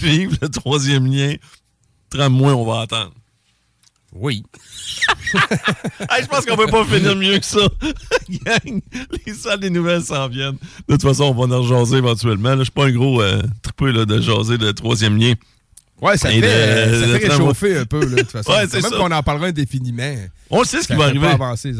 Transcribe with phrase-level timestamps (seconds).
[0.00, 1.34] suivre le troisième lien,
[2.28, 3.12] moins on va attendre.
[4.12, 4.42] Oui.
[5.32, 7.60] je pense qu'on peut pas finir mieux que ça.
[8.28, 8.80] Gang,
[9.26, 10.58] les salles des nouvelles s'en viennent.
[10.88, 12.56] De toute façon, on va en jaser éventuellement.
[12.56, 13.40] Je suis pas un gros euh,
[13.80, 15.34] là, de jaser de troisième lien.
[16.00, 18.50] Ouais, ça fait, euh, ça fait réchauffer un peu, là, de toute façon.
[18.52, 20.16] ouais, c'est Même qu'on en parlera indéfiniment.
[20.48, 21.28] On sait ce qui va arriver.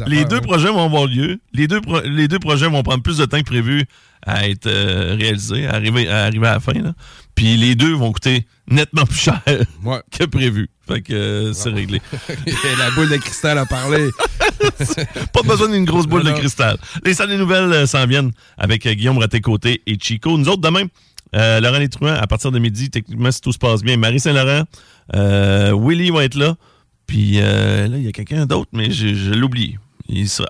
[0.07, 1.39] les deux projets vont avoir lieu.
[1.53, 3.85] Les deux, les deux projets vont prendre plus de temps que prévu
[4.25, 6.73] à être euh, réalisés, à arriver, à arriver à la fin.
[6.73, 6.93] Là.
[7.33, 9.41] Puis les deux vont coûter nettement plus cher
[10.11, 10.69] que prévu.
[10.87, 12.01] Fait que euh, c'est réglé.
[12.77, 14.09] la boule de cristal a parlé.
[15.33, 16.77] Pas besoin d'une grosse boule de cristal.
[17.03, 20.37] Les salles des nouvelles s'en viennent avec Guillaume Raté-Côté et Chico.
[20.37, 20.83] Nous autres, demain,
[21.33, 23.97] Laurent Létruant, à partir de midi, techniquement, si tout se passe bien.
[23.97, 24.63] Marie Saint-Laurent,
[25.13, 26.55] Willy va être là.
[27.07, 29.77] Puis là, il y a quelqu'un d'autre, mais je, oublié.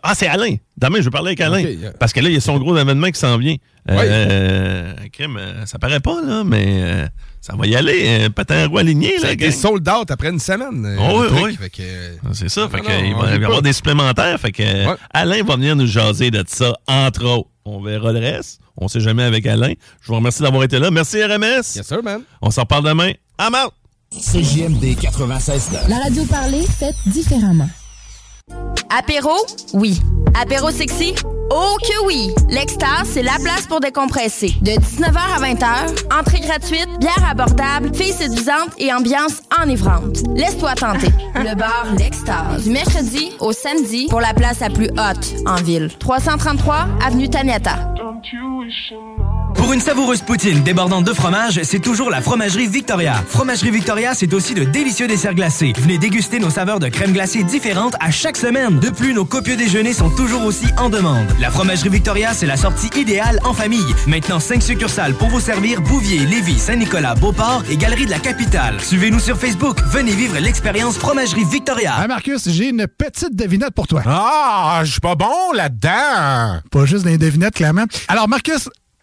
[0.03, 0.55] Ah, c'est Alain.
[0.77, 1.63] Demain, je vais parler avec Alain.
[1.99, 3.55] Parce que là, il y a son gros événement qui s'en vient.
[3.89, 7.07] Euh, crime, euh, ça paraît pas, là, mais euh,
[7.41, 8.29] ça va y aller.
[8.29, 9.13] Patin roi aligné.
[9.23, 10.97] A été sold out après une semaine.
[10.99, 11.57] Oh, oui, oui.
[12.23, 12.69] Ah, c'est ça.
[12.69, 14.39] fait il va y avoir des supplémentaires.
[14.39, 14.63] Fait que
[15.11, 17.49] Alain va venir nous jaser de ça, entre autres.
[17.65, 18.59] On verra le reste.
[18.77, 19.73] On sait jamais avec Alain.
[20.01, 20.91] Je vous remercie d'avoir été là.
[20.91, 21.75] Merci, RMS.
[21.75, 22.21] Yes, sir, man.
[22.41, 23.11] On s'en reparle demain.
[23.37, 23.73] À mort!
[24.11, 27.69] CJMD 96 La radio parlée, faite différemment.
[28.89, 29.31] Apéro?
[29.73, 30.01] Oui.
[30.39, 31.13] Apéro sexy?
[31.53, 32.29] Oh que oui!
[32.49, 34.53] L'Extase, c'est la place pour décompresser.
[34.61, 40.19] De 19h à 20h, entrée gratuite, bière abordable, filles séduisantes et ambiance enivrante.
[40.33, 41.09] Laisse-toi tenter.
[41.35, 42.63] Le bar L'Extase.
[42.63, 45.89] Du mercredi au samedi pour la place la plus haute en ville.
[45.99, 47.93] 333 Avenue Taniata.
[49.55, 53.23] Pour une savoureuse poutine débordante de fromage, c'est toujours la Fromagerie Victoria.
[53.27, 55.73] Fromagerie Victoria, c'est aussi de délicieux desserts glacés.
[55.77, 58.79] Venez déguster nos saveurs de crème glacée différentes à chaque semaine.
[58.79, 61.27] De plus, nos copieux déjeuners sont toujours aussi en demande.
[61.39, 63.95] La Fromagerie Victoria, c'est la sortie idéale en famille.
[64.07, 68.81] Maintenant, 5 succursales pour vous servir Bouvier, Lévis, Saint-Nicolas, Beauport et Galerie de la Capitale.
[68.81, 69.79] Suivez-nous sur Facebook.
[69.91, 71.93] Venez vivre l'expérience Fromagerie Victoria.
[72.01, 74.01] Hey Marcus, j'ai une petite devinette pour toi.
[74.05, 76.61] Ah, je suis pas bon là-dedans.
[76.71, 77.85] Pas juste des devinettes, clairement.
[78.07, 78.69] Alors, Marcus,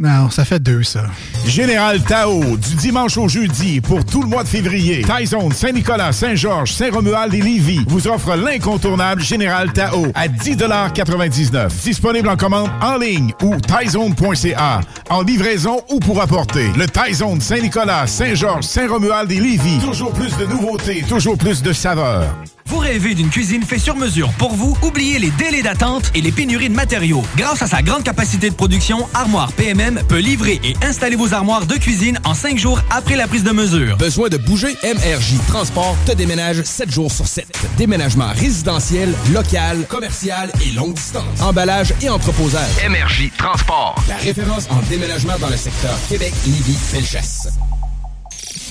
[0.00, 1.06] Non, ça fait deux, ça.
[1.44, 5.02] Général Tao, du dimanche au jeudi, pour tout le mois de février.
[5.02, 12.36] Taizone, Saint-Nicolas, Saint-Georges, Saint-Romuald et Lévis vous offre l'incontournable Général Tao à 10,99 Disponible en
[12.36, 14.82] commande en ligne ou taizone.ca.
[15.10, 16.70] En livraison ou pour apporter.
[16.76, 19.80] Le Taizone, Saint-Nicolas, Saint-Georges, Saint-Romuald et Lévis.
[19.80, 22.36] Toujours plus de nouveautés, toujours plus de saveurs.
[22.68, 24.76] Vous rêvez d'une cuisine faite sur mesure pour vous?
[24.82, 27.22] Oubliez les délais d'attente et les pénuries de matériaux.
[27.34, 31.64] Grâce à sa grande capacité de production, Armoire PMM peut livrer et installer vos armoires
[31.64, 33.96] de cuisine en cinq jours après la prise de mesure.
[33.96, 34.76] Besoin de bouger?
[34.84, 37.46] MRJ Transport te déménage 7 jours sur 7.
[37.78, 41.40] Déménagement résidentiel, local, commercial et longue distance.
[41.40, 42.68] Emballage et entreposage.
[42.86, 43.94] MRJ Transport.
[44.10, 47.48] La référence en déménagement dans le secteur Québec, Lévis, Felchasse.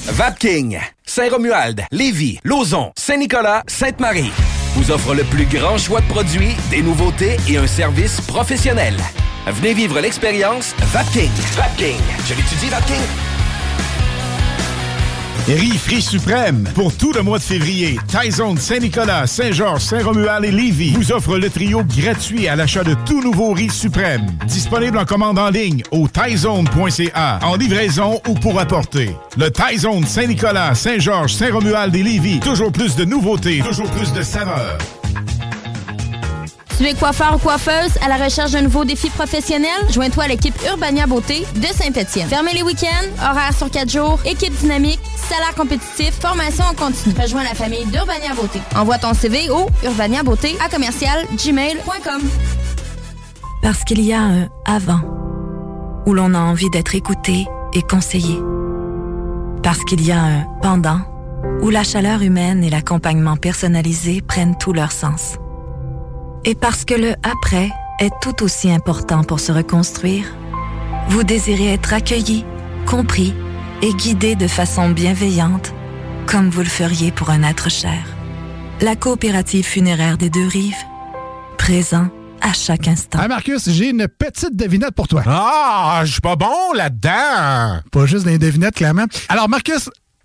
[0.05, 4.31] Vapking, Saint-Romuald, Lévis, Lauson, Saint-Nicolas, Sainte-Marie
[4.77, 8.95] vous offre le plus grand choix de produits, des nouveautés et un service professionnel.
[9.47, 11.31] Venez vivre l'expérience Vapking.
[11.55, 11.97] Vapking.
[12.27, 13.26] Je l'étudie, Vapking?
[15.47, 16.67] Riz Suprême.
[16.75, 21.49] Pour tout le mois de février, Taizone Saint-Nicolas, Saint-Georges, Saint-Romuald et Lévis vous offre le
[21.49, 24.27] trio gratuit à l'achat de tout nouveau riz suprême.
[24.45, 29.15] Disponible en commande en ligne au taizone.ca, en livraison ou pour apporter.
[29.37, 32.39] Le Taizone Saint-Nicolas, Saint-Georges, Saint-Romuald et Lévis.
[32.39, 34.77] Toujours plus de nouveautés, toujours plus de saveurs.
[36.77, 39.71] Tu es coiffeur ou coiffeuse à la recherche d'un nouveau défi professionnel?
[39.89, 42.27] Joins-toi à l'équipe Urbania Beauté de Saint-Étienne.
[42.27, 47.15] Fermez les week-ends, horaires sur 4 jours, équipe dynamique, salaire compétitif, formation en continu.
[47.19, 48.61] Rejoins la famille d'Urbania Beauté.
[48.75, 52.21] Envoie ton CV au urbaniabeauté à commercial gmail.com.
[53.63, 55.01] Parce qu'il y a un avant
[56.05, 58.37] où l'on a envie d'être écouté et conseillé.
[59.63, 60.99] Parce qu'il y a un pendant
[61.63, 65.39] où la chaleur humaine et l'accompagnement personnalisé prennent tout leur sens.
[66.45, 67.69] Et parce que le après
[67.99, 70.25] est tout aussi important pour se reconstruire,
[71.09, 72.45] vous désirez être accueilli,
[72.85, 73.33] compris
[73.81, 75.73] et guidé de façon bienveillante,
[76.25, 78.03] comme vous le feriez pour un être cher.
[78.81, 80.75] La coopérative funéraire des deux rives,
[81.57, 82.09] présent
[82.41, 83.19] à chaque instant.
[83.19, 85.23] Hey Marcus, j'ai une petite devinette pour toi.
[85.25, 87.81] Ah, je suis pas bon là-dedans.
[87.91, 89.05] Pas juste des devinettes, clairement.
[89.29, 89.89] Alors Marcus,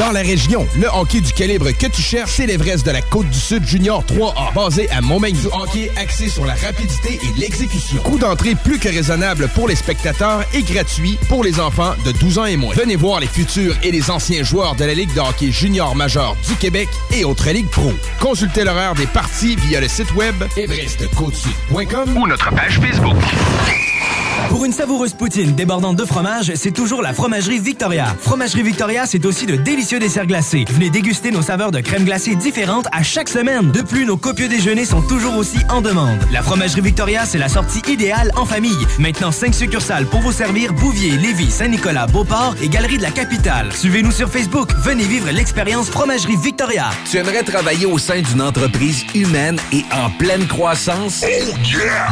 [0.00, 3.66] Dans la région, le hockey du calibre que tu cherches, c'est l'Everest de la Côte-du-Sud
[3.66, 5.38] Junior 3A, basé à Montmagny.
[5.38, 8.00] Du hockey axé sur la rapidité et l'exécution.
[8.02, 12.38] Coût d'entrée plus que raisonnable pour les spectateurs et gratuit pour les enfants de 12
[12.38, 12.74] ans et moins.
[12.74, 16.34] Venez voir les futurs et les anciens joueurs de la Ligue de hockey junior majeur
[16.48, 17.92] du Québec et autres ligues pro.
[18.20, 23.18] Consultez l'horaire des parties via le site web everestcôtesud.com ou notre page Facebook.
[24.48, 28.16] Pour une savoureuse poutine débordante de fromage, c'est toujours la Fromagerie Victoria.
[28.20, 30.64] Fromagerie Victoria, c'est aussi de délicieux desserts glacés.
[30.70, 33.70] Venez déguster nos saveurs de crème glacée différentes à chaque semaine.
[33.72, 36.18] De plus, nos copieux déjeuners sont toujours aussi en demande.
[36.32, 38.86] La Fromagerie Victoria, c'est la sortie idéale en famille.
[38.98, 43.72] Maintenant, 5 succursales pour vous servir Bouvier, Lévis, Saint-Nicolas, Beauport et Galerie de la Capitale.
[43.72, 44.70] Suivez-nous sur Facebook.
[44.84, 46.90] Venez vivre l'expérience Fromagerie Victoria.
[47.10, 51.24] Tu aimerais travailler au sein d'une entreprise humaine et en pleine croissance?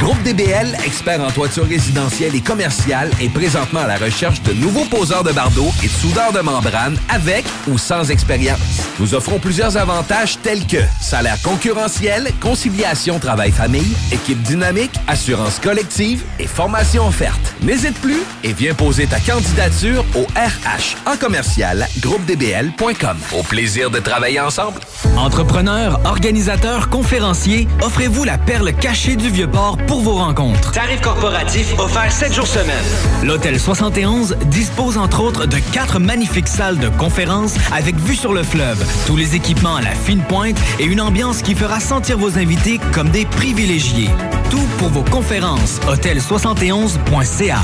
[0.00, 4.84] Groupe DBL, expert en toiture résidentielle et commerciale, est présentement à la recherche de nouveaux
[4.84, 8.58] poseurs de bardeaux et de soudeurs de membrane avec ou sans expérience.
[8.98, 16.46] Nous offrons plusieurs avantages tels que salaire concurrentiel, conciliation travail-famille, équipe dynamique, assurance collective et
[16.46, 17.54] formation offerte.
[17.62, 23.16] N'hésite plus et viens poser ta candidature au RH en commercial groupedbl.com.
[23.38, 24.80] Au plaisir de travailler ensemble.
[25.16, 30.72] Entrepreneurs, organisateurs, conférenciers, offrez-vous la perle cachée du Vieux-Port pour vos rencontres.
[30.72, 32.84] Tarif corporatif offert 7 jours semaine.
[33.22, 38.42] L'Hôtel 71 dispose entre autres de quatre magnifiques salles de conférences avec vue sur le
[38.42, 42.38] fleuve, tous les équipements à la fine pointe et une ambiance qui fera sentir vos
[42.38, 44.10] invités comme des privilégiés.
[44.50, 45.80] Tout pour vos conférences.
[45.86, 47.58] Hôtel71.ca.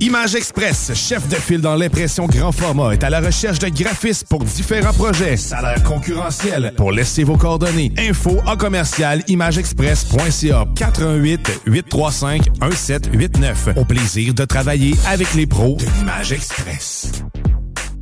[0.00, 4.28] Image Express, chef de file dans l'impression grand format, est à la recherche de graphistes
[4.28, 5.36] pour différents projets.
[5.36, 6.74] Salaire concurrentiel.
[6.76, 7.92] Pour laisser vos coordonnées.
[7.98, 13.68] Info en commercial imageexpress.ca 418 835 1789.
[13.76, 17.10] Au plaisir de travailler avec les pros de l'Image Express.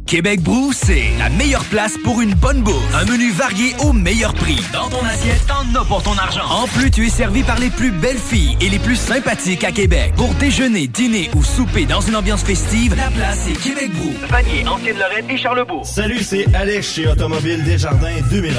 [0.06, 2.94] Québec Brou, c'est la meilleure place pour une bonne bouffe.
[2.94, 4.60] Un menu varié au meilleur prix.
[4.72, 6.44] Dans ton assiette, t'en as pour ton argent.
[6.50, 9.72] En plus, tu es servi par les plus belles filles et les plus sympathiques à
[9.72, 10.12] Québec.
[10.16, 14.12] Pour déjeuner, dîner ou souper dans une ambiance festive, la place est Québec Brou.
[14.28, 15.86] Vanier, Ancienne-Lorraine et Charlebourg.
[15.86, 18.52] Salut, c'est Alex chez Automobile Desjardins 2001.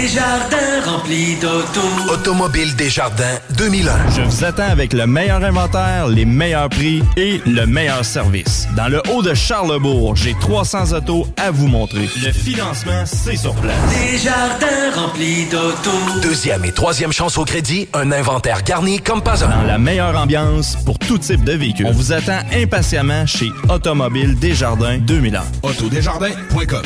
[0.00, 1.80] Desjardins remplis d'auto.
[2.10, 4.10] Automobile Desjardins 2001.
[4.16, 8.66] Je vous attends avec le meilleur inventaire, les meilleurs prix et le meilleur service.
[8.76, 12.08] Dans le haut de Charlebourg, j'ai 300 autos à vous montrer.
[12.24, 13.74] Le financement, c'est sur place.
[14.12, 15.90] Desjardins remplis d'auto.
[16.22, 19.48] Deuxième et troisième chance au crédit, un inventaire garni comme pas un.
[19.48, 21.86] Dans la meilleure ambiance pour tout type de véhicule.
[21.86, 25.42] On vous attend impatiemment chez Automobile Desjardins 2001.
[25.62, 26.82] Autodesjardins.com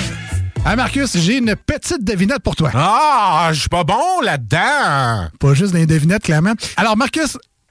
[0.65, 2.71] Ah, Marcus, j'ai une petite devinette pour toi.
[2.75, 5.29] Ah, je suis pas bon là-dedans.
[5.39, 6.53] Pas juste des devinettes, clairement.
[6.77, 7.39] Alors, Marcus,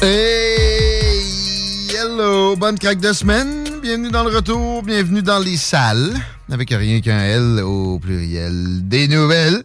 [0.00, 1.88] Hey!
[1.94, 2.56] Hello!
[2.56, 3.64] Bonne craque de semaine.
[3.82, 4.82] Bienvenue dans le retour.
[4.82, 6.14] Bienvenue dans les salles.
[6.50, 8.86] Avec rien qu'un L au pluriel.
[8.88, 9.62] Des nouvelles.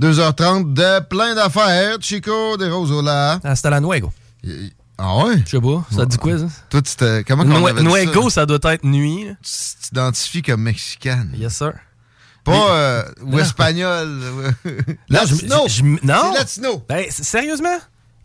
[0.00, 1.96] 2h30 de plein d'affaires.
[2.00, 3.40] Chico de Rosola.
[3.44, 4.12] Hasta la nuego.
[4.98, 5.42] Ah ouais?
[5.44, 5.84] Je sais pas.
[5.94, 6.44] Ça dit quoi, ça?
[6.70, 7.22] Toi, tu te...
[7.22, 8.42] Comment qu'on avait Nuego, ça?
[8.42, 9.26] ça doit être nuit.
[9.26, 9.32] là.
[9.42, 9.50] Tu
[9.88, 11.32] t'identifies comme mexicaine.
[11.36, 11.72] Yes, sir.
[12.44, 14.08] Pas euh, ou espagnol.
[14.64, 15.56] Non, latino.
[15.66, 16.32] je- je- non.
[16.34, 16.82] Latino.
[16.88, 17.78] Ben, sérieusement?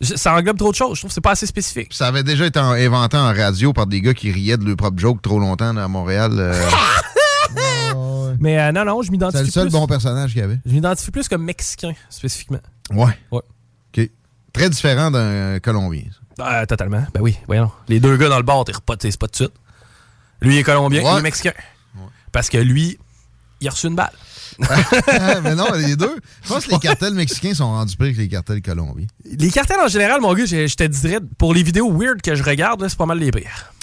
[0.06, 0.96] Ça englobe trop de choses.
[0.96, 1.94] Je trouve que c'est pas assez spécifique.
[1.94, 4.76] Ça avait déjà été en- inventé en radio par des gars qui riaient de leur
[4.78, 6.32] propre joke trop longtemps à Montréal.
[6.38, 6.70] euh.
[8.40, 9.72] Mais euh, non, non, je C'est m'identifie le seul plus.
[9.72, 10.60] bon personnage qu'il y avait.
[10.66, 12.60] Je m'identifie plus comme mexicain, spécifiquement.
[12.92, 13.18] Ouais.
[13.32, 13.42] Ouais.
[13.98, 14.10] OK.
[14.54, 16.04] Très différent d'un Colombien.
[16.40, 17.06] Euh, totalement.
[17.14, 17.72] Ben oui, voyons.
[17.88, 19.54] Les deux gars dans le bar, t'es pas, t'es pas de suite.
[20.42, 21.14] Lui il est colombien, Ouais.
[21.14, 21.54] il est mexicain.
[22.34, 23.00] Parce que lui,
[23.62, 24.12] il a reçu une balle.
[24.70, 26.16] Ah, mais non, les deux.
[26.44, 29.08] Je pense que les cartels mexicains sont rendus pires que les cartels colombiens.
[29.26, 32.36] Les cartels en général, mon gars, je, je te dirais, pour les vidéos weird que
[32.36, 33.74] je regarde, c'est pas mal les pires.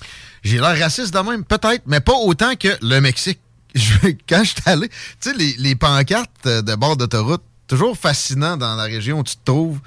[0.42, 3.38] J'ai l'air raciste de même, peut-être, mais pas autant que le Mexique.
[3.74, 4.88] Je- Quand je suis allé,
[5.20, 9.34] tu sais, les, les pancartes de bord d'autoroute, toujours fascinant dans la région où tu
[9.36, 9.78] te trouves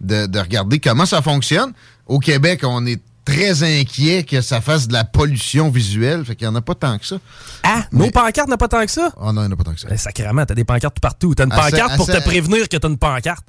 [0.00, 1.72] de, de regarder comment ça fonctionne.
[2.06, 6.46] Au Québec, on est très inquiet que ça fasse de la pollution visuelle, fait qu'il
[6.48, 7.16] n'y en a pas tant que ça.
[7.62, 9.12] Ah, nos pancartes n'ont pas tant que ça?
[9.16, 9.88] Oh non, il n'y en a pas tant que ça.
[9.88, 11.34] Ben, sacrément, t'as des pancartes partout.
[11.34, 13.46] T'as une Assez- pancarte pour assez- te prévenir que t'as une pancarte.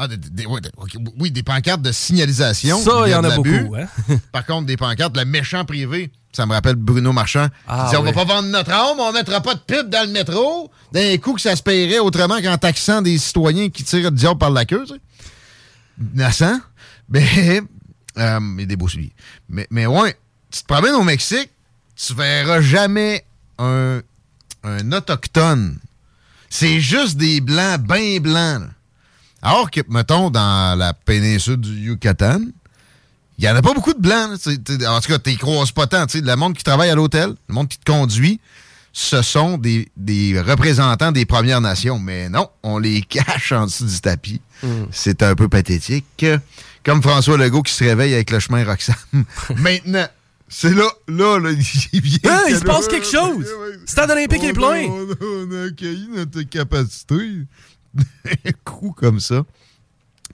[0.00, 0.46] Ah, des-
[1.18, 2.78] oui, des pancartes de signalisation.
[2.80, 3.86] Ça, il y en de a beaucoup, hein?
[4.32, 7.48] Par contre, des pancartes, le méchant privé, ça me rappelle Bruno Marchand.
[7.66, 8.12] Ah, il dit, on oui.
[8.12, 10.70] va pas vendre notre âme, on mettra pas de pub dans le métro.
[10.92, 14.38] D'un coup que ça se paierait autrement qu'en taxant des citoyens qui tirent le diable
[14.38, 15.00] par la queue, tu sais.
[16.14, 16.60] Innocent.
[17.08, 17.62] Mais,
[18.18, 19.12] euh, mais des beaux souliers.
[19.48, 20.16] Mais, mais ouais,
[20.50, 21.50] tu te promènes au Mexique,
[21.96, 23.24] tu verras jamais
[23.58, 24.00] un,
[24.64, 25.78] un autochtone.
[26.50, 28.60] C'est juste des blancs, bien blancs.
[28.62, 28.68] là.
[29.42, 32.40] Alors que, mettons, dans la péninsule du Yucatan,
[33.38, 34.32] il n'y en a pas beaucoup de blancs.
[34.32, 36.06] En tout cas, tu croises pas tant.
[36.06, 36.24] tu sais.
[36.24, 38.40] Le monde qui travaille à l'hôtel, le monde qui te conduit,
[38.92, 41.98] ce sont des, des représentants des Premières Nations.
[41.98, 44.40] Mais non, on les cache en dessous du tapis.
[44.90, 46.26] C'est un peu pathétique.
[46.84, 48.94] Comme François Legault qui se réveille avec le chemin Roxham.
[49.56, 50.06] Maintenant,
[50.48, 51.50] c'est là, là, là,
[51.92, 52.18] il vient.
[52.48, 53.46] Il se là, passe quelque chose.
[53.84, 54.70] Stade olympique est plein.
[54.72, 57.14] a- On a, on a accueilli notre capacité.
[58.46, 59.44] Un coup comme ça.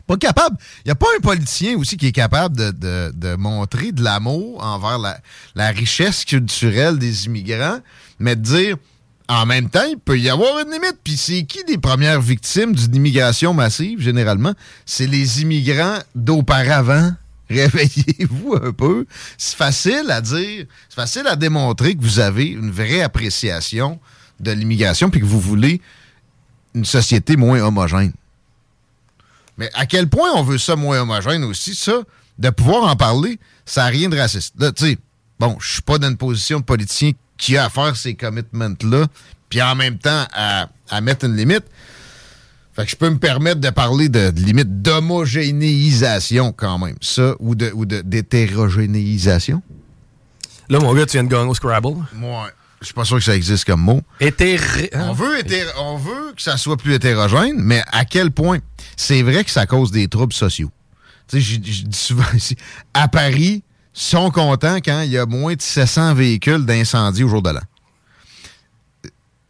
[0.06, 0.56] Pas capable.
[0.84, 4.02] Il n'y a pas un politicien aussi qui est capable de, de- de montrer de
[4.02, 5.18] l'amour envers la,
[5.54, 7.78] la richesse culturelle des immigrants,
[8.18, 8.76] mais de dire
[9.28, 10.98] en même temps, il peut y avoir une limite.
[11.02, 14.52] Puis c'est qui les premières victimes d'une immigration massive, généralement?
[14.84, 17.12] C'est les immigrants d'auparavant.
[17.50, 19.06] Réveillez-vous un peu.
[19.38, 23.98] C'est facile à dire, c'est facile à démontrer que vous avez une vraie appréciation
[24.40, 25.80] de l'immigration puis que vous voulez
[26.74, 28.12] une société moins homogène.
[29.56, 32.02] Mais à quel point on veut ça moins homogène aussi, ça,
[32.38, 34.54] de pouvoir en parler, ça n'a rien de raciste.
[34.58, 34.98] Là, tu sais,
[35.38, 39.06] bon, je suis pas dans une position de politicien qui a à faire ces commitments-là,
[39.48, 41.64] puis en même temps à, à mettre une limite.
[42.74, 47.34] Fait que je peux me permettre de parler de, de limite d'homogénéisation quand même, ça,
[47.38, 49.62] ou de ou de- d'hétérogénéisation.
[50.68, 51.94] Là, mon gars, tu viens de gagner au Scrabble.
[52.14, 52.50] Moi,
[52.80, 54.00] je suis pas sûr que ça existe comme mot.
[54.18, 54.90] Hétéré...
[54.94, 58.58] On veut, hétéro- on veut que ça soit plus hétérogène, mais à quel point?
[58.96, 60.70] C'est vrai que ça cause des troubles sociaux.
[61.28, 62.56] Tu sais, je dis souvent ici,
[62.92, 63.62] à Paris,
[63.94, 67.60] sont contents quand il y a moins de 700 véhicules d'incendie au jour de l'an.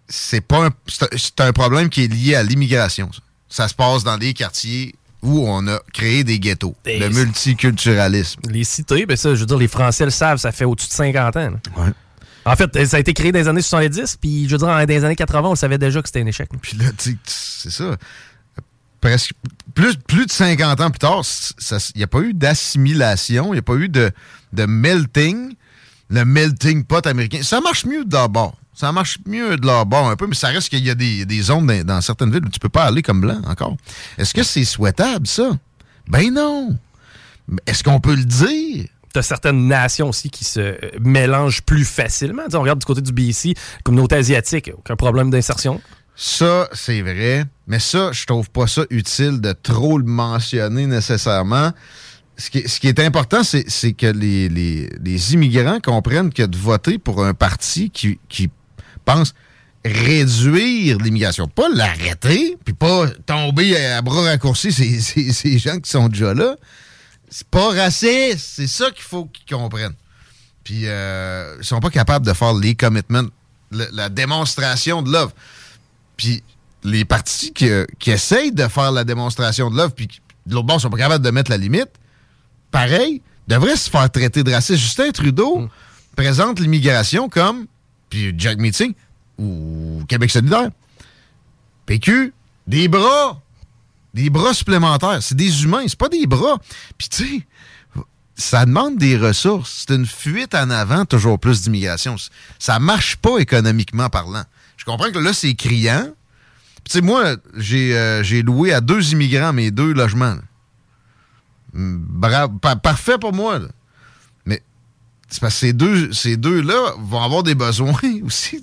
[0.08, 0.70] C'est pas un,
[1.16, 3.10] c'est un- problème qui est lié à l'immigration.
[3.12, 3.20] Ça.
[3.48, 6.74] Ça se passe dans des quartiers où on a créé des ghettos.
[6.84, 8.40] Et le multiculturalisme.
[8.50, 10.92] Les cités, ben ça, je veux dire, les Français le savent, ça fait au-dessus de
[10.92, 11.52] 50 ans.
[11.76, 11.90] Ouais.
[12.44, 14.76] En fait, ça a été créé dans les années 70, puis je veux dire, dans
[14.78, 16.50] les années 80, on savait déjà que c'était un échec.
[16.60, 17.96] Puis là, c'est ça.
[19.00, 19.32] Presque
[19.74, 21.22] plus, de 50 ans plus tard,
[21.94, 24.10] il n'y a pas eu d'assimilation, il n'y a pas eu de,
[24.52, 25.54] de melting,
[26.10, 27.42] le melting pot américain.
[27.42, 28.56] Ça marche mieux de bord.
[28.74, 31.42] Ça marche mieux de leur bord un peu, mais ça reste qu'il y a des,
[31.42, 33.76] zones dans, certaines villes où tu peux pas aller comme blanc encore.
[34.18, 35.50] Est-ce que c'est souhaitable, ça?
[36.08, 36.76] Ben non.
[37.66, 38.86] Est-ce qu'on peut le dire?
[39.12, 42.42] T'as certaines nations aussi qui se euh, mélangent plus facilement.
[42.52, 43.54] On regarde du côté du BC,
[43.84, 45.80] communauté asiatique, aucun problème d'insertion.
[46.16, 47.44] Ça, c'est vrai.
[47.66, 51.72] Mais ça, je trouve pas ça utile de trop le mentionner nécessairement.
[52.36, 57.90] Ce qui, est important, c'est que les, immigrants comprennent que de voter pour un parti
[57.90, 58.50] qui,
[59.04, 59.34] pense
[59.84, 66.32] réduire l'immigration, pas l'arrêter, puis pas tomber à bras raccourcis ces, gens qui sont déjà
[66.32, 66.56] là,
[67.28, 68.52] c'est pas raciste.
[68.56, 69.94] C'est ça qu'il faut qu'ils comprennent.
[70.64, 73.24] Puis euh, ils sont pas capables de faire les commitments,
[73.70, 75.32] le- la démonstration de love.
[76.16, 76.42] Puis
[76.82, 80.54] les partis qui, euh, qui essayent de faire la démonstration de love, puis qui, de
[80.54, 81.90] l'autre bord, sont pas capables de mettre la limite,
[82.70, 84.80] pareil, devraient se faire traiter de raciste.
[84.80, 85.68] Justin Trudeau
[86.16, 87.66] présente l'immigration comme,
[88.10, 88.94] puis Jack Meeting,
[89.38, 90.70] ou Québec solidaire,
[91.86, 92.32] PQ,
[92.66, 93.40] des bras,
[94.12, 95.22] des bras supplémentaires.
[95.22, 96.58] C'est des humains, c'est pas des bras.
[96.96, 97.46] Puis tu sais,
[98.36, 99.84] ça demande des ressources.
[99.86, 102.16] C'est une fuite en avant, toujours plus d'immigration.
[102.58, 104.44] Ça marche pas économiquement parlant.
[104.86, 106.08] Je comprends que là, c'est criant.
[106.84, 110.34] Tu sais, moi, j'ai euh, j'ai loué à deux immigrants mes deux logements.
[110.34, 110.42] là.
[111.72, 113.58] Bravo, pa- parfait pour moi.
[113.58, 113.68] là.
[114.46, 114.62] Mais
[115.28, 118.62] c'est parce que ces deux, ces deux-là vont avoir des besoins aussi.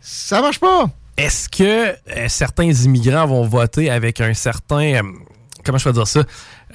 [0.00, 0.86] Ça marche pas.
[1.16, 5.02] Est-ce que euh, certains immigrants vont voter avec un certain, euh,
[5.64, 6.24] comment je peux dire ça,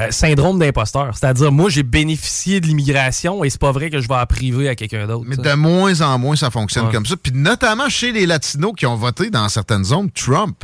[0.02, 1.18] Euh, syndrome d'imposteur?
[1.18, 4.70] C'est-à-dire, moi, j'ai bénéficié de l'immigration et c'est pas vrai que je vais la priver
[4.70, 5.26] à quelqu'un d'autre.
[5.28, 5.42] Mais ça.
[5.42, 6.92] de moins en moins, ça fonctionne Ouais.
[6.94, 7.18] comme ça.
[7.18, 10.64] Puis notamment chez les Latinos qui ont voté dans certaines zones, Trump,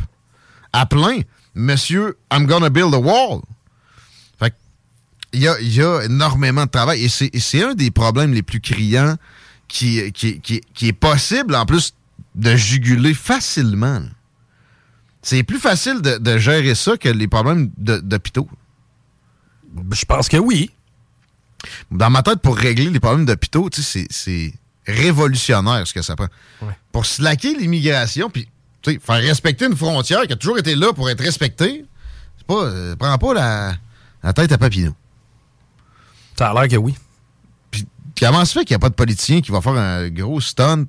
[0.72, 1.20] à plein,
[1.58, 3.40] Monsieur, I'm gonna build a wall.
[4.38, 4.54] Fait
[5.32, 7.02] il y a, il y a énormément de travail.
[7.04, 7.08] Et
[7.40, 9.16] c'est un des problèmes les plus criants
[9.68, 11.94] qui, qui, qui- qui est possible, en plus,
[12.34, 14.02] de juguler facilement.
[15.22, 18.48] C'est plus facile de, de gérer ça que les problèmes d'hôpitaux.
[19.92, 20.70] Je pense que oui.
[21.90, 24.52] Dans ma tête, pour régler les problèmes d'hôpitaux, tu sais, c'est-
[24.86, 26.28] révolutionnaire ce que ça prend.
[26.92, 28.48] Pour slacker l'immigration, puis
[28.82, 31.84] tu sais, faire respecter une frontière qui a toujours été là pour être respectée,
[32.38, 33.74] c'est pas, euh, prends pas la,
[34.22, 34.94] la tête à Papineau.
[36.38, 36.94] Ça a l'air que oui.
[37.72, 37.84] Puis
[38.20, 40.84] comment se fait qu'il n'y a pas de politicien qui va faire un gros stunt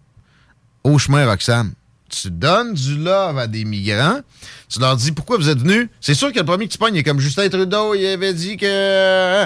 [0.84, 1.74] au chemin Roxham?
[2.10, 4.22] Tu donnes du love à des migrants,
[4.70, 5.90] tu leur dis pourquoi vous êtes venus?
[6.00, 8.34] C'est sûr que le premier que tu pognes il est comme Justin Trudeau, il avait
[8.34, 9.46] dit que.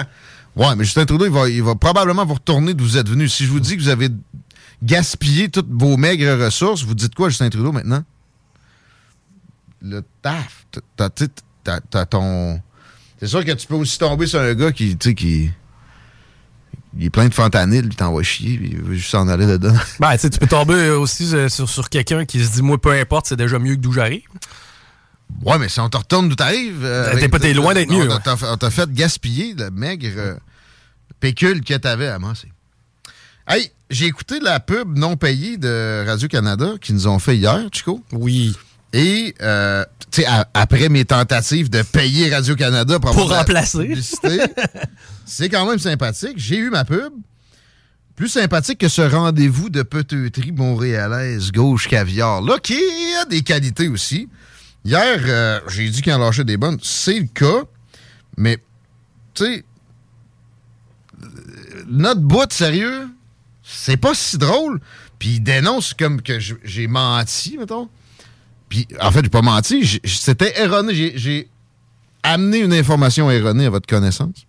[0.54, 3.32] Ouais, mais Justin Trudeau, il va, il probablement vous retourner d'où vous êtes venus.
[3.34, 4.10] Si je vous dis que vous avez
[4.82, 8.04] gaspillé toutes vos maigres ressources, vous dites quoi, Justin Trudeau, maintenant?
[9.80, 10.66] Le taf.
[10.96, 12.60] T'as- ton.
[13.18, 15.50] C'est sûr que tu peux aussi tomber sur un gars qui, qui.
[16.98, 19.72] Il est plein de fentanyl, il t'envoie chier, puis il veut juste s'en aller dedans.
[20.00, 22.80] Ben, tu sais, tu peux tomber aussi euh, sur, sur quelqu'un qui se dit, moi,
[22.80, 24.22] peu importe, c'est déjà mieux que d'où j'arrive.
[25.42, 26.84] Ouais, mais si on te retourne d'où t'arrives.
[26.84, 29.70] euh, Ben, t'es pas- t'es loin d'être on mieux, t'a- On t'a fait gaspiller le
[29.70, 30.34] maigre euh,
[31.20, 32.48] pécule que t'avais à masser.
[33.48, 38.04] Hey, j'ai écouté la pub non payée de Radio-Canada qu'ils nous ont fait hier, Chico.
[38.12, 38.54] Oui.
[38.92, 39.84] Et, euh,
[40.26, 43.78] à- après mes tentatives de payer Radio-Canada pour, Pour remplacer.
[43.86, 44.40] publicité,
[45.26, 46.34] c'est quand même sympathique.
[46.36, 47.12] J'ai eu ma pub.
[48.16, 52.78] Plus sympathique que ce rendez-vous de peteuterie montréalaise gauche caviar, là, qui
[53.20, 54.28] a des qualités aussi.
[54.84, 56.78] Hier, euh, j'ai dit qu'il en lâchait des bonnes.
[56.82, 57.62] C'est le cas.
[58.36, 58.58] Mais,
[59.34, 59.64] tu sais,
[61.22, 61.26] euh,
[61.88, 63.08] notre bout, sérieux,
[63.62, 64.80] c'est pas si drôle.
[65.18, 67.88] Puis il dénonce comme que j'ai menti, mettons.
[68.72, 70.00] Puis, en fait, j'ai pas menti.
[70.02, 71.12] C'était erroné.
[71.14, 71.46] J'ai-
[72.22, 74.46] amené une information erronée à votre connaissance.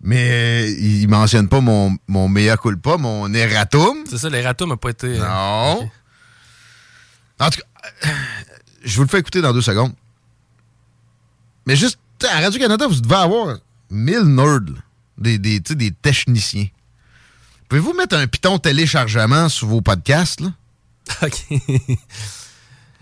[0.00, 3.98] Mais euh, il mentionne pas mon, mon mea culpa, mon erratum.
[4.10, 5.06] C'est ça, l'erratum n'a pas été.
[5.06, 5.88] euh, Non.
[7.38, 8.12] En tout cas, euh,
[8.82, 9.92] je vous le fais écouter dans deux secondes.
[11.66, 11.98] Mais juste,
[12.28, 13.58] à Radio-Canada, vous devez avoir
[13.90, 14.60] 1000 nerds,
[15.18, 16.66] des, des, des techniciens.
[17.68, 20.48] Pouvez-vous mettre un piton téléchargement sur vos podcasts, là?
[21.22, 21.60] OK.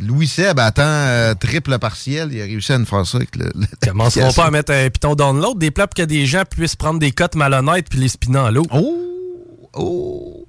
[0.00, 2.30] Louis Seb attend euh, triple partiel.
[2.32, 3.50] Il a réussi à nous faire ça avec le.
[3.54, 6.76] le- Commenceront pas à mettre un piton download des plats pour que des gens puissent
[6.76, 8.66] prendre des cotes malhonnêtes puis les spinner en l'eau.
[8.72, 9.70] Oh!
[9.74, 10.46] Oh!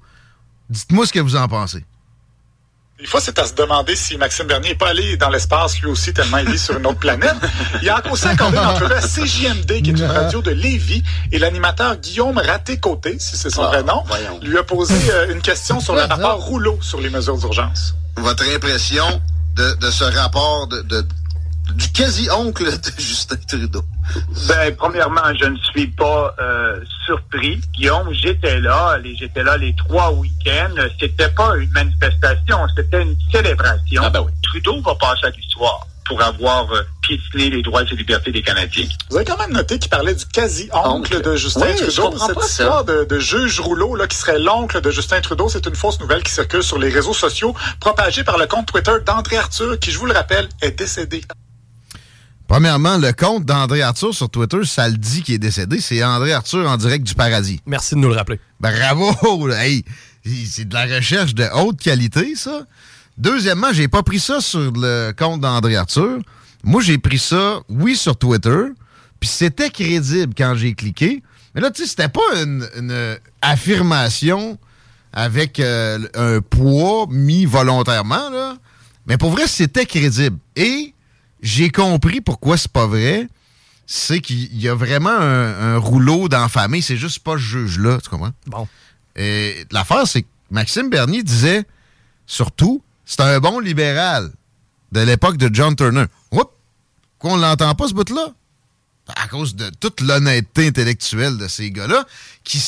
[0.68, 1.84] Dites-moi ce que vous en pensez.
[2.98, 5.88] Des fois, c'est à se demander si Maxime Bernier n'est pas allé dans l'espace lui
[5.90, 7.34] aussi, tellement il vit sur une autre planète.
[7.82, 11.38] Il a aussi accordé une entrevue à CJMD, qui est une radio de Lévis, et
[11.38, 14.02] l'animateur Guillaume Raté-Côté, si c'est son Ah, vrai nom,
[14.40, 17.94] lui a posé euh, une question sur le rapport Rouleau sur les mesures d'urgence.
[18.16, 19.20] Votre impression?
[19.56, 21.06] De, de ce rapport de, de-
[21.74, 23.82] du quasi-oncle de Justin Trudeau?
[24.48, 27.60] Ben, premièrement, je ne suis pas euh, surpris.
[27.74, 28.98] Guillaume, j'étais là.
[28.98, 30.74] les- J'étais là les trois week-ends.
[31.00, 34.02] C'était pas une manifestation, c'était une célébration.
[34.44, 38.86] Trudeau va passer à l'histoire pour avoir euh, piétiné les droits et libertés des Canadiens.
[39.10, 42.10] Vous avez quand même noté qu'il parlait du quasi-oncle de Justin Oui, je Trudeau.
[42.10, 42.48] comprends Cette pas ça.
[42.62, 45.98] histoire de, de juge Rouleau, là, qui serait l'oncle de Justin Trudeau, c'est une fausse
[46.00, 49.90] nouvelle qui circule sur les réseaux sociaux, propagée par le compte Twitter d'André Arthur, qui,
[49.90, 51.22] je vous le rappelle, est décédé.
[52.48, 55.80] Premièrement, le compte d'André Arthur sur Twitter, ça le dit qu'il est décédé.
[55.80, 57.60] C'est André Arthur en direct du paradis.
[57.66, 58.38] Merci de nous le rappeler.
[58.60, 59.48] Bravo!
[59.52, 59.84] Hey,
[60.48, 62.60] c'est de la recherche de haute qualité, ça.
[63.18, 66.18] Deuxièmement, j'ai pas pris ça sur le compte d'André Arthur.
[66.62, 68.64] Moi, j'ai pris ça, oui, sur Twitter.
[69.20, 71.22] Puis c'était crédible quand j'ai cliqué.
[71.54, 74.58] Mais là, tu sais, c'était pas une, une affirmation
[75.12, 78.56] avec euh, un poids mis volontairement, là.
[79.06, 80.36] Mais pour vrai, c'était crédible.
[80.56, 80.92] Et
[81.40, 83.28] j'ai compris pourquoi c'est pas vrai.
[83.86, 86.82] C'est qu'il y a vraiment un, un rouleau dans la famille.
[86.82, 88.32] C'est juste pas ce juge-là, tu comprends?
[88.46, 88.68] Bon.
[89.14, 91.64] Et l'affaire, c'est que Maxime Bernier disait,
[92.26, 94.30] surtout, c'est un bon libéral
[94.92, 96.04] de l'époque de John Turner.
[96.32, 96.50] Oups!
[97.18, 98.28] Qu'on l'entend pas, ce bout-là?
[99.16, 102.04] À cause de toute l'honnêteté intellectuelle de ces gars-là,
[102.44, 102.60] qui,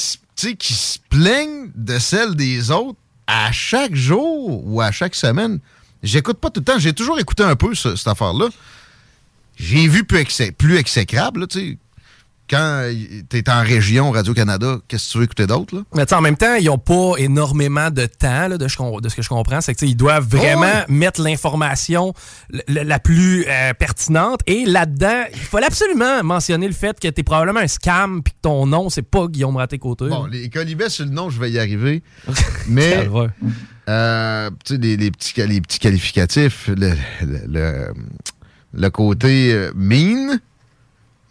[0.57, 5.59] qui se plaignent de celle des autres à chaque jour ou à chaque semaine.
[6.03, 6.79] J'écoute pas tout le temps.
[6.79, 8.49] J'ai toujours écouté un peu ce- cette affaire-là.
[9.57, 11.79] J'ai vu plus, exé- plus exécrable, tu sais.
[12.49, 12.91] Quand
[13.31, 15.75] tu es en région Radio-Canada, qu'est-ce que tu veux écouter d'autre?
[15.77, 15.83] là?
[15.95, 19.01] Mais tu sais, en même temps, ils n'ont pas énormément de temps, là, de, ce
[19.01, 19.61] de ce que je comprends.
[19.61, 20.59] C'est qu'ils doivent vraiment
[20.89, 20.97] Oh, ouais.
[20.97, 22.13] mettre l'information
[22.69, 24.41] la plus euh, pertinente.
[24.47, 28.33] Et là-dedans, il fallait absolument mentionner le fait que tu es probablement un scam puis
[28.33, 30.07] que ton nom, c'est pas Guillaume Raté-Côté.
[30.09, 32.03] Bon, les colibets sur le nom, je vais y arriver.
[32.69, 33.09] Mais,
[33.89, 37.95] euh, tu sais, les, les petits, les petits qualificatifs, le, le, le-
[38.75, 40.39] le côté euh, mean,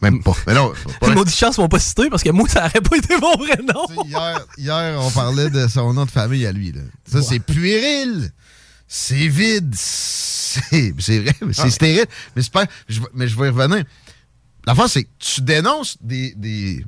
[0.02, 0.36] même pas.
[0.46, 3.58] Mais non, pas- m'ont pas cité parce que moi, ça aurait pas été mon vrai
[3.58, 4.04] nom.
[4.06, 6.72] hier, hier, on parlait de son nom de famille à lui.
[6.72, 6.82] Là.
[7.10, 8.32] Ça, c'est puéril.
[8.88, 9.74] C'est vide.
[9.76, 11.70] C'est vrai, c'est Ah.
[11.70, 12.06] stérile.
[12.36, 13.84] Mais, c'est pas, je, vais- mais je vais y revenir.
[14.66, 16.86] L'affaire, c'est que tu dénonces des, des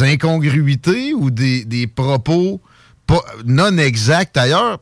[0.00, 2.60] incongruités ou des, des propos
[3.06, 4.80] pas, non exacts ailleurs,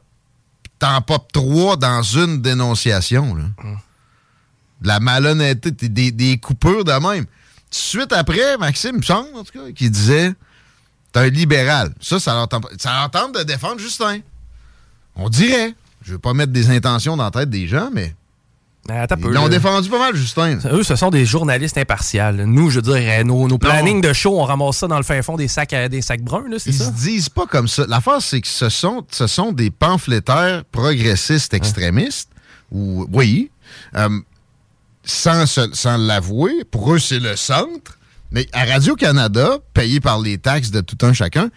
[0.78, 3.34] t'en popes trois dans une dénonciation.
[3.34, 3.44] Là.
[4.82, 7.26] De la malhonnêteté, des, des coupures de même.
[7.70, 10.32] Suite après, Maxime, il me semble, en tout cas, qui disait
[11.12, 11.92] T'es un libéral.
[12.00, 14.18] Ça, ça leur tente, ça leur tente de défendre Justin.
[15.16, 15.74] On dirait.
[16.02, 18.14] Je veux pas mettre des intentions dans la tête des gens, mais.
[18.88, 20.58] Attends un Ils l'ont défendu pas mal, Justin.
[20.70, 22.44] Eux, ce sont des journalistes impartials.
[22.44, 25.20] Nous, je veux dire, nos, nos plannings de show, on ramasse ça dans le fin
[25.22, 26.84] fond des sacs, des sacs bruns, là, c'est Ils ça?
[26.84, 27.84] se disent pas comme ça.
[27.88, 32.28] L'affaire, c'est que ce sont, ce sont des pamphlétaires progressistes extrémistes.
[32.70, 33.50] Ou, oui.
[33.96, 34.08] euh,
[35.06, 37.98] sans, sans l'avouer, pour eux, c'est le centre.
[38.30, 41.48] Mais à Radio-Canada, payé par les taxes de tout un chacun.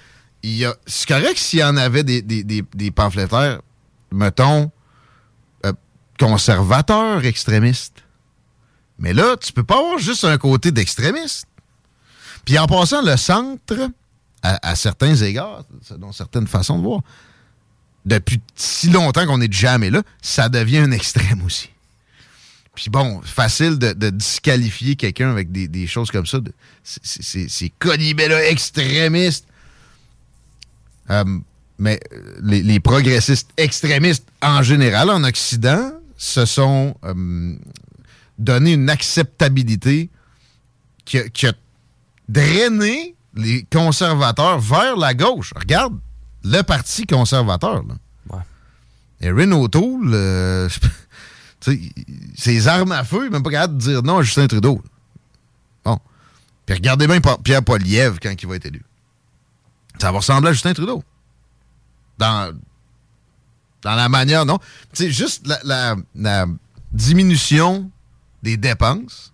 [0.42, 3.60] C'est correct s'il y en avait des, des, des, des pamphlétaires,
[4.12, 4.72] mettons,
[5.66, 5.74] euh,
[6.18, 8.04] conservateurs extrémistes.
[9.00, 11.46] Mais là, tu peux pas avoir juste un côté d'extrémiste.
[12.46, 13.90] Puis en passant, le centre,
[14.42, 17.02] à, certains égards, selon certaines façons de voir,
[18.06, 21.70] depuis si longtemps qu'on est jamais là, ça devient un extrême aussi.
[22.80, 26.40] Puis bon, facile de, de disqualifier quelqu'un avec des, des choses comme ça.
[26.82, 29.46] c'est- c'est- c'est- Ces colibés-là extrémistes.
[31.10, 31.26] Euh,
[31.78, 37.56] mais euh, les, les progressistes extrémistes en général en Occident se sont euh,
[38.38, 40.10] donné une acceptabilité
[41.04, 41.54] qui a, qui a
[42.30, 45.52] drainé les conservateurs vers la gauche.
[45.54, 46.00] Regarde
[46.46, 47.84] le parti conservateur.
[47.84, 47.96] Là.
[49.22, 50.70] Erin O'Toole, euh,
[52.36, 54.82] ses armes à feu, même pas capable de dire non à Justin Trudeau.
[55.84, 56.00] Bon.
[56.66, 58.84] Puis regardez bien Pierre Poilievre quand il va être élu.
[60.00, 61.04] Ça va ressembler à Justin Trudeau.
[62.18, 62.54] Dans,
[63.82, 64.60] dans la manière, non?
[64.94, 65.96] Sais, juste la,
[66.92, 67.92] diminution
[68.42, 69.34] des dépenses,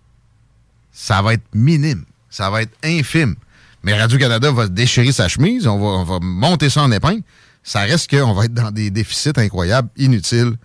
[0.92, 2.04] ça va être minime.
[2.28, 3.36] Ça va être infime.
[3.82, 7.22] Mais Radio-Canada va déchirer sa chemise, on va, on va monter ça en épingle.
[7.62, 10.56] Ça reste qu'on va être dans des déficits incroyables, inutiles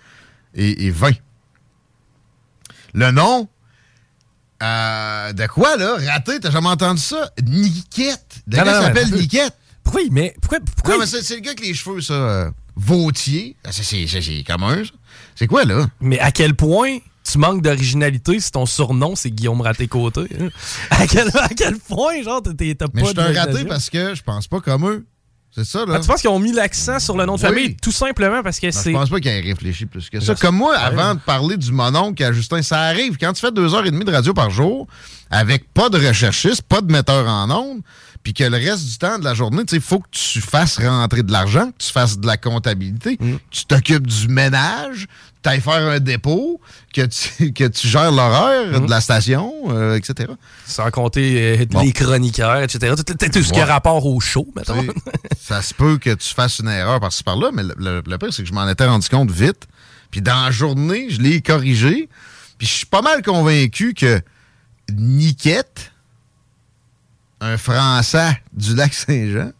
[0.54, 1.14] et vains.
[2.94, 3.48] Le nom,
[4.64, 5.98] euh, de quoi, là?
[6.12, 7.32] Raté, t'as jamais entendu ça?
[7.44, 8.42] Niquette.
[8.48, 9.56] Le gars s'appelle Niquette.
[9.84, 12.14] Pourquoi, mais pourquoi, pourquoi Non, mais c'est le gars avec les cheveux, ça.
[12.14, 13.56] euh, Vautier.
[13.66, 14.92] Ah, c'est- commun, ça.
[15.36, 15.88] C'est quoi, là?
[16.00, 17.00] Mais à quel point
[17.30, 20.22] tu manques d'originalité si ton surnom c'est Guillaume Raté-Côté?
[20.40, 20.50] hein?
[20.92, 23.90] À quel, à quel point, genre, t'es- t'as pas Mais je suis un raté parce
[23.90, 25.06] que je pense pas comme eux.
[25.54, 25.96] C'est ça, là.
[25.96, 27.48] Ah, tu penses qu'ils ont mis l'accent sur le nom de Oui.
[27.48, 28.92] famille tout simplement parce que c'est.
[28.92, 30.34] Je pense pas qu'il ait réfléchi plus que ça.
[30.36, 33.18] Comme moi, avant de parler du mononcle à Justin, ça arrive.
[33.18, 34.88] Quand tu fais deux heures et demie de radio par jour,
[35.30, 37.82] avec pas de recherchiste, pas de metteur en ondes,
[38.24, 41.24] puis que le reste du temps de la journée, il faut que tu fasses rentrer
[41.24, 43.36] de l'argent, que tu fasses de la comptabilité, Mm.
[43.50, 45.08] tu t'occupes du ménage,
[45.44, 46.62] tu ailles faire un dépôt,
[46.94, 48.86] que tu, que tu gères l'horaire Mm.
[48.86, 50.32] de la station, euh, etc.
[50.68, 52.94] Sans compter euh, les chroniqueurs, etc.
[52.96, 54.86] Tout, tout- tout ce qui a rapport au show, mettons.
[55.40, 58.32] Ça se peut que tu fasses une erreur par-ci par-là, mais le, le- le pire,
[58.32, 59.68] c'est que je m'en étais rendu compte vite.
[60.12, 62.08] Puis dans la journée, je l'ai corrigé.
[62.60, 64.22] Puis je suis pas mal convaincu que
[64.92, 65.91] Niquette,
[67.42, 69.52] un Français du lac Saint-Jean,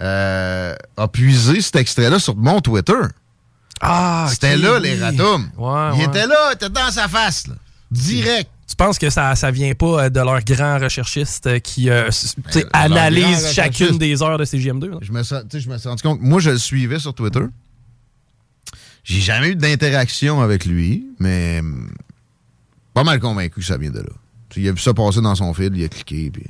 [0.00, 2.92] euh, a puisé cet extrait-là sur mon Twitter.
[3.80, 5.50] Ah, C'était là, les ratums.
[5.56, 6.04] Ouais, Il ouais.
[6.06, 7.54] était là, il était dans sa face, là.
[7.90, 8.48] Direct.
[8.68, 12.06] Tu penses que ça, ça vient pas euh, de leur grand recherchiste euh, qui euh,
[12.08, 14.90] s- tu sais, leur grand analyse chacune des heures de CGM2?
[14.92, 14.96] là?
[15.02, 16.20] Je me, suis- tu sais, je me suis rendu compte.
[16.22, 17.42] Moi, je le suivais sur Twitter.
[19.04, 21.90] J'ai jamais eu d'interaction avec lui, mais hum,
[22.94, 24.12] pas mal convaincu que ça vient de là.
[24.56, 26.30] Il a vu ça passer dans son fil, il a cliqué.
[26.30, 26.46] Puis...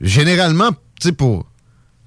[0.00, 1.46] Généralement, tu sais, pour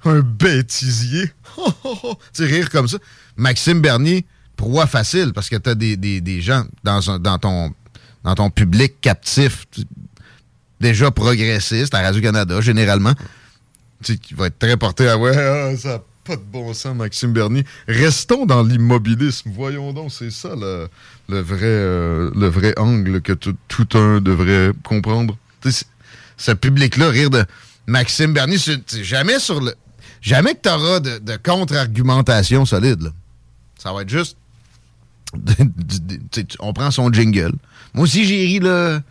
[0.05, 1.31] un bêtisier,
[2.33, 2.97] tu rire comme ça,
[3.35, 4.25] Maxime Bernier,
[4.55, 7.73] proie facile, parce que tu as des, des- des gens dans, un- dans, ton,
[8.23, 9.65] dans ton public captif,
[10.79, 13.13] déjà progressiste à Radio-Canada, généralement
[14.03, 16.95] tu qui va être très porté à ouais, ah, ça n'a pas de bon sens,
[16.95, 17.63] Maxime Bernier.
[17.87, 19.51] Restons dans l'immobilisme.
[19.53, 20.87] Voyons donc, c'est ça le,
[21.29, 23.55] le vrai, euh, le vrai angle que tout,
[23.93, 25.37] un devrait comprendre.
[26.37, 27.45] Ce public-là rire de
[27.91, 28.57] Maxime Bernier.
[28.57, 29.75] C'est- jamais sur le.
[30.21, 33.01] Jamais que tu auras de, de contre-argumentation solide.
[33.01, 33.09] là.
[33.77, 34.37] Ça va être juste.
[36.59, 37.53] on prend son jingle.
[37.93, 39.01] Moi aussi, j'ai ri, là.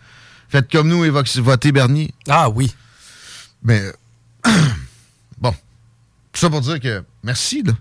[0.48, 2.12] Faites comme nous et votez Bernier.
[2.28, 2.72] Ah oui.
[3.62, 3.92] Mais.
[5.38, 5.52] bon.
[6.32, 7.72] Tout ça pour dire que merci, là.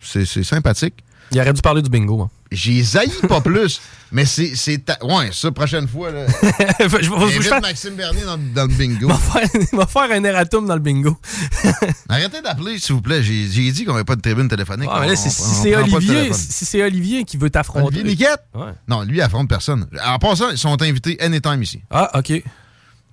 [0.00, 0.94] C'est c'est sympathique.
[1.32, 2.22] Il aurait dû parler du bingo.
[2.22, 2.30] hein.
[2.50, 3.80] J'ai zaï pas plus,
[4.10, 4.78] mais c'est.
[4.84, 6.26] ta- Ouais, ça, prochaine fois, là.
[6.80, 9.06] je vais- faire- Maxime Bernier dans, dans le bingo.
[9.72, 11.16] Il va faire, un erratum dans le bingo.
[12.08, 13.22] Arrêtez d'appeler, s'il vous plaît.
[13.22, 14.88] J'ai dit qu'on n'avait pas de tribune téléphonique.
[14.90, 17.86] Ah, mais là, On- si c'est Olivier, si c'est Olivier qui veut t'affronter.
[17.98, 18.42] Olivier Niquette?
[18.54, 18.72] Ouais.
[18.88, 19.86] Non, lui, il affronte personne.
[20.06, 21.82] En passant, ils sont invités anytime ici.
[21.90, 22.32] Ah, OK.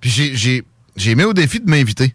[0.00, 0.64] Puis j'ai- j'ai
[0.96, 2.14] j'ai mis au défi de m'inviter.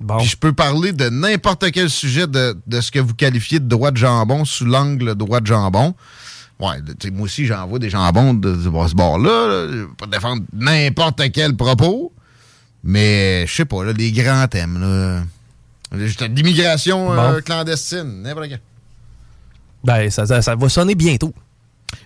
[0.00, 0.18] Bon.
[0.18, 3.66] Puis je peux parler de n'importe quel sujet de, de ce que vous qualifiez de
[3.68, 5.94] droit de jambon sous l'angle droit de jambon.
[6.58, 6.76] Ouais,
[7.12, 9.48] moi aussi, j'envoie des jambons de, de ce bord-là.
[9.48, 9.72] là.
[9.72, 12.12] Je vais pas défendre n'importe quel propos.
[12.84, 14.78] Mais, je sais pas, là, les grands thèmes.
[14.80, 15.22] là.
[16.28, 18.60] L'immigration euh, clandestine, n'importe quel.
[19.84, 21.32] Ben, ça, ça- ça va sonner bientôt.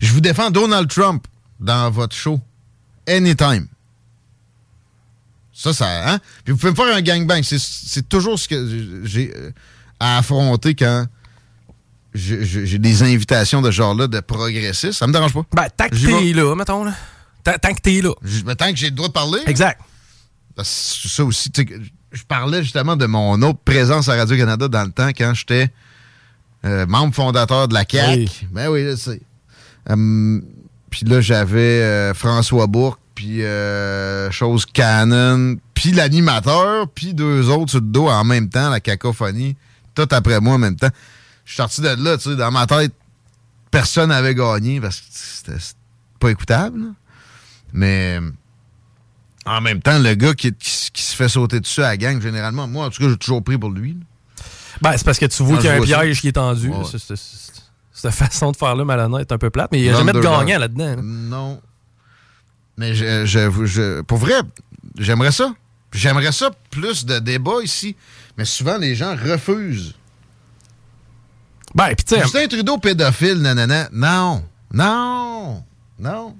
[0.01, 1.27] Je vous défends Donald Trump
[1.59, 2.41] dans votre show.
[3.09, 3.67] Anytime.
[5.63, 6.19] Ça, ça, hein?
[6.45, 7.43] Puis vous pouvez me faire un gangbang.
[7.43, 9.51] C'est- C'est toujours ce que j'ai euh,
[9.99, 11.05] à affronter quand
[12.15, 14.95] j'ai des invitations de genre-là de progressistes.
[14.99, 15.43] Ça me dérange pas.
[15.53, 16.95] Ben, tant que t'es là, mettons, là.
[17.45, 18.13] Tant, tant que t'es là.
[18.23, 19.41] Je- ben, tant que j'ai le droit de parler.
[19.47, 19.81] Exact.
[20.63, 21.51] Ça aussi,
[22.13, 25.69] je parlais justement de mon autre présence à Radio-Canada dans le temps quand j'étais
[26.65, 28.19] euh, membre fondateur de la CAQ.
[28.19, 28.31] Oui.
[28.51, 29.21] Ben oui, je sais.
[29.89, 30.43] Hum,
[30.91, 37.69] puis là, j'avais euh, François Bourque, puis euh, Chose Cannon, puis l'animateur, puis deux autres
[37.73, 39.57] sur le dos en même temps, la cacophonie,
[39.95, 40.89] tout après moi en même temps.
[41.45, 42.95] Je suis sorti de là, tu sais, dans ma tête,
[43.71, 45.59] personne n'avait gagné parce que c'était
[46.19, 46.81] pas écoutable.
[46.81, 46.87] là.
[47.75, 48.21] Mais
[49.45, 52.23] en même temps, le gars qui, qui- qui se fait sauter dessus à la gang,
[52.23, 53.93] généralement, moi, en tout cas, j'ai toujours pris pour lui.
[53.93, 54.45] là.
[54.81, 55.99] Ben, c'est parce que tu vois qu'il y a un vois ça.
[56.01, 56.71] piège qui est tendu.
[56.71, 56.85] Ouais.
[57.93, 60.21] Cette façon de faire-là, malhonnête, est un peu plate, mais il n'y a jamais de
[60.21, 60.97] gagnant là-dedans.
[60.97, 61.03] là.
[61.03, 61.61] Non.
[62.81, 64.41] Mais je, je- je- pour vrai,
[64.99, 65.53] j'aimerais ça.
[65.93, 67.95] J'aimerais ça plus de débats ici.
[68.39, 69.95] Mais souvent, les gens refusent.
[71.75, 72.23] Ben, puis tu sais.
[72.23, 73.89] Justin Trudeau pédophile, nanana.
[73.93, 74.43] Non.
[74.73, 75.63] Non.
[75.99, 76.37] Non.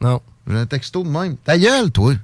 [0.00, 0.20] Non.
[0.48, 1.36] J'ai un texto de même.
[1.36, 2.14] Ta gueule, toi.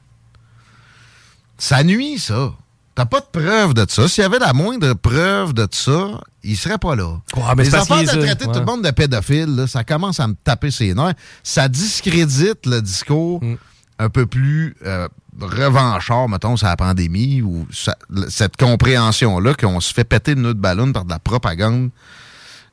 [1.58, 2.52] Ça nuit, ça.
[2.98, 4.08] T'as pas de preuve de ça.
[4.08, 7.20] S'il y avait la moindre preuve de ça, il serait pas là.
[7.36, 10.26] Ouais, mais Les affaires de traiter tout le monde de pédophile, là, ça commence à
[10.26, 11.14] me taper ses nerfs.
[11.44, 13.54] Ça discrédite le discours Mm.
[14.00, 15.06] un peu plus euh,
[15.40, 17.94] revanchard, mettons, sur la pandémie, ou ça-
[18.30, 21.90] cette compréhension-là qu'on se fait péter le nœud de ballon par de la propagande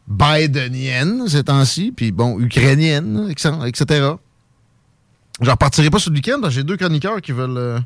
[0.08, 4.10] bidenienne ces temps-ci, puis bon, ukrainienne, etc.
[5.42, 7.80] Je repartirai pas sur le week-end, j'ai deux chroniqueurs qui veulent euh,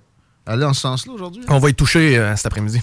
[0.46, 1.44] aller en ce sens-là aujourd'hui.
[1.48, 2.82] On va y toucher euh, cet après-midi.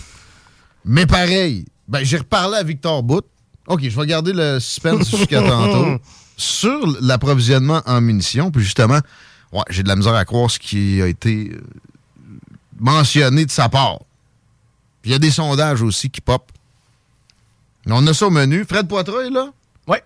[0.85, 3.25] Mais pareil, ben, j'ai reparlé à Victor Bout.
[3.67, 6.01] OK, je vais garder le suspense jusqu'à tantôt.
[6.37, 9.01] Sur l'approvisionnement en munitions, puis justement,
[9.53, 11.63] ouais, j'ai de la misère à croire ce qui a été euh,
[12.79, 14.01] mentionné de sa part.
[15.01, 16.53] Puis il y a des sondages aussi qui pop.
[17.87, 18.65] On a ça au menu.
[18.69, 19.49] Fred Poitras est là?
[19.87, 20.03] Ouais.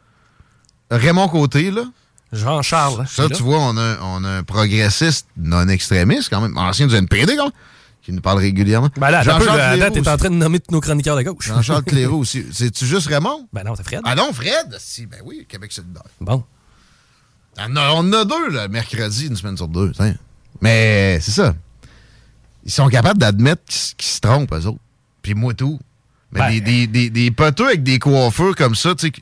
[0.90, 1.84] Raymond Côté, là?
[2.32, 3.06] Jean-Charles.
[3.08, 6.56] Ça, il est tu vois, on a, on a un progressiste non extrémiste, quand même,
[6.56, 7.52] ancien du NPD, quand même,
[8.02, 8.88] qui nous parle régulièrement.
[8.96, 11.46] Ben là, Jean-Charles Cléroux t'es en train de nommer tous nos chroniqueurs de gauche.
[11.48, 12.44] Jean-Charles Cléroux aussi.
[12.52, 13.48] C'est-tu juste Raymond?
[13.52, 14.00] Ben non, c'est Fred.
[14.04, 14.76] Ah non, Fred?
[14.78, 16.04] Si, ben oui, Québec solidaire.
[16.20, 16.44] Bon.
[17.58, 19.90] On a, on a deux, là, mercredi, une semaine sur deux.
[19.92, 20.14] tiens.
[20.60, 21.54] Mais c'est ça.
[22.64, 24.78] Ils sont capables d'admettre qu'ils se trompent, eux autres.
[25.22, 25.78] Puis moi, tout.
[26.32, 29.12] Mais Ben, des, des, des, des poteux avec des coiffeurs comme ça, tu sais,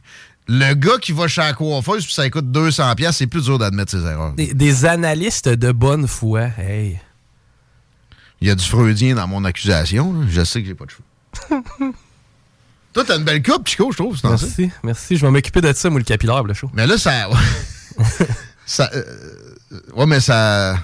[0.49, 3.59] le gars qui va chez la coiffeuse puis ça coûte 200$, piastres, c'est plus dur
[3.59, 4.33] d'admettre ses erreurs.
[4.33, 6.49] Des, des analystes de bonne foi.
[6.59, 6.99] Hey.
[8.41, 10.13] Il y a du freudien dans mon accusation.
[10.13, 10.27] là.
[10.29, 11.63] Je sais que j'ai pas de cheveux.
[12.95, 14.17] Toi, t'as une belle coupe, Chico, je trouve.
[14.17, 14.47] c'est dans ça.
[14.47, 15.17] Merci, merci.
[15.17, 16.71] Je vais m'occuper de ça, moi, le capillaire, le show.
[16.73, 17.29] Mais là, ça.
[18.67, 19.03] ça euh,
[19.95, 20.77] ouais, mais ça.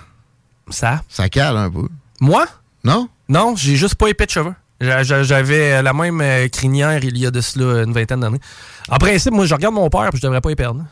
[0.68, 1.02] Ça?
[1.08, 1.88] Ça cale un peu.
[2.20, 2.46] Moi?
[2.84, 3.08] Non?
[3.28, 4.54] Non, j'ai juste pas épais de cheveux.
[4.84, 8.40] J'a- j'a- J'avais la même euh, crinière il y a de cela une vingtaine d'années.
[8.88, 10.84] En principe, moi, je regarde mon père puis je devrais pas y perdre.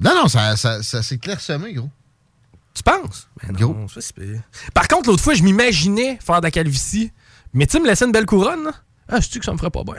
[0.00, 1.90] Non, non, ça, ça, ça s'est clairsemé, gros.
[2.74, 3.28] Tu penses?
[3.60, 3.86] Non.
[4.72, 7.12] Par contre, l'autre fois, je m'imaginais faire de la calvitie.
[7.52, 8.72] Mais tu me laisser une belle couronne, là?
[9.08, 9.94] Ah, je sais que ça me ferait pas bien?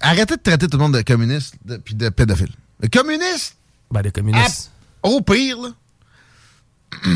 [0.00, 2.52] Arrêtez de traiter tout le monde de communiste puis de pédophile.
[2.80, 3.56] Le communiste?
[3.90, 4.70] Ben, les communistes.
[5.02, 5.68] Ah, au pire, là.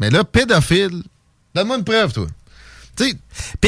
[0.00, 1.02] Mais là, pédophile.
[1.54, 2.26] Donne-moi une preuve, toi.
[2.96, 3.16] Tu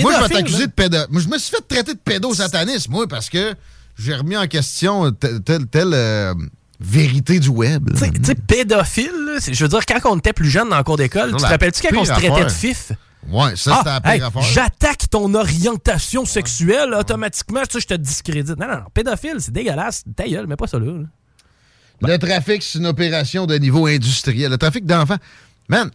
[0.02, 0.98] moi, je vais t'accuser de pédo.
[1.10, 3.54] Moi, je me suis fait traiter de pédosatanisme, moi, parce que
[3.98, 6.34] j'ai remis en question tel, tel, tel, euh,
[6.78, 7.90] vérité du web.
[7.92, 10.96] Tu sais, pédophile, là, je veux dire, quand on était plus jeune dans le cours
[10.96, 12.92] d'école, tu te rappelles-tu quand on se traitait de fif?
[13.28, 14.52] Ouais, ça, c'était la pire hey.
[14.52, 18.56] J'attaque ton orientation sexuelle, automatiquement, ça, je te discrédite.
[18.56, 20.04] Non, non, non, pédophile, c'est dégueulasse.
[20.14, 20.86] Ta gueule, mets pas ça là.
[20.86, 22.12] là.
[22.12, 24.50] Le trafic, c'est une opération de niveau industriel.
[24.50, 25.16] Le trafic d'enfants.
[25.68, 25.90] Man,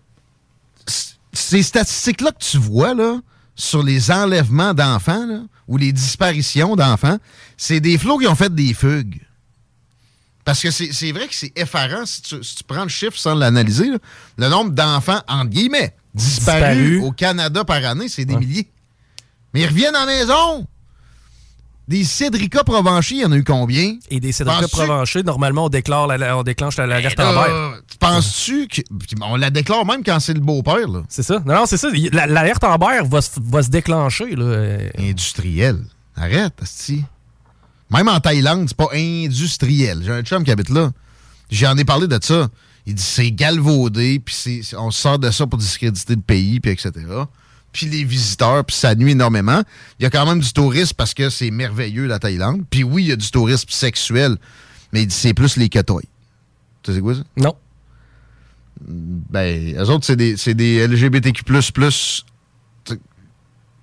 [1.34, 3.20] ces statistiques-là que tu vois, là,
[3.56, 7.18] sur les enlèvements d'enfants, là, ou les disparitions d'enfants,
[7.58, 9.22] c'est des flots qui ont fait des fugues.
[10.44, 13.18] Parce que c'est c'est vrai que c'est effarant si tu, si tu prends le chiffre
[13.18, 13.90] sans l'analyser.
[13.90, 13.98] là.
[14.38, 18.68] Le nombre d'enfants, entre guillemets, disparus au Canada par année, c'est des milliers.
[19.54, 20.68] Mais ils reviennent à la maison.
[21.92, 23.98] Des Cédrica Provencher, il y en a eu combien?
[24.10, 27.80] Et des Cédrica Provencher, normalement, on, déclare la- on déclenche la- Amber.
[27.90, 28.82] tu Penses-tu que.
[28.82, 31.02] puis On la déclare même quand c'est le beau-père, là.
[31.10, 31.44] C'est ça.
[31.46, 31.90] Non, non, c'est ça.
[32.14, 34.38] La- L'alerte va, se- va se déclencher.
[34.38, 34.78] Là.
[34.98, 35.80] Industriel.
[36.16, 37.04] Arrête, asti.
[37.90, 40.02] Même en Thaïlande, c'est pas industriel.
[40.06, 40.92] J'ai un chum qui habite là.
[41.50, 42.48] J'en ai parlé de ça.
[42.86, 46.92] Il dit c'est galvaudé, puis on sort de ça pour discréditer le pays, puis etc.
[47.72, 49.64] Puis les visiteurs, puis ça nuit énormément.
[50.00, 52.64] Il y a quand même du tourisme parce que c'est merveilleux, la Thaïlande.
[52.70, 54.38] Puis oui, il y a du tourisme sexuel,
[54.92, 56.04] mais c'est plus les katoy.
[56.84, 57.22] Tu sais quoi ça?
[57.38, 57.56] Non.
[58.82, 61.44] Ben, eux autres, c'est des, c'est des LGBTQ+,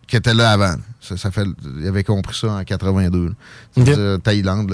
[0.06, 0.74] qui étaient là avant.
[1.00, 1.46] Ça, ça fait,
[1.80, 3.28] ils avaient compris ça en 82.
[3.28, 3.32] là.
[3.72, 4.70] C'est-à-dire, Thaïlande,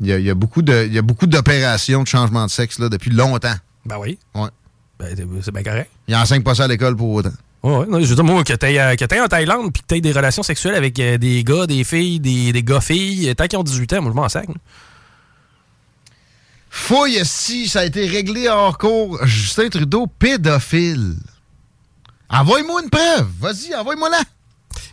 [0.00, 2.46] il y a, il y a beaucoup de, il y a beaucoup d'opérations de changement
[2.46, 3.54] de sexe là, depuis longtemps.
[3.84, 4.18] Ben oui.
[4.34, 4.48] Ouais.
[4.98, 5.90] Ben, c'est bien correct.
[6.06, 7.32] Ils n'enseignent pas ça à l'école pour autant.
[7.64, 7.86] Ouais.
[7.88, 10.42] Non, je veux dire, moi, que t'ailles euh, en Thaïlande puis que t'aies des relations
[10.42, 13.94] sexuelles avec euh, des gars, des filles, des, des gars-filles, euh, tant qu'ils ont 18
[13.94, 14.46] ans, moi, je m'en sac.
[14.48, 14.54] là.
[16.68, 19.18] Fouille, si ça a été réglé hors cours.
[19.24, 21.14] Justin Trudeau, pédophile.
[22.28, 23.28] Envoie-moi une preuve.
[23.40, 24.20] Vas-y, envoie-moi là.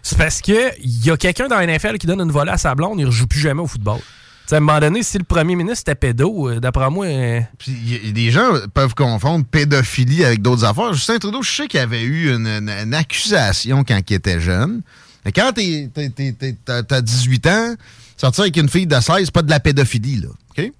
[0.02, 2.58] C'est parce que il y a quelqu'un dans la NFL qui donne une volée à
[2.58, 4.00] sa blonde, il ne rejoue plus jamais au football.
[4.44, 7.06] Tu sais, à un moment donné, si le premier ministre était pédo, euh, d'après moi.
[7.06, 10.94] euh, Puis y des gens peuvent confondre pédophilie avec d'autres affaires.
[10.94, 14.40] Justin Trudeau, je sais qu'il y avait eu une, une- une accusation quand il était
[14.42, 14.82] jeune.
[15.24, 17.76] Mais quand t'es- t'es- t'es- t'es- t'as t'as 18 ans,
[18.18, 20.30] sortir avec une fille de 16, c'est pas de la pédophilie, là.
[20.50, 20.72] OK?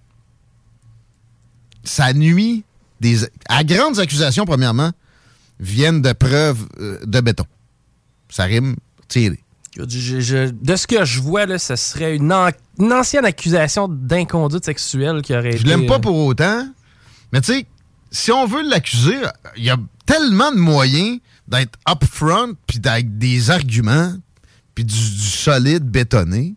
[1.84, 2.64] Ça nuit
[3.00, 3.20] des.
[3.48, 4.92] À grandes accusations, premièrement,
[5.60, 7.46] viennent de preuves euh, de béton.
[8.30, 8.76] Ça rime
[9.08, 9.40] tiré.
[9.78, 12.50] je- je- je- de ce que je vois, là, ce serait une, an-
[12.82, 15.58] une ancienne accusation d'inconduite sexuelle qui aurait été.
[15.60, 16.68] Je l'aime pas euh, pour autant.
[17.32, 17.66] Mais tu sais,
[18.12, 19.18] si on veut l'accuser,
[19.56, 24.14] il y a tellement de moyens d'être upfront, puis avec des arguments,
[24.76, 26.56] puis du, du solide bétonné,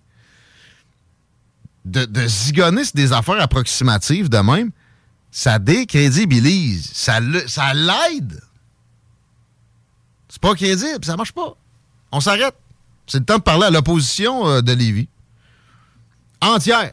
[1.84, 4.70] de, de zigonner sur des affaires approximatives de même,
[5.30, 6.90] ça décrédibilise.
[6.92, 8.40] Ça le- ça l'aide.
[10.28, 11.54] C'est pas crédible, ça marche pas.
[12.10, 12.54] On s'arrête.
[13.06, 15.08] C'est le temps de parler à l'opposition euh, de Lévis.
[16.44, 16.92] Entière.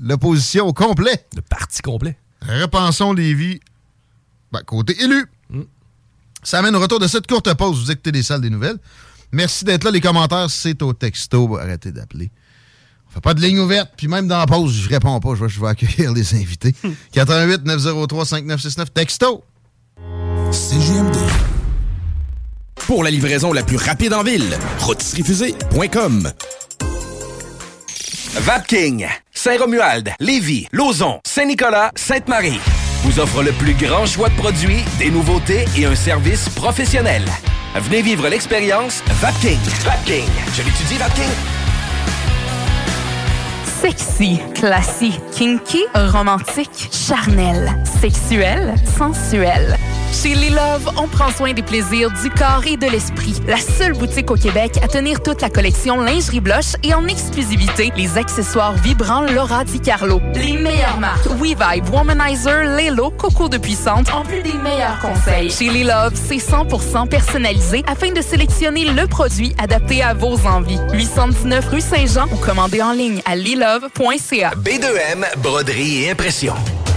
[0.00, 1.26] L'opposition au complet.
[1.34, 2.16] Le parti complet.
[2.42, 3.60] Repensons Lévis.
[4.52, 5.26] Ben, côté élu.
[6.42, 7.84] Ça amène au retour de cette courte pause.
[7.84, 8.78] Vous écoutez les salles des nouvelles.
[9.32, 9.90] Merci d'être là.
[9.90, 11.56] Les commentaires, c'est au texto.
[11.56, 12.30] Arrêtez d'appeler.
[13.08, 13.92] On fait pas de ligne ouverte.
[13.96, 15.34] Puis même dans la pause, je réponds pas.
[15.34, 16.74] Je vais, je vais accueillir les invités.
[17.12, 18.92] 88 903 5969.
[18.92, 19.44] Texto.
[20.50, 21.16] CGMD.
[22.86, 26.32] Pour la livraison la plus rapide en ville, rôtisseriefusée.com.
[28.34, 32.60] Vapking, Saint-Romuald, Lévis, Lauson, Saint-Nicolas, Sainte-Marie
[33.04, 37.24] vous offre le plus grand choix de produits, des nouveautés et un service professionnel.
[37.74, 39.58] Venez vivre l'expérience Vapking.
[39.84, 40.28] Vapking.
[40.54, 41.24] Je l'étudie, Vapking.
[43.80, 49.76] Sexy, classique, kinky, romantique, charnel, sexuel, sensuel.
[50.12, 53.34] Chez Les Love, on prend soin des plaisirs du corps et de l'esprit.
[53.48, 57.90] La seule boutique au Québec à tenir toute la collection lingerie blush et en exclusivité
[57.96, 60.20] les accessoires vibrants Laura Di Carlo.
[60.34, 65.50] Les meilleures marques WeVibe, Womanizer, Lelo, Coco de Puissante, en plus des meilleurs conseils.
[65.50, 70.78] Chez Les Love, c'est 100% personnalisé afin de sélectionner le produit adapté à vos envies.
[70.92, 74.52] 819 rue Saint-Jean ou commandez en ligne à lilove.ca.
[74.56, 76.54] B2M, broderie et impression.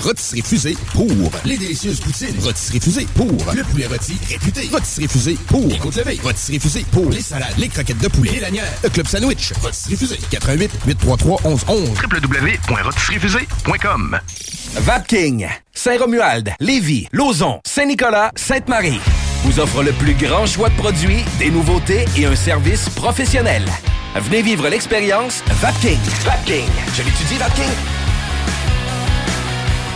[0.00, 1.06] Rôtisserie Fusée pour
[1.44, 2.34] les délicieuses poutines.
[2.42, 4.68] Rôtisserie Fusée pour le poulet rôti réputé.
[4.72, 6.18] Rôtisserie Fusée pour les côtes levées.
[6.22, 9.52] Rôtisserie Fusée pour les salades, les croquettes de poulet, les lanières, le club sandwich.
[9.62, 14.18] Rôtisserie Fusée 88 833 1111 www.rôtisseriefusée.com
[14.74, 19.00] Vapking, Saint-Romuald, Lévis, Lauson, Saint-Nicolas, Sainte-Marie
[19.44, 23.64] vous offre le plus grand choix de produits, des nouveautés et un service professionnel.
[24.16, 25.98] Venez vivre l'expérience Vapking.
[26.24, 26.66] Vapking.
[26.94, 27.97] Je l'étudie, Vapking?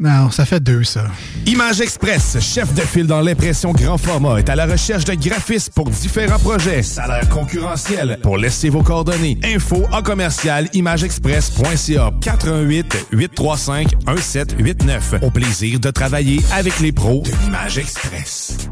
[0.00, 1.06] Non, ça fait deux, ça.
[1.46, 5.72] Image Express, chef de file dans l'impression grand format, est à la recherche de graphistes
[5.74, 6.84] pour différents projets.
[6.84, 8.18] Salaire concurrentiel.
[8.22, 9.38] Pour laisser vos coordonnées.
[9.42, 15.14] Info en commercial imageexpress.ca 418 835 1789.
[15.22, 18.68] Au plaisir de travailler avec les pros de Image Express.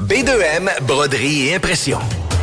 [0.00, 1.98] B2M, broderie et impression.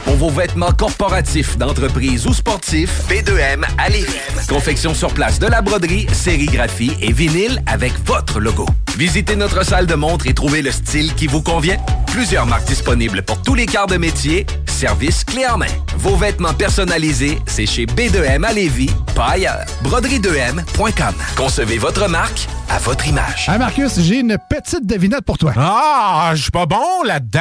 [0.05, 4.07] Pour vos vêtements corporatifs, d'entreprise ou sportifs, B2M à Lévis.
[4.47, 8.65] Confection sur place de la broderie, sérigraphie et vinyle avec votre logo.
[8.97, 11.77] Visitez notre salle de montre et trouvez le style qui vous convient.
[12.07, 14.45] Plusieurs marques disponibles pour tous les quarts de métier.
[14.65, 15.67] Service clé en main.
[15.97, 19.65] Vos vêtements personnalisés, c'est chez B2M à Lévis, pas ailleurs.
[19.83, 21.13] Broderie2M.com.
[21.37, 23.47] Concevez votre marque à votre image.
[23.47, 25.53] Hey Marcus, j'ai une petite devinette pour toi.
[25.55, 27.40] Ah, je suis pas bon là-dedans.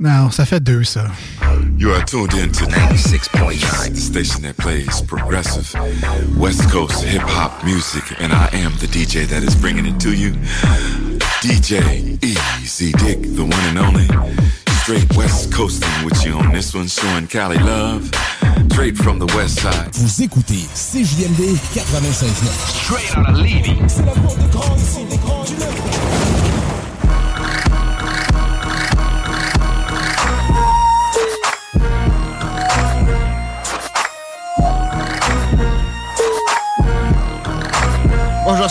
[0.00, 1.06] Non, ça fait deux, ça.
[1.76, 5.74] You are tuned in to 96.9, the station that plays progressive
[6.36, 10.12] West Coast hip hop music, and I am the DJ that is bringing it to
[10.12, 10.34] you.
[11.42, 14.06] DJ Easy Dick, the one and only.
[14.82, 18.08] Straight West Coasting with you on this one, showing Cali love.
[18.70, 19.90] Straight from the West Side.
[19.94, 22.46] Vous écoutez CJMD 96.9.
[22.84, 23.74] Straight out of Levy.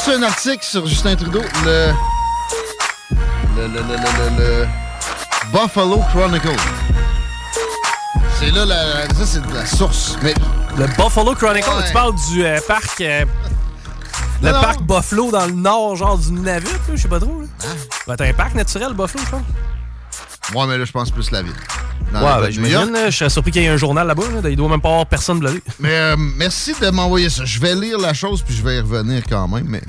[0.08, 1.92] Reçu un article sur Justin Trudeau, le.
[3.56, 3.68] Le.
[3.68, 3.80] Le.
[3.82, 4.38] Le.
[4.38, 4.68] Le.
[5.52, 6.56] Buffalo Chronicle.
[8.40, 10.18] C'est là, la, ça, c'est de la source.
[10.22, 10.34] Mais.
[10.78, 11.88] Le Buffalo Chronicle, Ouais.
[11.88, 13.02] tu parles du euh, parc.
[13.02, 13.26] euh,
[14.42, 14.62] le Non, non.
[14.62, 17.42] parc Buffalo dans le nord, genre du Nunavut, je sais pas trop.
[17.42, 17.48] Là.
[18.06, 19.42] Va être un parc naturel, Buffalo, je pense.
[20.54, 21.56] Moi, mais là, je pense plus la ville.
[22.14, 24.24] Dans la ouais, ben, je je serais surpris qu'il y ait un journal là-bas.
[24.42, 24.50] Là.
[24.50, 27.44] Il doit même pas avoir personne de Mais euh, merci de m'envoyer ça.
[27.46, 29.82] Je vais lire la chose puis je vais y revenir quand même, mais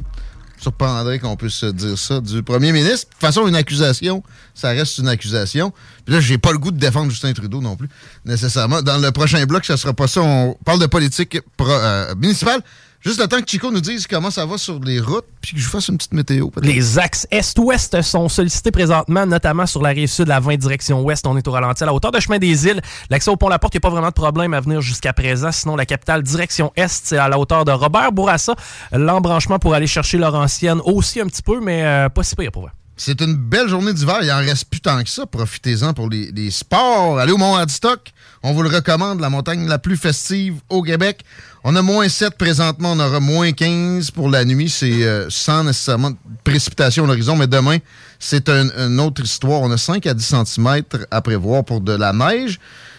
[0.60, 3.06] surprendrait qu'on puisse dire ça du premier ministre.
[3.06, 4.22] De toute façon, une accusation,
[4.54, 5.72] ça reste une accusation.
[6.04, 7.88] Puis là, j'ai pas le goût de défendre Justin Trudeau non plus,
[8.24, 8.82] nécessairement.
[8.82, 10.20] Dans le prochain bloc, ça sera pas ça.
[10.20, 12.60] On parle de politique pro- euh, municipale.
[13.00, 15.60] Juste le temps que Chico nous dise comment ça va sur les routes, puis que
[15.60, 16.48] je fasse une petite météo.
[16.62, 21.24] Les axes est-ouest sont sollicités présentement, notamment sur la rive sud, la 20 direction ouest.
[21.26, 22.80] On est au ralenti à la hauteur de chemin des îles.
[23.08, 25.12] L'accès au pont La Porte, il n'y a pas vraiment de problème à venir jusqu'à
[25.12, 25.52] présent.
[25.52, 28.56] Sinon, la capitale direction est, c'est à la hauteur de Robert Bourassa.
[28.90, 32.62] L'embranchement pour aller chercher Laurentienne aussi un petit peu, mais euh, pas si pire pour
[32.62, 32.72] vrai.
[33.00, 34.18] C'est une belle journée d'hiver.
[34.22, 35.24] Il en reste plus tant que ça.
[35.24, 37.18] Profitez-en pour les, les sports.
[37.20, 38.12] Allez au Mont Adstock.
[38.42, 39.20] On vous le recommande.
[39.20, 41.20] La montagne la plus festive au Québec.
[41.62, 42.92] On a moins 7 présentement.
[42.92, 44.68] On aura moins 15 pour la nuit.
[44.68, 47.36] C'est euh, sans nécessairement de précipitation à l'horizon.
[47.36, 47.78] Mais demain,
[48.18, 49.60] c'est un- une autre histoire.
[49.62, 50.82] On a 5 à 10 cm
[51.12, 52.58] à prévoir pour de la neige.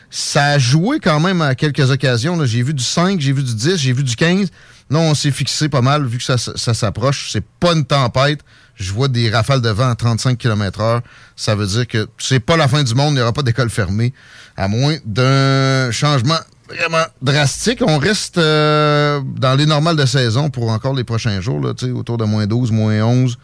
[0.09, 2.43] Ça a joué quand même à quelques occasions.
[2.45, 4.47] J'ai vu du 5, j'ai vu du 10, j'ai vu du 15.
[4.89, 7.29] Là, on s'est fixé pas mal vu que ça, ça s'approche.
[7.31, 8.39] C'est pas une tempête.
[8.79, 11.01] Je vois des rafales de vent à 35 km heure.
[11.35, 13.11] Ça veut dire que c'est pas la fin du monde.
[13.11, 14.13] Il n'y aura pas d'école fermée.
[14.55, 17.83] À moins d'un changement vraiment drastique.
[17.85, 22.17] On reste euh, dans les normales de saison pour encore les prochains jours, là, autour
[22.17, 23.37] de moins 12, moins 11.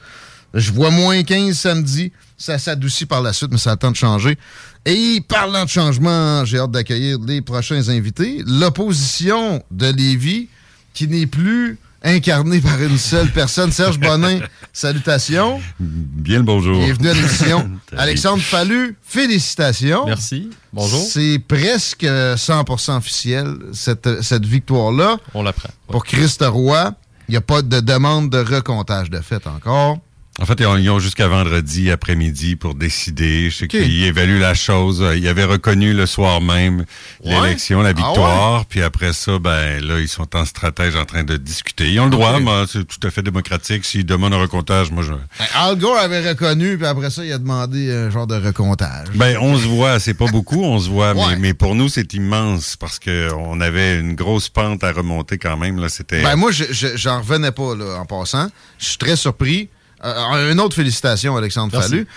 [0.53, 2.13] Je vois moins 15 samedi.
[2.38, 4.38] Ça s'adoucit par la suite, mais ça a le temps de changer.
[4.86, 8.41] Et parlant de changement, j'ai hâte d'accueillir les prochains invités.
[8.45, 10.47] L'opposition de Lévis,
[10.93, 13.71] qui n'est plus incarnée par une seule personne.
[13.71, 14.39] Serge Bonin,
[14.71, 15.59] salutations.
[15.79, 16.77] Bien le bonjour.
[16.77, 17.71] Bienvenue à l'émission.
[17.97, 20.05] Alexandre Fallu, félicitations.
[20.05, 20.49] Merci.
[20.71, 21.01] Bonjour.
[21.01, 25.17] C'est presque 100% officiel, cette, cette victoire-là.
[25.33, 25.69] On l'apprend.
[25.87, 26.93] Pour Christ Roy,
[27.27, 29.97] il n'y a pas de demande de recomptage de fait encore.
[30.38, 33.49] En fait, ils ont, jusqu'à vendredi après-midi pour décider.
[33.49, 35.01] Je sais qu'ils évaluent la chose.
[35.15, 36.83] Ils avaient reconnu le soir même
[37.23, 38.65] l'élection, la Ah victoire.
[38.65, 41.89] Puis après ça, ben là, ils sont en stratège en train de discuter.
[41.89, 43.86] Ils ont le droit, moi, c'est tout à fait démocratique.
[43.86, 45.11] S'ils demandent un recomptage, moi, je...
[45.13, 49.07] Ben, Al Gore avait reconnu, puis après ça, il a demandé un genre de recomptage.
[49.15, 51.23] Ben, on se voit, c'est pas beaucoup, on se voit, Ouais.
[51.29, 55.38] mais, mais pour nous, c'est immense parce que on avait une grosse pente à remonter
[55.38, 55.79] quand même.
[55.79, 56.21] Là, c'était.
[56.21, 58.49] Ben, moi, je- je- j'en revenais pas, là, en passant.
[58.79, 59.69] Je suis très surpris.
[60.05, 61.89] Euh, une autre félicitation, Alexandre Merci.
[61.89, 62.07] Fallu.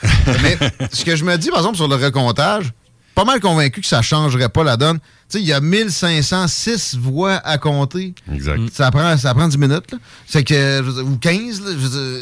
[0.42, 0.58] Mais
[0.92, 2.72] ce que je me dis, par exemple, sur le recomptage,
[3.14, 4.98] pas mal convaincu que ça changerait pas la donne.
[5.34, 8.14] Il y a 1506 voix à compter.
[8.32, 8.60] Exact.
[8.72, 9.92] Ça prend, ça prend 10 minutes.
[9.92, 9.98] là.
[10.26, 12.20] C'est que, ou 15, là, je veux dire,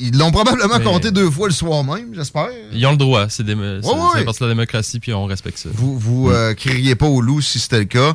[0.00, 2.48] ils l'ont probablement Mais- compté deux fois le soir même, j'espère.
[2.72, 4.00] Ils ont le droit, c'est des- c'est- Ouais, ouais.
[4.16, 5.68] c'est partie de la démocratie, puis on respecte ça.
[5.72, 8.14] Vous, vous euh, crieriez pas au loup si c'était le cas.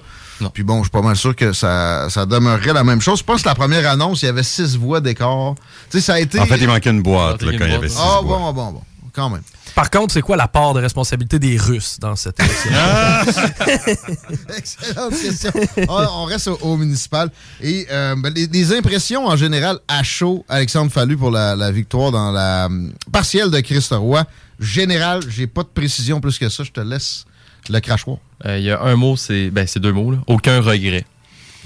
[0.53, 3.19] Puis bon, je suis pas mal sûr que ça, ça demeurerait la même chose.
[3.19, 5.55] Je pense que la première annonce, il y avait six voix d'écart.
[5.89, 6.37] Tu sais, ça a été.
[6.39, 8.39] En fait, il manquait une boîte là, quand il y avait six Ah, voix.
[8.39, 8.81] bon, bon, bon.
[9.13, 9.41] Quand même.
[9.75, 12.71] Par contre, c'est quoi la part de responsabilité des Russes dans cette élection?
[14.57, 15.51] Excellente question.
[15.89, 17.29] Ah, on reste au, au municipal.
[17.61, 21.71] Et euh, ben, les, les impressions en général à chaud, Alexandre Fallu pour la, la
[21.71, 24.23] victoire dans la hum, partielle de Christ Roy.
[24.59, 26.63] Général, j'ai pas de précision plus que ça.
[26.63, 27.25] Je te laisse
[27.69, 28.17] le crachoir.
[28.45, 30.11] Euh, Il y a un mot, c'est ben, c'est deux mots.
[30.11, 30.17] là.
[30.27, 31.05] Aucun regret.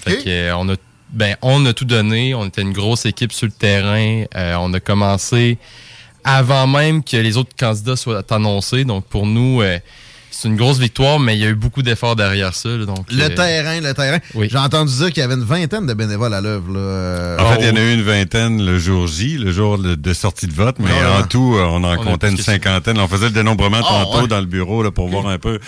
[0.01, 0.75] Fait que, euh, on, a,
[1.11, 2.33] ben, on a tout donné.
[2.33, 4.23] On était une grosse équipe sur le terrain.
[4.35, 5.57] Euh, on a commencé
[6.27, 8.83] avant même que les autres candidats soient annoncés.
[8.83, 9.79] Donc pour nous, euh,
[10.29, 12.69] c'est une grosse victoire, mais il y a eu beaucoup d'efforts derrière ça.
[12.69, 12.85] là.
[12.85, 14.19] donc, Le euh, terrain, le terrain.
[14.39, 16.71] J'ai entendu dire qu'il y avait une vingtaine de bénévoles à l'œuvre.
[16.73, 16.79] là.
[16.79, 19.79] Euh, En fait, il y en a eu une vingtaine le jour J, le jour
[19.79, 22.37] de, de sortie de vote, mais Ah en tout, euh, on en On comptait une
[22.37, 22.99] cinquantaine.
[22.99, 24.27] On faisait le dénombrement Ah tantôt ouais.
[24.27, 25.59] dans le bureau là, pour voir un peu,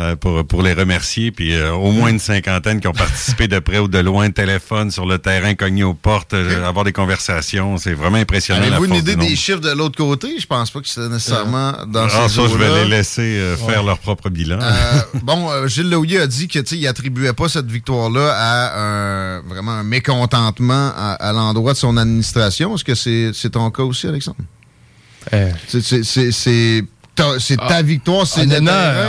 [0.00, 1.30] euh, pour, pour les remercier.
[1.32, 4.90] Puis euh, au moins une cinquantaine qui ont participé de près ou de loin, téléphone
[4.90, 7.76] sur le terrain, cogné aux portes, euh, avoir des conversations.
[7.78, 8.62] C'est vraiment impressionnant.
[8.62, 10.38] Avez-vous une idée des chiffres de l'autre côté?
[10.38, 13.56] Je pense pas que c'était nécessairement dans Ah, ces ça, je vais les laisser euh,
[13.56, 13.86] faire Ouais.
[13.86, 14.58] leur propre bilan.
[14.60, 19.40] Euh, bon, euh, Gilles Laouillet a dit que il attribuait pas cette victoire-là à un,
[19.42, 22.74] vraiment un mécontentement à, à l'endroit de son administration.
[22.74, 24.38] Est-ce que c'est c'est ton cas aussi, Alexandre?
[25.68, 26.84] C'est-
[27.38, 28.60] c'est- ta, Ah, victoire, c'est terrain,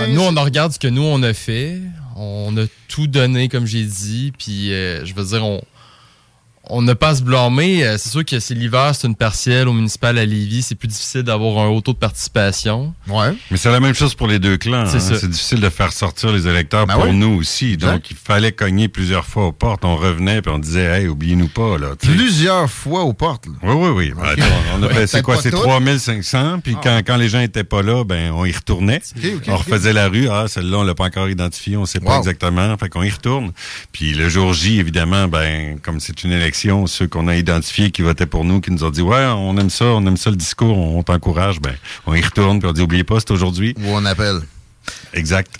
[0.03, 1.79] euh, nous, on regarde ce que nous, on a fait.
[2.15, 4.33] On a tout donné, comme j'ai dit.
[4.37, 5.61] Puis, euh, je veux dire, on
[6.69, 7.83] on n'a pas à se blâmer.
[7.85, 10.61] Euh, C'est sûr que c'est l'hiver, c'est une partielle au municipal à Lévis.
[10.63, 12.93] C'est plus difficile d'avoir un haut taux de participation.
[13.07, 13.33] Ouais.
[13.51, 14.85] Mais c'est la même chose pour les deux clans.
[14.87, 14.99] C'est hein.
[14.99, 15.19] ça.
[15.19, 17.13] C'est difficile de faire sortir les électeurs Ben pour oui.
[17.15, 17.73] nous aussi.
[17.73, 17.91] Exact.
[17.93, 19.83] Donc, il fallait cogner plusieurs fois aux portes.
[19.85, 21.77] On revenait puis on disait, hey, oubliez-nous pas.
[21.77, 21.89] Là.
[21.99, 23.47] Plusieurs fois aux portes.
[23.47, 23.53] là.
[23.63, 24.13] Oui, oui, oui.
[24.15, 25.61] Ben, attends, on a Ouais, fait, c'est quoi, c'est toutes.
[25.61, 26.59] 3500.
[26.63, 26.81] Puis Ah.
[26.83, 29.01] quand, quand les gens étaient pas là, ben, on y retournait.
[29.47, 30.27] On refaisait la rue.
[30.29, 31.77] Ah, celle-là, on l'a pas encore identifiée.
[31.77, 32.75] On sait pas exactement.
[32.77, 33.51] Fait qu'on y retourne.
[33.91, 38.01] Puis le jour J, évidemment, ben, comme c'est une élection, ceux qu'on a identifiés qui
[38.01, 40.35] votaient pour nous, qui nous ont dit, ouais, on aime ça, on aime ça le
[40.35, 42.59] discours, on, t'encourage, ben, on y retourne.
[42.59, 43.75] Puis on dit, oubliez pas, c'est aujourd'hui.
[43.79, 44.41] Ou on appelle.
[45.13, 45.51] Exact.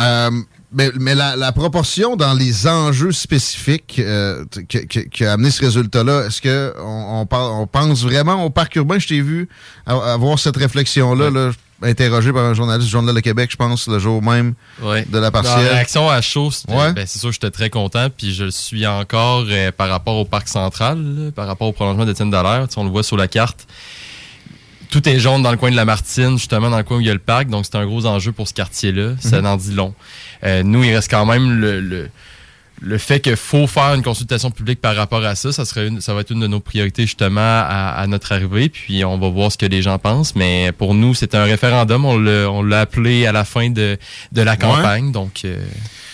[0.00, 0.30] Euh,
[0.72, 6.26] mais mais la, la proportion dans les enjeux spécifiques euh, qui a amené ce résultat-là,
[6.26, 8.98] est-ce que on, on, par- on pense vraiment au parc urbain?
[8.98, 9.48] Je t'ai vu
[9.86, 11.50] avoir cette réflexion-là, là,
[11.82, 15.04] interrogé par un journaliste du Journal de Québec, je pense, le jour même Ouais.
[15.08, 15.72] de la Dans la partielle.
[15.72, 16.92] réaction à chaud, Ouais.
[16.92, 20.16] ben, c'est sûr que j'étais très content, puis je le suis encore euh, par rapport
[20.16, 22.66] au parc central, là, par rapport au prolongement d'Étienne Dallaire.
[22.68, 23.66] Tu sais, On le voit sur la carte.
[24.90, 27.06] Tout est jaune dans le coin de la Martine, justement dans le coin où il
[27.06, 29.12] y a le parc, donc c'est un gros enjeu pour ce quartier-là.
[29.20, 29.94] Ça en dit long.
[30.44, 32.08] Euh, nous, il reste quand même le, le,
[32.80, 35.52] le fait qu'il faut faire une consultation publique par rapport à ça.
[35.52, 38.68] Ça, serait une, ça va être une de nos priorités justement à, à notre arrivée,
[38.68, 40.34] puis on va voir ce que les gens pensent.
[40.36, 42.04] Mais pour nous, c'est un référendum.
[42.04, 43.98] On l'a appelé à la fin de,
[44.32, 45.58] de la campagne, donc euh,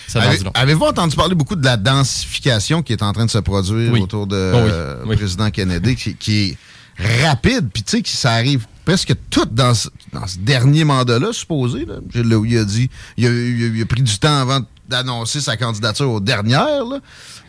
[0.06, 0.38] ça Avez-.
[0.54, 4.00] Avez-vous entendu parler beaucoup de la densification qui est en train de se produire Oui.
[4.00, 6.56] autour de Oh oui, euh, président Kennedy, qui, qui
[6.98, 10.84] est rapide, puis tu sais, qui ça arrive presque tout dans ce, dans ce dernier
[10.84, 11.86] mandat-là, supposé.
[11.86, 11.94] Là.
[12.22, 15.56] Louis a dit, il a, il a- il a pris du temps avant d'annoncer sa
[15.56, 16.84] candidature aux dernières.
[16.84, 16.98] là.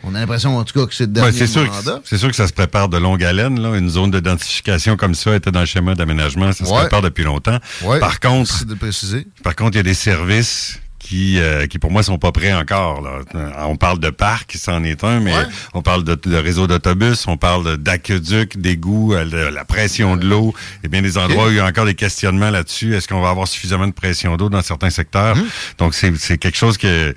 [0.04, 1.98] On a l'impression, en tout cas, que c'est le Ouais, dernier c'est sûr, mandat.
[2.00, 3.60] que- c'est sûr que ça se prépare de longue haleine.
[3.60, 3.76] Là.
[3.76, 6.52] Une zone d'identification comme ça était dans le schéma d'aménagement.
[6.52, 6.80] Ça se Ouais.
[6.80, 7.58] prépare depuis longtemps.
[7.82, 9.26] Ouais, Par contre, de préciser.
[9.42, 12.52] par contre, il y a des services qui, euh, qui pour moi sont pas prêts
[12.52, 13.00] encore.
[13.00, 13.20] Là.
[13.34, 15.34] Euh, On parle de parc, c'en est un, mais
[15.72, 20.26] on parle de, de réseau d'autobus, on parle d'aqueduc, d'égouts, euh, de la pression de
[20.26, 20.52] l'eau.
[20.82, 22.94] Et bien des endroits où il y a encore des questionnements là-dessus.
[22.94, 25.36] Est-ce qu'on va avoir suffisamment de pression d'eau dans certains secteurs?
[25.78, 27.14] Donc c'est c'est quelque chose que,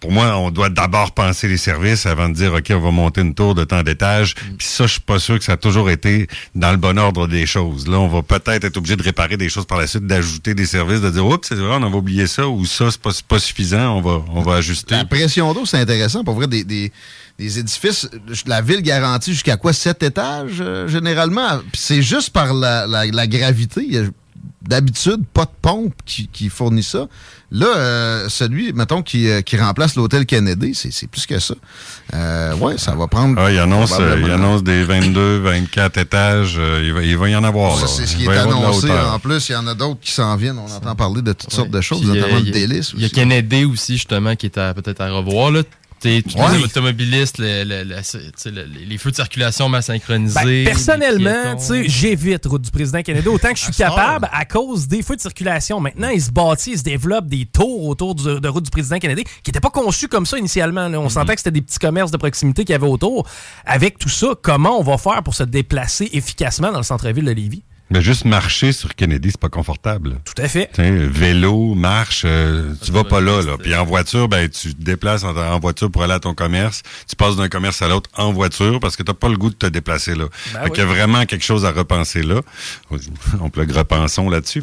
[0.00, 3.20] pour moi, on doit d'abord penser les services avant de dire, OK, on va monter
[3.20, 4.34] une tour de tant d'étages.
[4.34, 7.28] Puis ça, je suis pas sûr que ça a toujours été dans le bon ordre
[7.28, 7.86] des choses.
[7.86, 10.66] Là, on va peut-être être obligé de réparer des choses par la suite, d'ajouter des
[10.66, 13.38] services, de dire, oups, c'est vrai, on avait oublié ça, ou ça, c'est pas, pas
[13.38, 14.94] suffisant, on va, ajuster.
[14.96, 16.24] La pression d'eau, c'est intéressant.
[16.24, 16.90] Pour vrai, des, des,
[17.38, 18.08] des édifices,
[18.46, 19.72] la ville garantit jusqu'à quoi?
[19.72, 21.60] Sept étages, euh, généralement?
[21.74, 23.86] C'est juste par la- la gravité.
[24.62, 27.06] D'habitude pas de pompe qui, qui fournit ça.
[27.50, 31.54] Là, euh, celui, mettons, qui, euh, qui remplace l'hôtel Kennedy, c'est plus que ça.
[32.12, 33.40] Euh, ouais, ça va prendre...
[33.40, 36.56] Ah, il annonce, euh, il annonce des 22, 24 étages.
[36.58, 37.76] euh, il, va, il va y en avoir.
[37.76, 37.88] Ça, là.
[37.88, 38.90] c'est ce qui est annoncé.
[38.90, 40.58] En plus, il y en a d'autres qui s'en viennent.
[40.58, 42.90] On entend parler de toutes sortes de choses, Puis, notamment de il y a- délices.
[42.94, 43.14] Il y a aussi.
[43.14, 45.50] Kennedy aussi, justement, qui est à- peut-être à revoir.
[45.50, 45.62] Là.
[46.00, 46.56] T'sais, tous Ouais.
[46.58, 50.34] les automobilistes, le- le- le- t'sais, le- les feux de circulation mal synchronisés.
[50.34, 51.58] Ben, les personnellement, piétons.
[51.58, 55.02] tu sais, j'évite route du président Kennedy autant que je suis capable à cause des
[55.02, 55.80] feux de circulation.
[55.80, 58.98] Maintenant, il se bâtit, il se développe des tours autour du- de route du président
[59.00, 60.88] Kennedy qui n'étaient pas conçus comme ça initialement.
[60.88, 61.00] là.
[61.00, 61.08] On Mhm.
[61.10, 63.26] sentait que c'était des petits commerces de proximité qu'il y avait autour.
[63.66, 67.32] Avec tout ça, comment on va faire pour se déplacer efficacement dans le centre-ville de
[67.32, 67.62] Lévis?
[67.90, 70.18] Mais juste marcher sur Kennedy, c'est pas confortable.
[70.24, 70.66] Tout à fait.
[70.72, 73.56] T'sais, vélo, marche, euh, tu vas pas là, là.
[73.58, 76.82] Puis en voiture, ben tu te déplaces en, en voiture pour aller à ton commerce.
[77.08, 79.54] Tu passes d'un commerce à l'autre en voiture parce que t'as pas le goût de
[79.54, 80.24] te déplacer là.
[80.52, 80.70] Ben fait oui.
[80.72, 82.40] qu'il y a vraiment quelque chose à repenser là.
[83.40, 84.62] On peut le repensons là-dessus.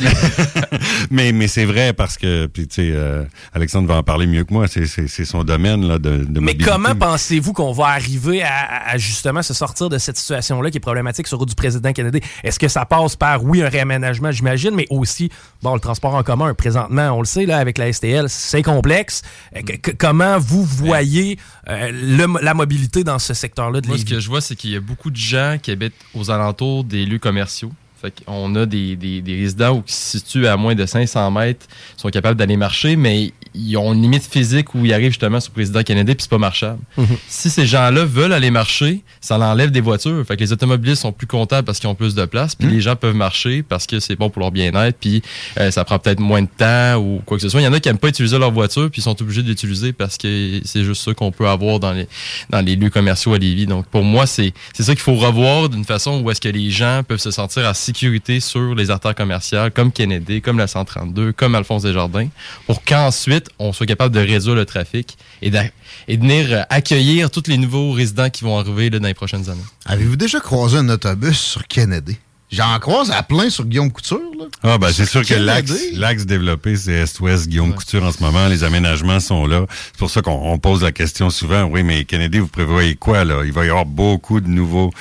[1.11, 3.23] mais mais c'est vrai parce que puis tu sais, euh,
[3.53, 4.67] Alexandre va en parler mieux que moi.
[4.67, 6.65] C'est c'est c'est son domaine là de, de Mais mobilité.
[6.71, 10.77] comment pensez-vous qu'on va arriver à, à- à justement se sortir de cette situation-là qui
[10.77, 12.19] est problématique sur route du président Kennedy?
[12.43, 15.29] Est-ce que ça passe par, oui, un réaménagement, j'imagine, mais aussi,
[15.61, 19.21] bon, le transport en commun, présentement, on le sait, là, avec la STL, c'est complexe.
[19.55, 21.37] Euh, que- comment vous voyez
[21.69, 24.71] euh, le- la mobilité dans ce secteur-là de Moi, ce que je vois, c'est qu'il
[24.71, 27.71] y a beaucoup de gens qui habitent aux alentours des lieux commerciaux.
[28.01, 31.31] Fait qu'on a des, des, des résidents où qui se situent à moins de 500
[31.31, 31.65] mètres,
[31.97, 35.51] sont capables d'aller marcher, mais ils ont une limite physique où ils arrivent justement sur
[35.51, 36.79] le président Kennedy, puis c'est pas marchable.
[36.97, 37.17] Mhm.
[37.27, 40.23] Si ces gens-là veulent aller marcher, ça l'enlève des voitures.
[40.25, 42.81] Fait que les automobilistes sont plus comptables parce qu'ils ont plus de place, puis les
[42.81, 45.21] gens peuvent marcher parce que c'est bon pour leur bien-être, puis
[45.59, 47.61] euh, ça prend peut-être moins de temps ou quoi que ce soit.
[47.61, 49.47] Il y en a qui aiment pas utiliser leur voiture, puis ils sont obligés de
[49.47, 52.07] l'utiliser parce que c'est juste ça qu'on peut avoir dans les,
[52.49, 53.65] dans les lieux commerciaux à Lévis.
[53.65, 56.69] Donc pour moi, c'est c'est ça qu'il faut revoir d'une façon où est-ce que les
[56.69, 61.33] gens peuvent se sentir en sécurité sur les artères commerciales, comme Kennedy, comme la 132,
[61.33, 62.27] comme Alphonse Desjardins,
[62.65, 65.59] pour qu'ensuite on soit capable de réduire le trafic et, de
[66.07, 69.61] venir euh, accueillir tous les nouveaux résidents qui vont arriver dans les prochaines années.
[69.85, 72.17] Avez-vous déjà croisé un autobus sur Kennedy?
[72.55, 74.21] J'en croise à plein sur Guillaume Couture.
[74.39, 74.45] Là.
[74.63, 78.63] Ah ben c'est sûr que l'axe développé c'est Est-Ouest Guillaume Couture en ce moment, les
[78.63, 79.65] aménagements sont là.
[79.87, 83.25] C'est pour ça qu'on on pose la question souvent, oui mais Kennedy vous prévoyez quoi
[83.25, 83.41] là?
[83.45, 84.91] Il va y avoir beaucoup de nouveaux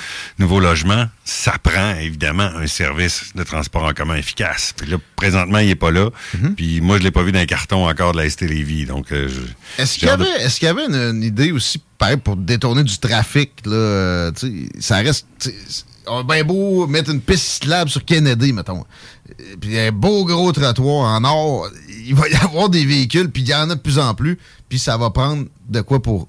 [0.40, 4.74] nouveaux logements, ça prend évidemment un service de transport en commun efficace.
[4.76, 6.10] Puis là présentement il est pas là.
[6.40, 6.54] Mhm.
[6.56, 9.12] Puis moi je l'ai pas vu dans les cartons encore de la ST Lévis donc
[9.12, 9.28] euh,
[9.78, 13.52] Est-ce qu'il y de- avait, y une, une idée aussi, pareil, pour détourner du trafic,
[13.64, 14.32] là, euh,
[14.80, 15.26] ça reste,
[16.06, 18.84] on a bien beau mettre une piste cyclable sur Kennedy, mettons,
[19.40, 21.68] euh, puis un beau gros trottoir en or,
[22.06, 24.38] il va y avoir des véhicules, puis il y en a de plus en plus,
[24.68, 26.28] puis ça va prendre de quoi pour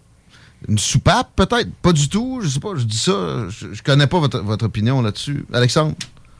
[0.67, 1.69] une soupape, peut-être?
[1.81, 4.65] Pas du tout, je sais pas, je dis ça, je, je connais pas votre, votre
[4.65, 5.45] opinion là-dessus.
[5.53, 5.95] Alexandre?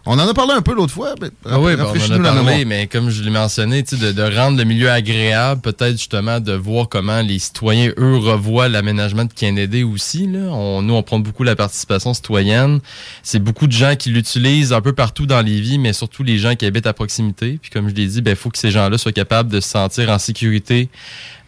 [0.08, 2.34] On en a parlé un peu l'autre fois, mais Ah oui, ben, on en a
[2.34, 5.94] parlé, mais comme je l'ai mentionné, tu sais, de, de rendre le milieu agréable, peut-être
[5.94, 10.28] justement de voir comment les citoyens, eux, revoient l'aménagement de Kennedy aussi.
[10.28, 10.42] Là.
[10.52, 12.82] On, nous, on prend beaucoup la participation citoyenne.
[13.24, 16.38] C'est beaucoup de gens qui l'utilisent un peu partout dans les vies, mais surtout les
[16.38, 17.58] gens qui habitent à proximité.
[17.60, 19.70] Puis comme je l'ai dit, il ben, faut que ces gens-là soient capables de se
[19.70, 20.90] sentir en sécurité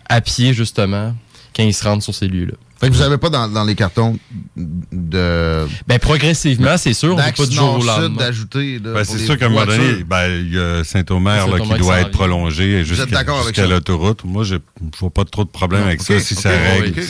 [0.10, 1.14] à pied, justement,
[1.55, 2.53] quand ils se rendent sur ces lieux-là.
[2.80, 4.17] Fait que vous n'avez pas dans, dans les cartons
[4.55, 5.65] de.
[5.88, 8.19] Ben, progressivement, c'est sûr, on peut pas du jour au lendemain.
[8.19, 8.80] d'ajouter.
[8.80, 11.82] Ben, c'est sûr qu'à un moment donné, ben, il y a Saint-Omer là, Saint-Omer qui
[11.82, 13.65] doit être prolongé Vous êtes jusqu'à avec ça?
[13.67, 14.23] l'autoroute.
[14.25, 14.59] Moi, je ne
[14.99, 17.01] vois pas trop de problème Non, avec ok, ça si ça règle.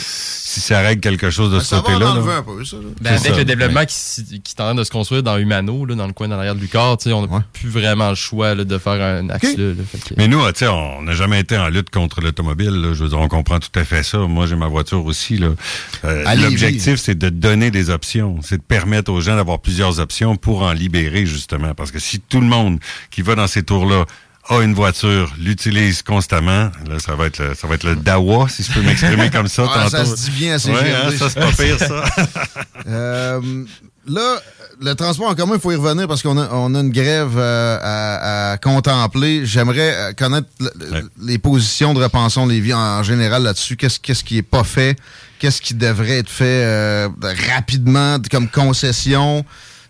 [0.50, 2.14] Si ça règle quelque chose de Ben, ce côté-là.
[3.02, 5.36] Ben, avec ça, le développement mais- qui, qui est en train de se construire dans
[5.36, 8.08] Humano, là, dans le coin dans l'arrière du corps, tu sais, on n'a plus vraiment
[8.08, 9.64] le choix là, de faire un axe là.
[9.68, 12.70] là, fait que- Mais nous, tu sais, on n'a jamais été en lutte contre l'automobile.
[12.70, 12.94] là.
[12.94, 14.16] Je veux dire, on comprend tout à fait ça.
[14.20, 15.36] Moi, j'ai ma voiture aussi.
[15.36, 15.48] là.
[16.06, 16.34] Euh.
[16.36, 18.38] L'objectif, c'est de donner des options.
[18.42, 21.74] C'est de permettre aux gens d'avoir plusieurs options pour en libérer, justement.
[21.74, 22.78] Parce que si tout le monde
[23.10, 24.06] qui va dans ces tours-là
[24.50, 28.48] a une voiture, l'utilise constamment, là, ça va être le, ça va être le dawa,
[28.48, 29.66] si je peux m'exprimer comme ça.
[29.74, 32.04] Ah, ça se dit bien à Ouais, hein, ça, c'est pas pire, ça.
[32.86, 33.40] Euh,
[34.06, 34.40] là,
[34.80, 37.32] le transport en commun, il faut y revenir parce qu'on a, on a une grève
[37.36, 39.44] euh, à, à contempler.
[39.44, 43.76] J'aimerais euh, connaître le- le- les positions de Repensons Lévis en, en général là-dessus.
[43.76, 44.96] Qu'est-ce qu'est-ce qui est pas fait?
[45.38, 47.08] Qu'est-ce qui devrait être fait euh,
[47.54, 49.44] rapidement comme concession?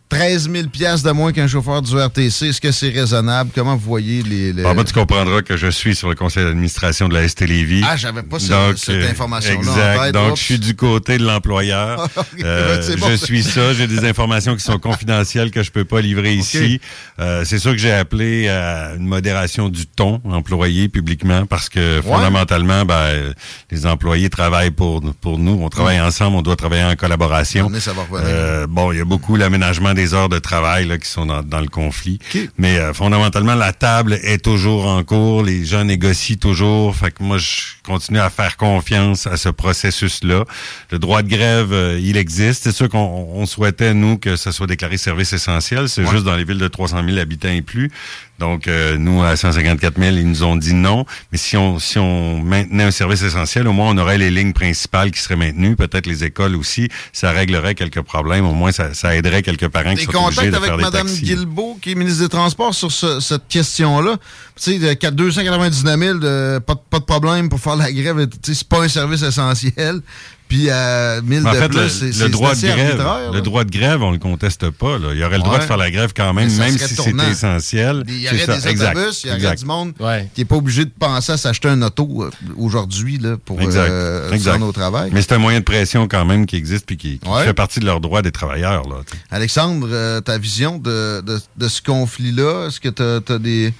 [0.08, 3.50] 13 000 piastres de moins qu'un chauffeur du RTC, est-ce que c'est raisonnable?
[3.54, 4.54] Comment vous voyez les...
[4.54, 7.42] les- Bon, moi, tu comprendras que je suis sur le conseil d'administration de la ST
[7.46, 7.82] Lévis.
[7.86, 10.02] Ah, j'avais pas Donc, cette euh, information-là en Exact.
[10.04, 10.14] tête.
[10.14, 10.40] Donc, Oups.
[10.40, 12.08] je suis du côté de l'employeur.
[12.44, 13.74] Euh, bon, je suis ça.
[13.74, 16.80] J'ai des informations qui sont confidentielles que je peux pas livrer ici.
[17.18, 22.00] Euh, c'est sûr que j'ai appelé à une modération du ton employé publiquement parce que
[22.04, 23.34] fondamentalement, ben,
[23.70, 25.58] les employés travaillent pour, pour nous.
[25.62, 26.02] On travaille Mm.
[26.04, 26.36] ensemble.
[26.36, 27.70] On doit travailler en collaboration.
[28.14, 31.42] Euh, bon, il y a beaucoup l'aménagement des heures de travail là, qui sont dans,
[31.42, 32.20] dans le conflit.
[32.56, 35.42] Mais euh, fondamentalement, la table est toujours en cours.
[35.42, 36.94] Les gens négocient toujours.
[36.94, 40.44] Fait que moi, je continue à faire confiance à ce processus-là.
[40.92, 42.62] Le droit de grève, euh, il existe.
[42.62, 45.88] C'est sûr qu'on on souhaitait, nous, que ça soit déclaré service essentiel.
[45.88, 47.90] C'est juste dans les villes de 300 000 habitants et plus.
[48.38, 51.04] Donc, euh, nous, à 154 000, ils nous ont dit non.
[51.32, 54.52] Mais si on, si on maintenait un service essentiel, au moins, on aurait les lignes
[54.52, 55.74] principales qui seraient maintenues.
[55.74, 56.88] Peut-être les écoles aussi.
[57.12, 58.46] Ça réglerait quelques problèmes.
[58.46, 60.76] Au moins, ça, ça aiderait quelques parents qui Des sont obligés contacts de avec faire
[60.76, 61.22] des Mme taxis.
[61.22, 64.16] Guilbeault, qui est ministre des Transports, sur ce- cette question-là?
[64.54, 67.90] Tu sais, de 4- 299 000, de, pas, de- pas de problème pour faire la
[67.92, 68.26] grève.
[68.28, 70.00] Tu sais, c'est pas un service essentiel.
[70.48, 73.30] Puis à 1000 Mais en de fait, plus, le, c'est le droit de grève, arbitraire,
[73.32, 73.40] le là.
[73.42, 74.98] droit de grève, on le conteste pas.
[74.98, 75.08] Là.
[75.12, 75.60] Il y aurait le droit Ouais.
[75.60, 78.04] de faire la grève quand même, même si c'était essentiel.
[78.08, 79.58] Il y aurait des exact, autobus, il y aurait exact.
[79.60, 79.92] du monde
[80.34, 83.90] qui n'est pas obligé de penser à s'acheter un auto euh, aujourd'hui là, pour Exact.
[83.90, 84.52] euh, se exact.
[84.52, 85.10] rendre au travail.
[85.12, 87.44] Mais c'est un moyen de pression quand même qui existe puis qui, qui Ouais.
[87.44, 88.88] fait partie de leurs droits des travailleurs.
[88.88, 88.96] Là.
[89.30, 93.72] Alexandre, euh, ta vision de, de, de ce conflit-là, est-ce que tu as, des,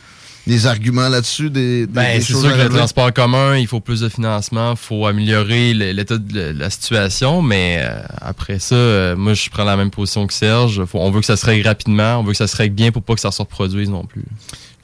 [0.49, 3.57] des arguments là-dessus, des, des- Ben, des c'est choses sûr à que le transport commun,
[3.57, 8.59] il faut plus de financement, il faut améliorer l'état de la- situation, mais euh, après
[8.59, 10.85] ça, euh, moi je prends la même position que Serge.
[10.87, 12.91] Faut- on veut que ça se règle rapidement, on veut que ça se règle bien
[12.91, 14.25] pour pas que ça se reproduise non plus.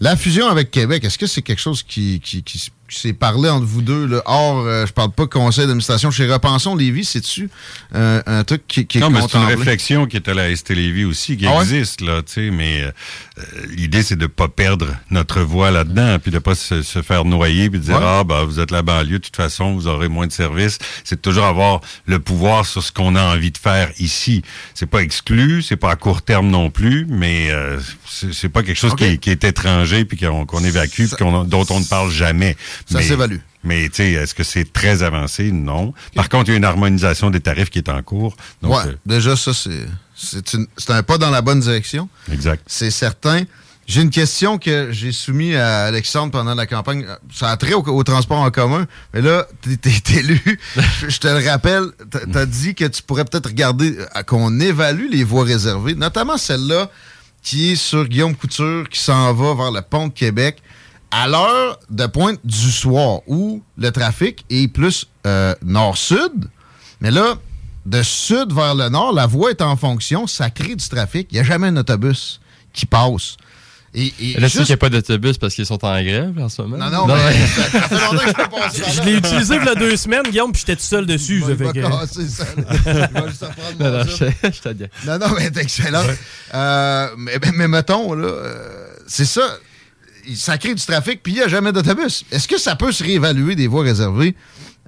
[0.01, 3.49] La fusion avec Québec, est-ce que c'est quelque chose qui, qui, qui, s- s'est parlé
[3.49, 4.07] entre vous deux?
[4.07, 4.23] Là?
[4.27, 6.11] Or, euh, je parle pas conseil d'administration.
[6.11, 7.49] Chez Repensons Lévis, c'est-tu
[7.95, 10.55] euh, un truc qui, qui est Non, mais c'est une réflexion qui est à la
[10.55, 11.63] ST Lévis aussi, qui Ah ouais?
[11.63, 12.91] existe, là, tu sais, mais euh,
[13.39, 17.25] euh, l'idée, c'est de pas perdre notre voix là-dedans, puis de pas se, se faire
[17.25, 18.03] noyer, puis de dire, Ouais.
[18.05, 20.79] ah, ben, vous êtes la banlieue, de toute façon, vous aurez moins de services.
[21.05, 24.43] C'est de toujours avoir le pouvoir sur ce qu'on a envie de faire ici.
[24.75, 27.79] C'est pas exclu, c'est pas à court terme non plus, mais euh,
[28.09, 31.67] c'est c'est pas quelque chose qui, est, qui est étranger, puis qu'on évacue, puis dont
[31.71, 32.57] on ne parle jamais.
[32.91, 33.39] Ça s'évalue.
[33.63, 35.51] Mais, tu sais, est-ce que c'est très avancé?
[35.51, 35.95] Non.
[36.15, 38.37] Par contre, il y a une harmonisation des tarifs qui est en cours.
[38.63, 42.09] Ouais, euh, déjà, ça, c'est un pas dans la bonne direction.
[42.31, 42.63] Exact.
[42.67, 43.43] C'est certain.
[43.87, 47.05] J'ai une question que j'ai soumise à Alexandre pendant la campagne.
[47.33, 48.87] Ça a trait au, au transport en commun.
[49.13, 49.47] Mais là,
[49.83, 50.41] t'es élu.
[50.77, 51.85] Je je te le rappelle,
[52.33, 53.95] t'as- dit que tu pourrais peut-être regarder
[54.27, 56.91] qu'on évalue les voies réservées, notamment celle-là
[57.43, 60.63] qui est sur Guillaume Couture, qui s'en va vers le pont de Québec,
[61.17, 66.49] à l'heure de pointe du soir, où le trafic est plus euh, nord-sud.
[67.01, 67.35] Mais là,
[67.87, 71.29] de sud vers le nord, la voie est en fonction, ça crée du trafic.
[71.31, 72.41] Il n'y a jamais un autobus
[72.73, 73.37] qui passe.
[73.97, 76.03] Et, et Là, tu sais juste- qu'il n'y a pas d'autobus parce qu'ils sont en
[76.03, 76.79] grève en ce moment.
[76.79, 77.47] Non, non, mais ouais.
[77.47, 80.51] ça, ça fait longtemps que je Je l'ai utilisé il y a deux semaines, Guillaume,
[80.51, 81.43] puis j'étais tout seul dessus.
[81.43, 82.45] ça Il fait va que- casser ça.
[82.57, 82.65] Il
[83.21, 83.45] va juste
[83.79, 85.07] Non, non, je- je.
[85.09, 86.03] Non, non, mais c'est excellent.
[86.55, 89.43] Euh, mais, mais- mais mettons, là, euh, c'est ça.
[90.37, 92.25] Ça crée du trafic, puis il n'y a jamais d'autobus.
[92.31, 94.35] Est-ce que ça peut se réévaluer des voies réservées,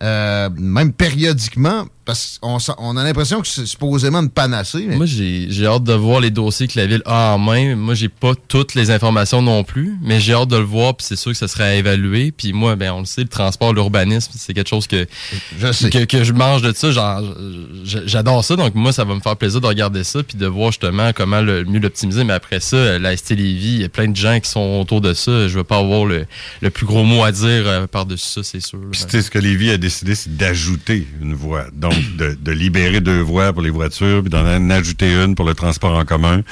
[0.03, 1.87] euh, même périodiquement?
[2.05, 4.85] Parce qu'on s'en- on a l'impression que c'est supposément une panacée.
[4.89, 7.75] mais- Moi, j'ai j'ai hâte de voir les dossiers que la ville a en main.
[7.75, 11.05] Moi, j'ai pas toutes les informations non plus, mais j'ai hâte de le voir, puis
[11.05, 12.31] c'est sûr que ça serait à évaluer.
[12.31, 15.05] Puis moi, ben, on le sait, le transport, l'urbanisme, c'est quelque chose que
[15.59, 15.91] je, sais.
[15.91, 16.91] Que, que je mange de ça.
[17.85, 20.71] J'adore ça, donc moi, ça va me faire plaisir de regarder ça, puis de voir
[20.73, 22.23] justement comment le mieux l'optimiser.
[22.23, 25.01] Mais après ça, la ST Lévis, il y a plein de gens qui sont autour
[25.01, 25.49] de ça.
[25.49, 26.27] Je veux pas avoir le,
[26.61, 28.79] le plus gros mot à dire euh, par-dessus ça, c'est sûr.
[28.93, 31.67] sais, ce que Lévis a décidé, c'est d'ajouter une voie.
[31.73, 35.45] Donc, de, de libérer deux voies pour les voitures, puis d'en en ajouter une pour
[35.45, 36.43] le transport en commun.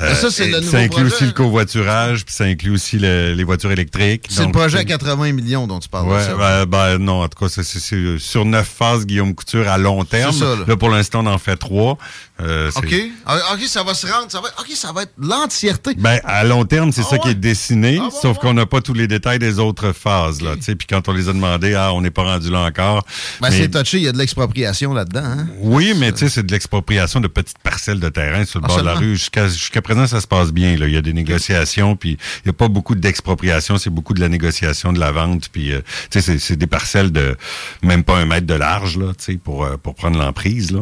[0.00, 1.14] Euh, ça, c'est le ça nouveau inclut projet.
[1.14, 4.26] aussi le covoiturage, puis ça inclut aussi le- les voitures électriques.
[4.28, 6.08] C'est le projet à 80 millions dont tu parles.
[6.08, 6.34] Ouais, ça?
[6.36, 10.32] ben, ben, non, en tout cas, c'est- sur neuf phases Guillaume Couture à long terme.
[10.32, 10.76] Ça, là.
[10.76, 11.98] pour l'instant, on en fait trois.
[12.40, 12.94] Euh, OK.
[13.26, 14.26] Ah, OK, ça va se rendre.
[14.28, 15.94] Ça va, OK, ça va être l'entièreté.
[15.96, 18.92] Ben, à long terme, c'est Ah ça qui est dessiné, sauf qu'on n'a pas tous
[18.92, 20.40] les détails des autres phases.
[20.42, 22.60] Là, tu sais, Puis quand on les a demandés, ah, on n'est pas rendu là
[22.64, 23.06] encore.
[23.40, 25.22] Ben, Mais- c'est touché, il y a de l'expropriation là-dedans.
[25.24, 25.46] Hein?
[25.60, 28.68] oui, mais tu sais, c'est de l'expropriation de petites parcelles de terrain sur le Ah,
[28.68, 29.16] bord de la rue.
[29.16, 30.76] Jusqu'à jusqu'à présent, ça se passe bien.
[30.76, 30.88] Là.
[30.88, 34.20] Il y a des négociations, puis il n'y a pas beaucoup d'expropriation, c'est beaucoup de
[34.20, 35.48] la négociation, de la vente.
[35.52, 35.80] Puis, euh,
[36.10, 37.36] tu sais, c'est- c'est des parcelles de
[37.82, 40.72] même pas un mètre de large, là, tu sais, pour, euh, pour prendre l'emprise.
[40.72, 40.80] Là.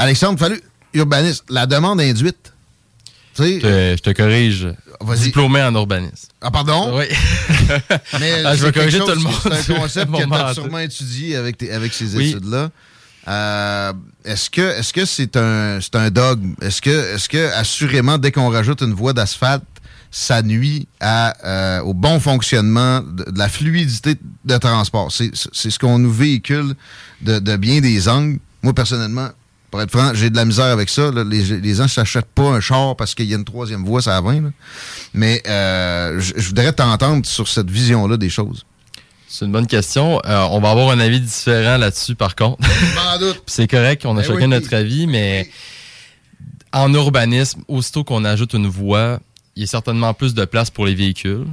[0.00, 0.60] Alexandre, fallu
[0.94, 2.52] urbaniste, la demande induite.
[3.34, 4.68] Tu sais, Je te, te corrige.
[5.00, 5.20] Vas-y.
[5.26, 6.28] Diplômé en urbanisme.
[6.42, 6.98] Ah, pardon?
[6.98, 7.04] Oui.
[8.20, 9.34] Mais Ah, je quelque corriger chose tout le monde.
[9.62, 12.30] C'est un concept que tu as sûrement étudié avec, tes- avec ces Oui.
[12.30, 12.70] études-là.
[13.28, 13.92] Euh,
[14.24, 16.54] est-ce que est-ce que c'est un dogme?
[16.60, 19.62] Est-ce que est-ce que assurément dès qu'on rajoute une voie d'asphalte,
[20.10, 25.12] ça nuit à, euh, au bon fonctionnement de, de la fluidité de transport?
[25.12, 26.74] C'est c'est ce qu'on nous véhicule
[27.20, 28.38] de, de bien des angles.
[28.62, 29.28] Moi, personnellement,
[29.70, 31.10] pour être franc, j'ai de la misère avec ça.
[31.10, 31.22] là.
[31.24, 34.02] Les, les gens ne s'achètent pas un char parce qu'il y a une troisième voie,
[34.02, 34.40] ça à 20.
[34.42, 34.48] là.
[35.14, 38.64] Mais euh, je voudrais t'entendre sur cette vision-là des choses.
[39.28, 40.20] C'est une bonne question.
[40.26, 42.58] Euh, on va avoir un avis différent là-dessus, par contre.
[43.46, 44.48] C'est correct, on a Ben chacun oui.
[44.48, 45.48] notre avis, mais
[46.72, 49.20] en urbanisme, aussitôt qu'on ajoute une voie,
[49.56, 51.46] il y a certainement plus de place pour les véhicules.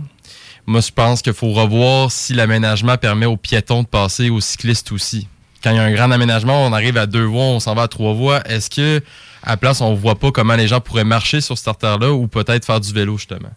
[0.65, 4.91] Moi, je pense qu'il faut revoir si l'aménagement permet aux piétons de passer, aux cyclistes
[4.91, 5.28] aussi.
[5.64, 7.84] Quand il y a un grand aménagement, on arrive à deux voies, on s'en va
[7.84, 8.41] à trois voies.
[8.49, 9.01] Est-ce que
[9.43, 12.28] à la place, on voit pas comment les gens pourraient marcher sur cette artère-là ou
[12.28, 13.49] peut-être faire du vélo, justement?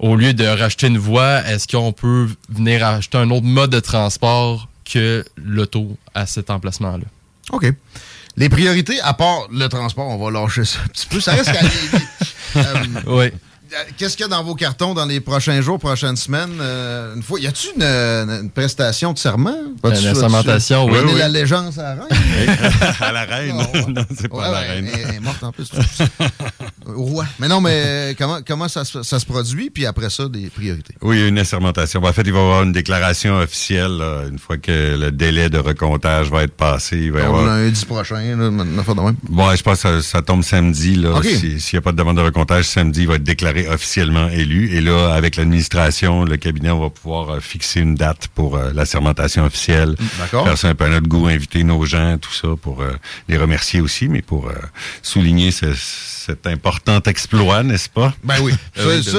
[0.00, 3.80] Au lieu de racheter une voie, est-ce qu'on peut venir acheter un autre mode de
[3.80, 7.04] transport que l'auto à cet emplacement-là?
[7.52, 7.72] OK.
[8.36, 11.20] Les priorités, à part le transport, on va lâcher ça un petit peu.
[11.20, 12.04] Ça reste Lévis.
[12.56, 13.32] Euh, Oui.
[13.96, 16.58] Qu'est-ce qu'il y a dans vos cartons dans les prochains jours, prochaines semaines?
[16.60, 19.56] Euh, une fois, y a-tu une, une prestation de serment?
[19.84, 21.12] Une assermentation, oui, oui.
[21.18, 22.56] l'allégeance à la reine?
[23.00, 23.56] à la reine.
[23.88, 24.88] Non, c'est pas Ouais, la reine.
[24.92, 25.70] Elle, est morte en plus.
[26.86, 27.24] Roi.
[27.38, 29.70] Mais non, mais euh, comment, comment ça, se- ça se produit?
[29.70, 30.94] Puis après ça, des priorités.
[31.02, 32.00] Oui, il y a une assermentation.
[32.00, 35.10] Ben, En fait, il va y avoir une déclaration officielle là, une fois que le
[35.10, 36.96] délai de recomptage va être passé.
[36.98, 37.44] Il va y avoir...
[37.46, 39.16] lundi prochain, là, de même.
[39.28, 41.02] Bon, je pense que ça, ça tombe samedi.
[41.22, 44.28] Si- S'il n'y a pas de demande de recomptage, samedi, il va être déclaré officiellement
[44.28, 44.70] élu.
[44.74, 48.72] Et là, avec l'administration, le cabinet, on va pouvoir euh, fixer une date pour euh,
[48.74, 49.94] l'assermentation officielle.
[50.18, 50.46] D'accord.
[50.46, 52.92] Faire ça un peu à notre goût, inviter nos gens, tout ça, pour euh,
[53.28, 54.50] les remercier aussi, mais pour
[55.02, 58.14] souligner ce- cet important exploit, n'est-ce pas?
[58.24, 58.52] Ben oui.
[58.76, 59.18] Ça, ça,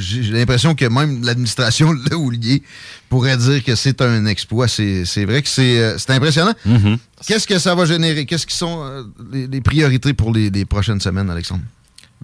[0.00, 2.62] j'ai l'impression que même l'administration l'a oublié
[3.08, 4.66] pourrait dire que c'est un exploit.
[4.68, 6.54] C'est c'est vrai que c'est c'est impressionnant.
[6.66, 6.98] Mm-hmm.
[7.26, 8.26] Qu'est-ce que ça va générer?
[8.26, 11.62] Qu'est-ce qui sont les, les priorités pour les, les prochaines semaines, Alexandre?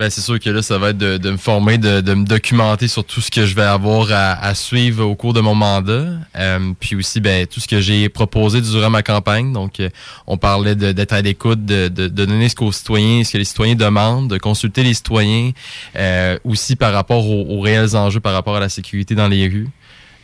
[0.01, 2.25] Ben, c'est sûr que là, ça va être de, de me former, de, de me
[2.25, 5.55] documenter sur tout ce que je vais avoir à, à suivre au cours de mon
[5.55, 6.07] mandat.
[6.37, 9.53] Euh, puis aussi, ben, tout ce que j'ai proposé durant ma campagne.
[9.53, 9.91] Donc, euh,
[10.27, 13.45] on parlait d'être à l'écoute, de, de, de donner ce qu'aux citoyens, ce que les
[13.45, 15.51] citoyens demandent, de consulter les citoyens,
[15.97, 19.49] euh, aussi par rapport aux, aux réels enjeux par rapport à la sécurité dans les
[19.49, 19.69] rues.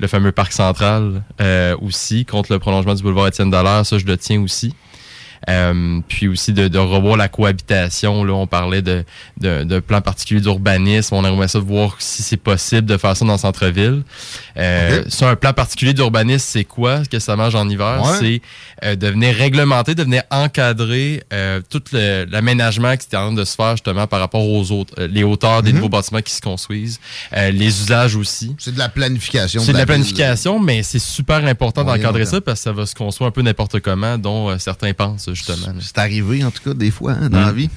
[0.01, 4.07] Le fameux parc central euh, aussi, contre le prolongement du boulevard Étienne Dallaire, ça, je
[4.07, 4.75] le tiens aussi.
[5.49, 8.25] Euh, puis aussi de, de revoir la cohabitation.
[8.25, 9.05] Là, on parlait de,
[9.41, 11.15] de, de plan particulier d'urbanisme.
[11.15, 14.03] On aimerait ça de voir si c'est possible de faire ça dans le centre-ville.
[14.57, 15.05] Euh.
[15.09, 17.05] Ça, un plan particulier d'urbanisme, c'est quoi?
[17.05, 18.03] Ce que ça mange en hiver?
[18.05, 18.17] Ouais.
[18.19, 18.43] C'est
[18.85, 23.45] euh, de venir réglementer, de venir encadrer euh, tout l'aménagement qui est en train de
[23.45, 25.77] se faire justement par rapport aux autres, euh, les hauteurs des Mhm.
[25.77, 26.99] nouveaux bâtiments qui se construisent,
[27.37, 28.55] euh, les usages aussi.
[28.59, 29.61] C'est de la planification.
[29.61, 29.87] C'est de la ville.
[29.95, 33.43] planification, mais c'est super important d'encadrer ça parce que ça va se construire un peu
[33.43, 35.73] n'importe comment, dont certains pensent justement.
[35.81, 37.57] C'est arrivé, en tout cas, des fois, hein, dans la Mm.
[37.57, 37.71] vie.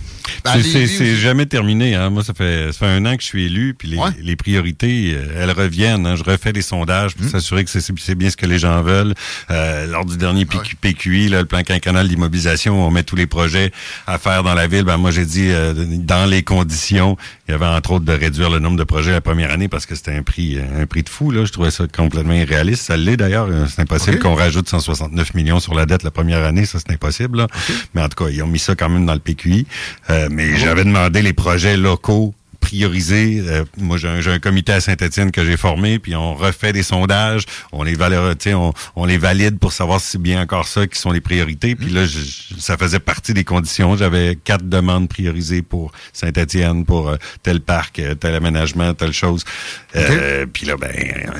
[0.43, 1.95] Ben, C'est- les- les- jamais terminé.
[1.95, 2.09] Hein.
[2.09, 4.09] Moi, ça fait, ça fait un an que je suis élu, puis les, Ouais.
[4.21, 6.05] les priorités, euh, elles reviennent.
[6.05, 6.15] hein.
[6.15, 9.13] Je refais des sondages pour s'assurer que c'est bien ce que les gens veulent.
[9.49, 13.27] Euh, lors du dernier PQ, PQI, là, le plan quinquennal d'immobilisation, on met tous les
[13.27, 13.71] projets
[14.07, 14.83] à faire dans la ville.
[14.83, 17.17] Ben, moi, j'ai dit, euh, dans les conditions,
[17.49, 19.87] il y avait entre autres de réduire le nombre de projets la première année parce
[19.87, 21.31] que c'était un prix un prix de fou.
[21.31, 21.45] Là.
[21.45, 22.83] Je trouvais ça complètement irréaliste.
[22.83, 23.47] Ça l'est d'ailleurs.
[23.49, 26.65] Euh, C'est impossible qu'on rajoute 169 millions sur la dette la première année.
[26.65, 27.39] Ça, c'est impossible.
[27.39, 27.47] là.
[27.95, 29.65] Mais en tout cas, ils ont mis ça quand même dans le PQI.
[30.11, 33.41] Euh, mais j'avais demandé les projets locaux priorisés.
[33.47, 36.83] Euh, moi, j'ai un, un comité à Saint-Étienne que j'ai formé, puis on refait des
[36.83, 40.85] sondages, on les valeur, on, on les valide pour savoir si c'est bien encore ça
[40.87, 41.75] qui sont les priorités.
[41.75, 42.19] Puis là, je-
[42.59, 43.95] ça faisait partie des conditions.
[43.97, 49.43] J'avais quatre demandes priorisées pour Saint-Étienne, pour euh, tel parc, euh, tel aménagement, telle chose.
[49.95, 50.91] Euh, Puis là, ben,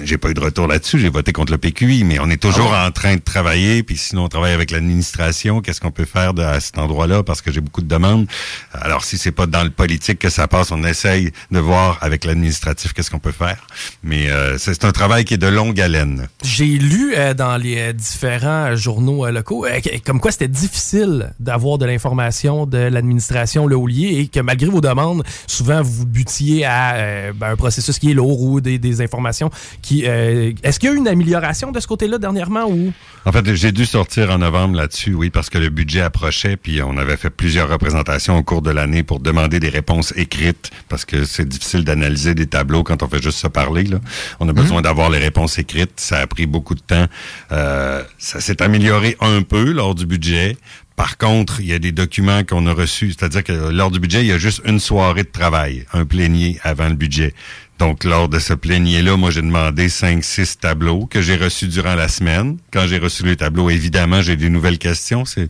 [0.04, 1.00] j'ai pas eu de retour là-dessus.
[1.00, 3.84] J'ai voté contre le PQI, mais on est toujours en train de travailler.
[3.84, 5.62] Puis sinon, on travaille avec l'administration.
[5.62, 7.24] Qu'est-ce qu'on peut faire de- à cet endroit-là?
[7.24, 8.28] Parce que j'ai beaucoup de demandes.
[8.74, 12.26] Alors, si c'est pas dans le politique que ça passe, on essaye de voir avec
[12.26, 13.68] l'administratif qu'est-ce qu'on peut faire.
[14.04, 16.28] Mais euh, c'est un travail qui est de longue haleine.
[16.44, 19.66] J'ai lu euh, dans les euh, différents journaux locaux
[20.06, 24.82] comme quoi c'était difficile d'avoir de l'information de l'administration Le Houlier et que malgré vos
[24.82, 29.50] demandes, souvent vous butiez à ben, un processus qui est lourd ou des, des informations
[29.82, 30.04] qui.
[30.04, 32.94] Est-ce qu'il y a eu une amélioration de ce côté-là dernièrement ou?
[33.26, 36.82] En fait, j'ai dû sortir en novembre là-dessus, oui, parce que le budget approchait, puis
[36.82, 40.99] on avait fait plusieurs représentations au cours de l'année pour demander des réponses écrites, parce
[41.06, 43.84] que c'est difficile d'analyser des tableaux quand on fait juste se parler.
[43.84, 44.00] Là.
[44.40, 46.00] On a besoin d'avoir les réponses écrites.
[46.00, 47.06] Ça a pris beaucoup de temps.
[47.52, 50.58] Euh, ça s'est amélioré un peu lors du budget.
[50.96, 54.20] Par contre, il y a des documents qu'on a reçus, c'est-à-dire que lors du budget,
[54.20, 57.34] il y a juste une soirée de travail, un plénier avant le budget.
[57.80, 62.10] Donc, lors de ce plénier-là, moi, j'ai demandé 5-6 tableaux que j'ai reçus durant la
[62.10, 62.58] semaine.
[62.74, 65.24] Quand j'ai reçu les tableaux, évidemment, j'ai des nouvelles questions.
[65.24, 65.48] C'est,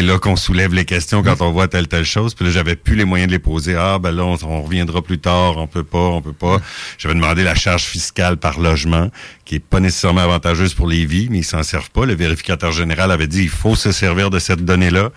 [0.00, 2.34] là qu'on soulève les questions quand on voit telle, telle chose.
[2.34, 3.74] Puis là, j'avais plus les moyens de les poser.
[3.74, 5.56] Ah, ben là, on, on reviendra plus tard.
[5.56, 6.60] On peut pas, on peut pas.
[6.98, 9.10] J'avais demandé la charge fiscale par logement,
[9.44, 12.06] qui est pas nécessairement avantageuse pour les vies, mais ils s'en servent pas.
[12.06, 15.10] Le vérificateur général avait dit, il faut se servir de cette donnée-là.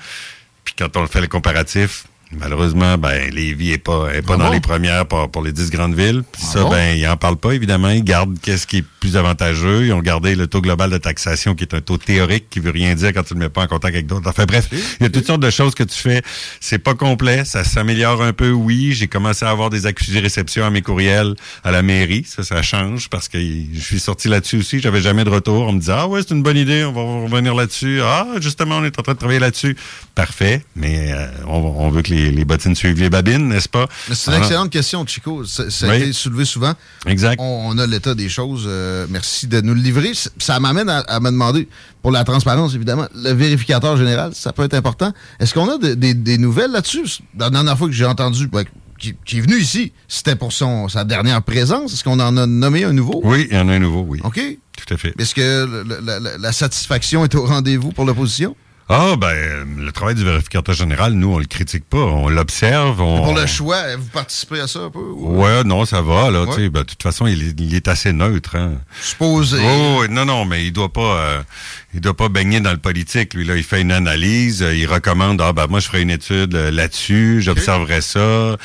[0.64, 4.46] Puis quand on fait le comparatif, Malheureusement, ben, Lévis est pas, est pas Ah dans
[4.48, 4.52] bon?
[4.52, 6.22] les premières pour, pour les dix grandes villes.
[6.32, 6.70] Puis Ah ça, bon?
[6.70, 7.90] ben, ils en parlent pas, évidemment.
[7.90, 9.88] Ils gardent qu'est-ce qui est plus avantageux.
[9.88, 12.70] Ils ont gardé le taux global de taxation, qui est un taux théorique, qui veut
[12.70, 14.30] rien dire quand tu le mets pas en contact avec d'autres.
[14.30, 16.22] Enfin, bref, il y a toutes sortes de choses que tu fais.
[16.60, 17.46] C'est pas complet.
[17.46, 18.92] Ça s'améliore un peu, oui.
[18.94, 22.26] J'ai commencé à avoir des accusés réception à mes courriels à la mairie.
[22.28, 24.80] Ça, ça change parce que je suis sorti là-dessus aussi.
[24.82, 25.68] J'avais jamais de retour.
[25.68, 26.84] On me disait, ah ouais, c'est une bonne idée.
[26.84, 28.02] On va revenir là-dessus.
[28.04, 29.76] Ah, justement, on est en train de travailler là-dessus.
[30.14, 30.64] Parfait.
[30.76, 33.88] Mais euh, on, on veut que les, les bottines suivent les babines, n'est-ce pas?
[34.12, 35.46] C'est une Alors, excellente question, Chico.
[35.46, 36.74] Ça, ça a été soulevé souvent.
[37.06, 37.40] Exact.
[37.42, 38.66] On, on a l'état des choses.
[38.68, 40.12] Euh, merci de nous le livrer.
[40.38, 41.68] Ça m'amène à, à me demander,
[42.02, 45.14] pour la transparence, évidemment, le vérificateur général, ça peut être important.
[45.40, 47.20] Est-ce qu'on a de- des- des nouvelles là-dessus?
[47.38, 48.50] La dernière fois que j'ai entendu,
[49.00, 51.94] qui, qui est venu ici, c'était pour son, sa dernière présence.
[51.94, 53.22] Est-ce qu'on en a nommé un nouveau?
[53.24, 54.20] Oui, il y en a un nouveau, oui.
[54.24, 54.40] OK.
[54.78, 55.14] Tout à fait.
[55.20, 58.56] Est-ce que le- le- la, la- la satisfaction est au rendez-vous pour l'opposition?
[58.92, 59.36] Ah, ben,
[59.78, 61.98] le travail du vérificateur général, nous, on le critique pas.
[62.00, 63.00] On l'observe.
[63.02, 63.24] On...
[63.24, 64.98] Pour le choix, vous participez à ça un peu?
[65.00, 66.42] ou- Ouais, non, ça va, là.
[66.46, 66.48] Ouais.
[66.56, 68.56] tu sais, ben, de toute façon, il est, il est assez neutre.
[68.56, 68.74] Hein.
[69.00, 69.60] Supposé.
[69.64, 71.42] Oh, non, non, mais il doit pas, euh,
[71.94, 73.36] il doit pas baigner dans le politique.
[73.36, 76.10] Lui, là, il fait une analyse, euh, il recommande, ah, ben, moi, je ferai une
[76.10, 78.20] étude euh, là-dessus, j'observerai ça.
[78.20, 78.58] Euh,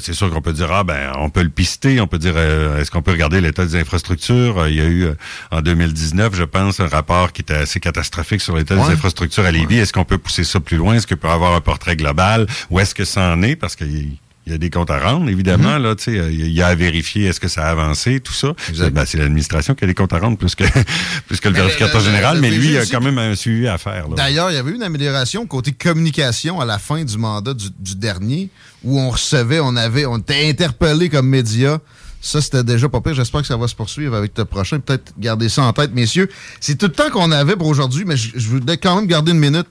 [0.00, 2.80] c'est sûr qu'on peut dire, ah, ben, on peut le pister, on peut dire, euh,
[2.80, 4.58] est-ce qu'on peut regarder l'état des infrastructures?
[4.60, 5.14] Euh, il y a eu, euh,
[5.50, 8.86] en 2019, je pense, un rapport qui était assez catastrophique sur l'état Ouais.
[8.86, 9.78] des infrastructures à Lévis.
[9.78, 10.94] Est-ce qu'on peut pousser ça plus loin?
[10.94, 12.46] Est-ce qu'on peut avoir un portrait global?
[12.70, 13.56] Où est-ce que ça en est?
[13.56, 15.76] Parce qu'il il y a des comptes à rendre, évidemment.
[15.98, 18.54] Sais, euh, il y a à vérifier est-ce que ça a avancé, tout ça.
[18.92, 20.62] Ben, c'est l'administration qui a des comptes à rendre plus que,
[21.26, 24.08] plus que le vérificateur général, mais lui, il a quand même un suivi à faire.
[24.10, 27.66] D'ailleurs, il y avait eu une amélioration côté communication à la fin du mandat du,
[27.76, 28.48] du dernier,
[28.84, 31.80] où on recevait, on avait, on était interpellé comme média.
[32.26, 33.14] Ça, c'était déjà pas pire.
[33.14, 34.80] J'espère que ça va se poursuivre avec le prochain.
[34.80, 36.28] Peut-être garder ça en tête, messieurs.
[36.60, 39.30] C'est tout le temps qu'on avait pour aujourd'hui, mais je, je voulais quand même garder
[39.30, 39.68] une minute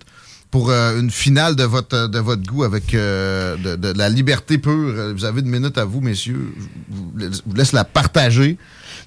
[0.52, 4.58] pour euh, une finale de votre, de votre goût avec euh, de, de la liberté
[4.58, 5.14] pure.
[5.14, 6.54] Vous avez une minute à vous, messieurs.
[6.58, 8.58] Je vous, je vous laisse la partager.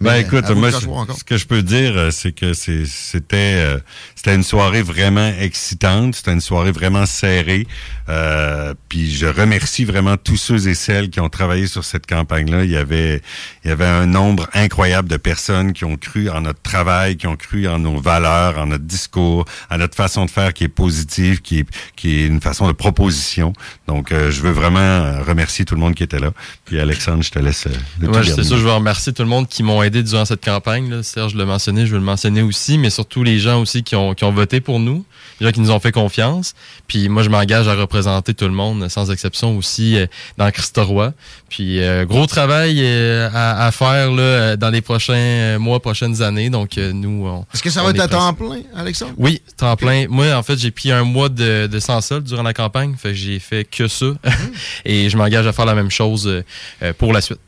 [0.00, 3.78] Ben Mais écoute, à moi, ce, que je peux dire, euh, c'est que c'était euh,
[4.14, 7.66] c'était une soirée vraiment excitante, c'était une soirée vraiment serrée.
[8.08, 12.64] Euh, puis je remercie vraiment tous ceux et celles qui ont travaillé sur cette campagne-là.
[12.64, 13.22] Il y avait
[13.64, 17.26] il y avait un nombre incroyable de personnes qui ont cru en notre travail, qui
[17.26, 20.68] ont cru en nos valeurs, en notre discours, en notre façon de faire qui est
[20.68, 23.52] positive, qui est qui est une façon de proposition.
[23.86, 26.30] Donc euh, je veux vraiment euh, remercier tout le monde qui était là.
[26.64, 27.70] Puis Alexandre, je te laisse euh,
[28.00, 30.44] le tout c'est ça, je veux remercier tout le monde qui m'ont aidé durant cette
[30.44, 30.88] campagne.
[30.88, 31.02] Là.
[31.02, 34.14] Serge l'a mentionné, je veux le mentionner aussi, mais surtout les gens aussi qui ont,
[34.14, 35.04] qui ont voté pour nous,
[35.40, 36.54] les gens qui nous ont fait confiance.
[36.86, 41.12] Puis moi, je m'engage à représenter tout le monde, sans exception aussi, euh, dans Christoroy.
[41.48, 46.50] Puis euh, gros travail euh, à, à faire là, dans les prochains mois, prochaines années.
[46.50, 49.14] Donc nous, on, Est-ce que ça va être à temps plein, Alexandre?
[49.16, 50.06] Oui, temps plein.
[50.08, 52.94] Moi, en fait, j'ai pris un mois de, de sans solde durant la campagne.
[52.96, 54.06] Fait que j'ai fait que ça.
[54.84, 56.42] Et je m'engage à faire la même chose
[56.98, 57.40] pour la suite.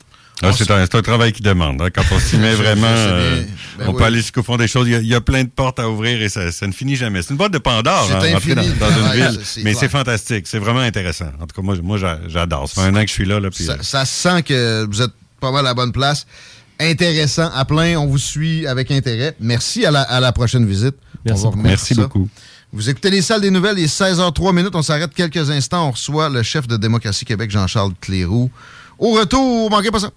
[0.42, 1.82] Ah, c'est un, c'est un travail qui demande.
[1.82, 1.88] hein.
[1.94, 3.42] Quand on s'y met vraiment, euh,
[3.78, 3.98] Ben on oui.
[3.98, 4.88] peut aller jusqu'au fond des choses.
[4.88, 6.72] Il y, a, il y a plein de portes à ouvrir et ça, ça ne
[6.72, 7.20] finit jamais.
[7.22, 9.40] C'est une boîte de Pandore, hein, dans, une ville.
[9.44, 10.46] ça, Mais c'est fantastique.
[10.46, 11.26] C'est vraiment intéressant.
[11.40, 12.68] En tout cas, moi, moi j'a- j'adore.
[12.68, 13.38] Ça fait un an que je suis là.
[13.40, 15.92] là puis, Ça, euh, ça se sent que vous êtes pas mal à la bonne
[15.92, 16.26] place.
[16.78, 17.96] Intéressant à plein.
[17.98, 19.36] On vous suit avec intérêt.
[19.40, 20.94] Merci à la, à la prochaine visite.
[21.26, 22.28] Merci On va Merci beaucoup.
[22.72, 24.74] Vous écoutez les salles des nouvelles, il est 16h03 minutes.
[24.74, 25.88] On s'arrête quelques instants.
[25.88, 28.50] On reçoit le chef de Démocratie Québec, Jean-Charles Cléroux.
[28.98, 30.10] Au retour, manquez pas ça.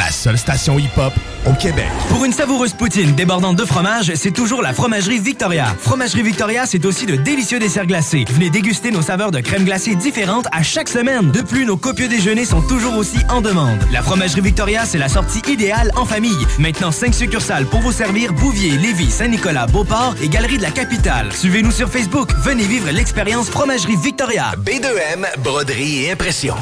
[0.00, 1.12] La seule station hip-hop
[1.46, 1.88] au Québec.
[2.08, 5.74] Pour une savoureuse poutine débordante de fromage, c'est toujours la Fromagerie Victoria.
[5.80, 8.24] Fromagerie Victoria, c'est aussi de délicieux desserts glacés.
[8.30, 11.30] Venez déguster nos saveurs de crème glacée différentes à chaque semaine.
[11.30, 13.78] De plus, nos copieux déjeuners sont toujours aussi en demande.
[13.92, 16.46] La Fromagerie Victoria, c'est la sortie idéale en famille.
[16.58, 21.32] Maintenant, 5 succursales pour vous servir Bouvier, Lévis, Saint-Nicolas, Beauport et Galerie de la Capitale.
[21.32, 22.30] Suivez-nous sur Facebook.
[22.42, 24.52] Venez vivre l'expérience Fromagerie Victoria.
[24.58, 26.54] B2M, broderie et impression.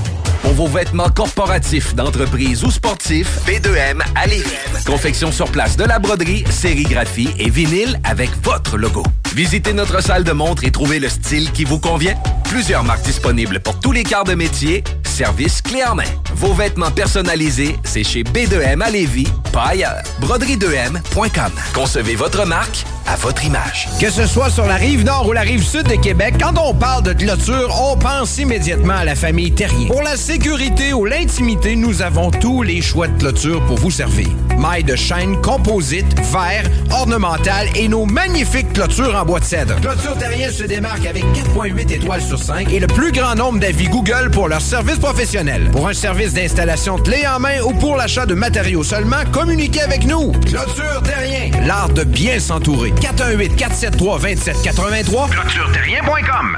[0.42, 4.67] Pour vos vêtements corporatifs, d'entreprise ou sportifs, B2M à Lévis.
[4.86, 9.02] Confection sur place de la broderie, sérigraphie et vinyle avec votre logo.
[9.34, 12.16] Visitez notre salle de montre et trouvez le style qui vous convient.
[12.44, 14.82] Plusieurs marques disponibles pour tous les quarts de métier.
[15.04, 16.04] Service clé en main.
[16.34, 20.02] Vos vêtements personnalisés, c'est chez B2M à Lévis, pas ailleurs.
[20.20, 21.52] Broderie2M.com.
[21.74, 23.88] Concevez votre marque, à votre image.
[24.00, 26.72] Que ce soit sur la rive nord ou la rive sud de Québec, quand on
[26.72, 29.88] parle de clôture, on pense immédiatement à la famille Terrien.
[29.88, 34.28] Pour la sécurité ou l'intimité, nous avons tous les choix de clôture pour vous servir.
[34.58, 39.76] Mailles de chaîne, composite, verre, ornemental et nos magnifiques clôtures en bois de cèdre.
[39.80, 43.88] Clôture Terrien se démarque avec 4.8 étoiles sur 5 et le plus grand nombre d'avis
[43.88, 45.68] Google pour leur service professionnel.
[45.70, 50.04] Pour un service d'installation clé en main ou pour l'achat de matériaux seulement, communiquez avec
[50.04, 50.32] nous.
[50.32, 52.92] Clôture Terrien, l'art de bien s'entourer.
[53.00, 56.56] 418 473 2783 ClôtureTerrien.com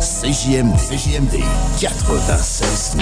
[0.00, 1.42] CJMD, CJMD
[1.80, 2.96] 96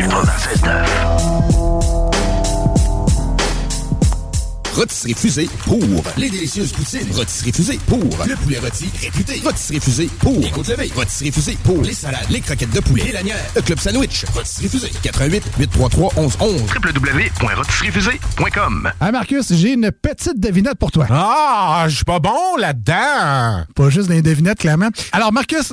[4.75, 5.79] Rôtisserie Fusée pour
[6.17, 7.07] les délicieuses poutines.
[7.13, 9.41] Rôtisserie Fusée pour le poulet rôti réputé.
[9.45, 10.91] Rôtisserie Fusée pour les côtes levées.
[10.97, 14.25] Rôtisserie Fusée pour les salades, les croquettes de poulet, les lanières, le club sandwich.
[14.35, 21.07] Rôtisserie Fusée 88 833 1111 www.rôtisseriefusée.com Hey Marcus, j'ai une petite devinette pour toi.
[21.09, 23.65] Ah, je suis pas bon là-dedans.
[23.77, 24.89] Pas juste des devinettes, clairement.
[25.13, 25.73] Alors, Marcus,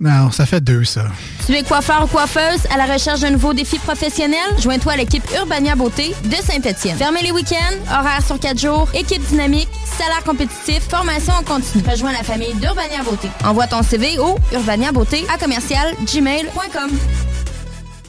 [0.00, 1.06] Non, ça fait deux, ça.
[1.44, 4.38] Tu es coiffeur ou coiffeuse à la recherche d'un nouveau défi professionnel?
[4.60, 6.96] Joins-toi à l'équipe Urbania Beauté de Saint-Étienne.
[6.96, 11.82] Fermez les week-ends, horaires sur quatre jours, équipe dynamique, salaire compétitif, formation en continu.
[11.90, 13.28] Rejoins la famille d'Urbania Beauté.
[13.44, 16.90] Envoie ton CV au urbaniabeauté à commercial gmail.com.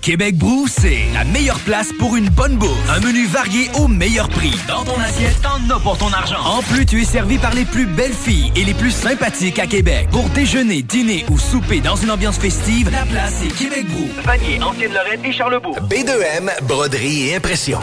[0.01, 2.89] Québec Brou, c'est la meilleure place pour une bonne bouffe.
[2.89, 4.53] Un menu varié au meilleur prix.
[4.67, 6.39] Dans ton assiette, t'en as pour ton argent.
[6.45, 9.67] En plus, tu es servi par les plus belles filles et les plus sympathiques à
[9.67, 10.07] Québec.
[10.11, 14.07] Pour déjeuner, dîner ou souper dans une ambiance festive, la place est Québec Brou.
[14.23, 15.77] Vanier, Ancienne-Lorraine et Charlebourg.
[15.89, 17.79] B2M, broderie et impression.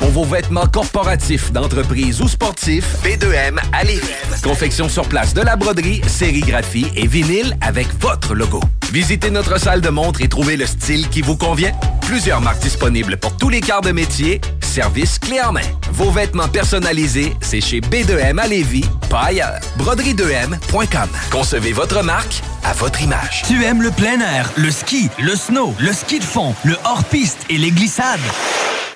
[0.00, 4.08] Pour vos vêtements corporatifs, d'entreprise ou sportifs, B2M à Lévis.
[4.42, 8.62] Confection sur place de la broderie, sérigraphie et vinyle avec votre logo.
[8.92, 11.72] Visitez notre salle de montre et trouvez le style qui vous convient.
[12.00, 14.40] Plusieurs marques disponibles pour tous les quarts de métier.
[14.62, 15.60] Service clé en main.
[15.92, 19.60] Vos vêtements personnalisés, c'est chez B2M à Lévis, pas ailleurs.
[19.78, 21.08] Broderie2M.com.
[21.30, 23.42] Concevez votre marque à votre image.
[23.46, 27.44] Tu aimes le plein air, le ski, le snow, le ski de fond, le hors-piste
[27.50, 28.18] et les glissades?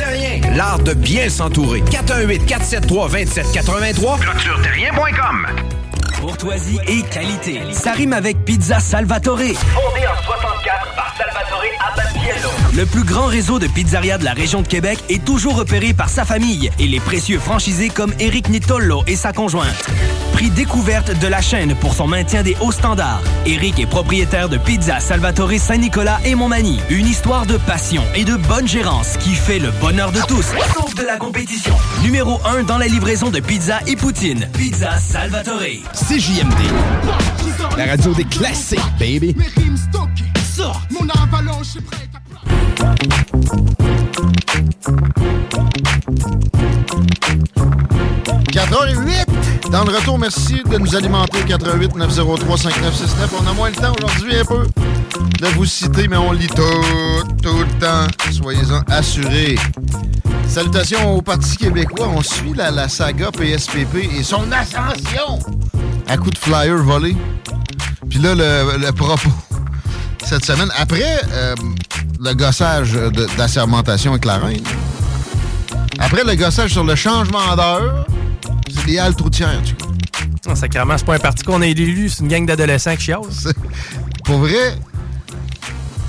[0.00, 1.82] Terrien, l'art de bien s'entourer.
[1.82, 5.46] 418 473 2783 ClôtureTerrien.com
[6.18, 7.60] Courtoisie et qualité.
[7.72, 9.36] Ça rime avec Pizza Salvatore.
[9.38, 10.99] Fondé en 64 par Salvatore Abatiello.
[12.76, 16.08] Le plus grand réseau de pizzerias de la région de Québec est toujours repéré par
[16.08, 19.90] sa famille et les précieux franchisés comme Eric Nitollo et sa conjointe.
[20.32, 23.22] Prix découverte de la chaîne pour son maintien des hauts standards.
[23.44, 26.78] Eric est propriétaire de Pizza Salvatore Saint-Nicolas et Montmagny.
[26.90, 30.94] Une histoire de passion et de bonne gérance qui fait le bonheur de tous, sauf
[30.94, 31.74] de la compétition.
[32.04, 34.48] Numéro 1 dans la livraison de pizza et poutine.
[34.56, 35.82] Pizza Salvatore.
[35.92, 36.60] CJMD.
[37.76, 39.34] La radio des classiques, baby.
[39.36, 40.24] Mes rimes stockées,
[40.54, 42.09] sort, mon avalanche est prête
[42.82, 42.94] à
[48.52, 53.34] 4h08 dans le retour, merci de nous alimenter au 88 903 5969.
[53.40, 54.66] On a moins le temps aujourd'hui un peu
[55.40, 56.62] de vous citer, mais on lit tout,
[57.40, 58.06] tout le temps.
[58.32, 59.56] Soyez-en assurés.
[60.48, 62.08] Salutations au Parti québécois.
[62.12, 65.38] On suit la, la saga PSPP et son ascension
[66.08, 67.16] à coup de flyer volé.
[68.08, 69.30] Puis là, le, le propos
[70.24, 71.54] cette semaine, après euh,
[72.20, 72.92] le gossage
[73.36, 74.62] d'assermentation avec la reine,
[75.98, 78.06] après le gossage sur le changement d'heure,
[78.68, 79.92] c'est des haltes routières, tu vois.
[80.46, 83.20] Non, sacrément, c'est pas un parti qu'on a élu, c'est une gang d'adolescents qui chialent.
[84.24, 84.74] Pour vrai,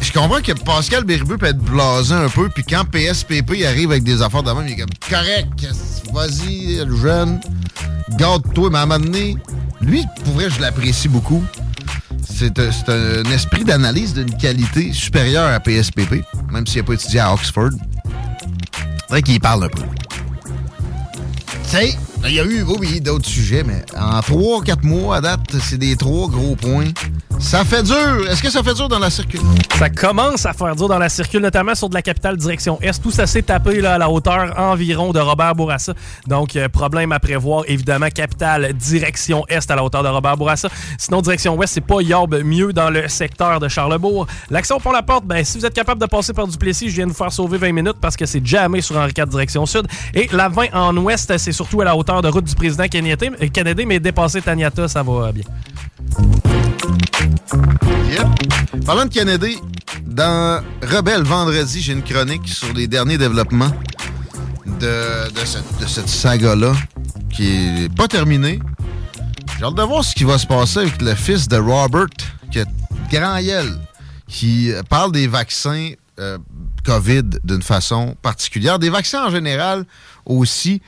[0.02, 4.04] je comprends que Pascal Bérubeux peut être blasé un peu, puis quand PSPP arrive avec
[4.04, 5.68] des affaires de même, il est comme correct,
[6.14, 7.40] vas-y, le jeune,
[8.18, 9.38] garde-toi, mais à un moment donné,
[9.82, 11.44] Lui, pour vrai, je l'apprécie beaucoup.
[12.24, 17.20] C'est un, c'est esprit d'analyse d'une qualité supérieure à PSPP, même s'il n'a pas étudié
[17.20, 17.72] à Oxford.
[19.08, 19.84] Faudrait qu'il y parle un peu.
[21.70, 21.78] Tu
[22.28, 25.96] il y a eu, oui, d'autres sujets, mais en 3-4 mois à date, c'est des
[25.96, 26.92] trois gros points.
[27.40, 28.30] Ça fait dur.
[28.30, 29.42] Est-ce que ça fait dur dans la circule?
[29.80, 33.02] Ça commence à faire dur dans la circule, notamment sur de la capitale direction Est.
[33.02, 35.94] Tout ça s'est tapé là, à la hauteur environ de Robert Bourassa.
[36.28, 40.70] Donc, euh, problème à prévoir, évidemment, capitale direction Est à la hauteur de Robert Bourassa.
[41.00, 44.28] Sinon, direction Ouest, c'est pas yob mieux dans le secteur de Charlebourg.
[44.52, 47.08] L'action pour la porte, ben, si vous êtes capable de passer par Duplessis, je viens
[47.08, 49.88] de vous faire sauver 20 minutes parce que c'est jamais sur Henri IV direction Sud.
[50.14, 53.30] Et la 20 en Ouest, c'est surtout à la hauteur de route du président Kennedy,
[53.42, 55.44] euh, mais dépasser Taniata, ça va bien.
[58.86, 59.58] Parlant de Kennedy,
[60.06, 63.72] dans Rebelle vendredi, j'ai une chronique sur les derniers développements
[64.66, 65.30] de,
[65.86, 66.74] cette, saga-là
[67.32, 67.48] qui
[67.84, 68.60] est pas terminée.
[69.58, 72.08] J'ai hâte de voir ce qui va se passer avec le fils de Robert,
[72.52, 72.68] qui est
[73.12, 73.80] grand gueule,
[74.28, 76.38] qui parle des vaccins euh,
[76.84, 78.80] COVID d'une façon particulière.
[78.80, 79.86] Des vaccins en général
[80.26, 80.82] aussi.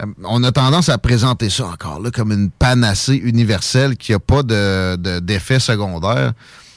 [0.00, 4.18] Euh, on a tendance à présenter ça encore là comme une panacée universelle qui n'a
[4.18, 6.32] pas de- de- d'effets secondaires.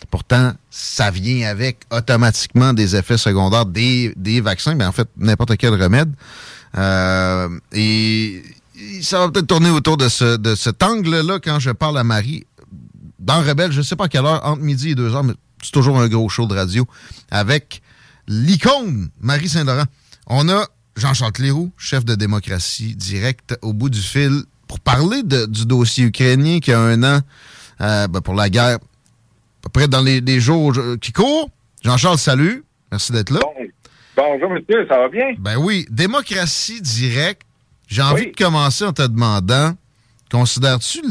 [0.10, 5.82] Pourtant, ça vient avec automatiquement des effets secondaires des, vaccins, mais en fait, n'importe quel
[5.82, 6.12] remède.
[6.78, 8.44] Euh, et
[9.02, 12.46] ça va peut-être tourner autour de, de cet angle-là quand je parle à Marie.
[13.20, 15.34] Dans Rebelle, je ne sais pas à quelle heure, entre midi et deux heures, mais
[15.62, 16.86] c'est toujours un gros show de radio,
[17.30, 17.82] avec
[18.28, 19.86] l'icône Marie Saint-Laurent.
[20.28, 20.66] On a
[20.96, 26.06] Jean-Charles Cléroux, chef de démocratie directe, au bout du fil, pour parler de- du dossier
[26.06, 27.20] ukrainien qui a un an
[27.82, 31.50] euh, ben, pour la guerre, à peu près dans les, les jours euh, qui courent.
[31.84, 32.64] Jean-Charles, salut.
[32.92, 33.40] Merci d'être là.
[34.16, 35.34] Bonjour, monsieur, ça va bien?
[35.40, 37.44] Ben oui, démocratie directe.
[37.88, 39.74] J'ai envie de commencer en te demandant,
[40.32, 41.02] considères-tu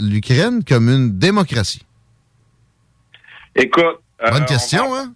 [0.00, 1.84] l'Ukraine comme une démocratie?
[3.56, 3.82] Écoute.
[4.22, 5.12] euh, Bonne on question, va- hein?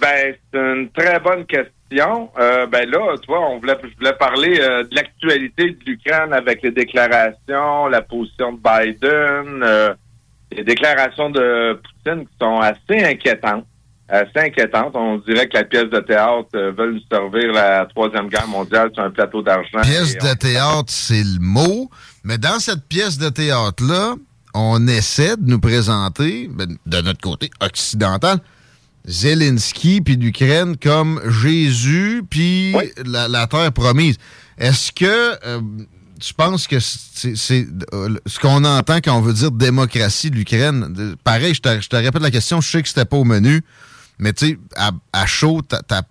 [0.00, 1.72] Ben, c'est une très bonne question.
[2.00, 6.32] Euh, ben là, tu vois, on voulait, je voulais parler euh, de l'actualité de l'Ukraine
[6.32, 9.94] avec les déclarations, la position de Biden, euh,
[10.50, 13.66] les déclarations de Poutine qui sont assez inquiétantes.
[14.08, 14.94] Assez inquiétantes.
[14.94, 19.02] On dirait que la pièce de théâtre veut nous servir la Troisième Guerre mondiale sur
[19.02, 19.80] un plateau d'argent.
[19.82, 21.90] Pièce de théâtre, c'est le mot.
[22.22, 24.14] Mais dans cette pièce de théâtre-là,
[24.54, 28.38] on essaie de nous présenter, ben, de notre côté occidental,
[29.04, 32.74] Zelensky puis l'Ukraine comme Jésus puis
[33.04, 34.16] la, la terre promise.
[34.58, 35.04] Est-ce que
[35.46, 35.60] euh,
[36.20, 41.16] tu penses que c'est euh, ce qu'on entend quand on veut dire démocratie de l'Ukraine?
[41.24, 43.62] Pareil, je te, je te répète la question, je sais que c'était pas au menu,
[44.18, 46.02] mais tu sais, à, à chaud, ta,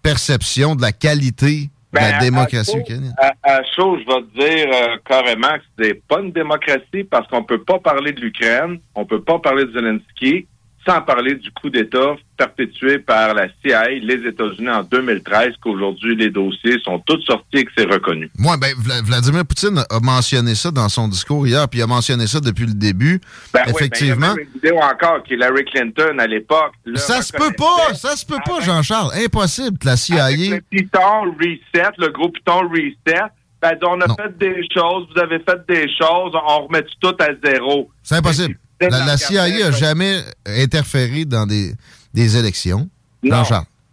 [0.00, 3.14] perception de la qualité de Ben, la à- démocratie à ukrainienne?
[3.18, 7.26] À, à chaud, je vais te dire euh, carrément que c'est pas une démocratie parce
[7.28, 10.46] qu'on peut pas parler de l'Ukraine, on peut pas parler de Zelensky
[10.86, 16.30] sans parler du coup d'État perpétué par la CIA, les États-Unis en 2013, qu'aujourd'hui les
[16.30, 18.30] dossiers sont tous sortis et que c'est reconnu.
[18.38, 21.86] Moi, ben, Vla- Vladimir Poutine a mentionné ça dans son discours hier, puis il a
[21.86, 23.20] mentionné ça depuis le début.
[23.52, 24.34] Ben oui, Effectivement.
[24.34, 26.72] ben, il y a une vidéo encore qu'Hillary Clinton à l'époque.
[26.94, 29.10] ça se peut pas, ça se peut pas, Jean-Charles.
[29.24, 30.24] Impossible que la CIA.
[30.26, 33.22] Avec le Python Reset, le gros Python Reset.
[33.60, 37.28] Ben, on a fait des choses, vous avez fait des choses, on remet tout à
[37.44, 37.90] zéro.
[38.04, 38.56] C'est impossible.
[38.80, 41.74] La, la CIA a ben, jamais interféré dans des,
[42.14, 42.88] des élections?
[43.22, 43.44] Non.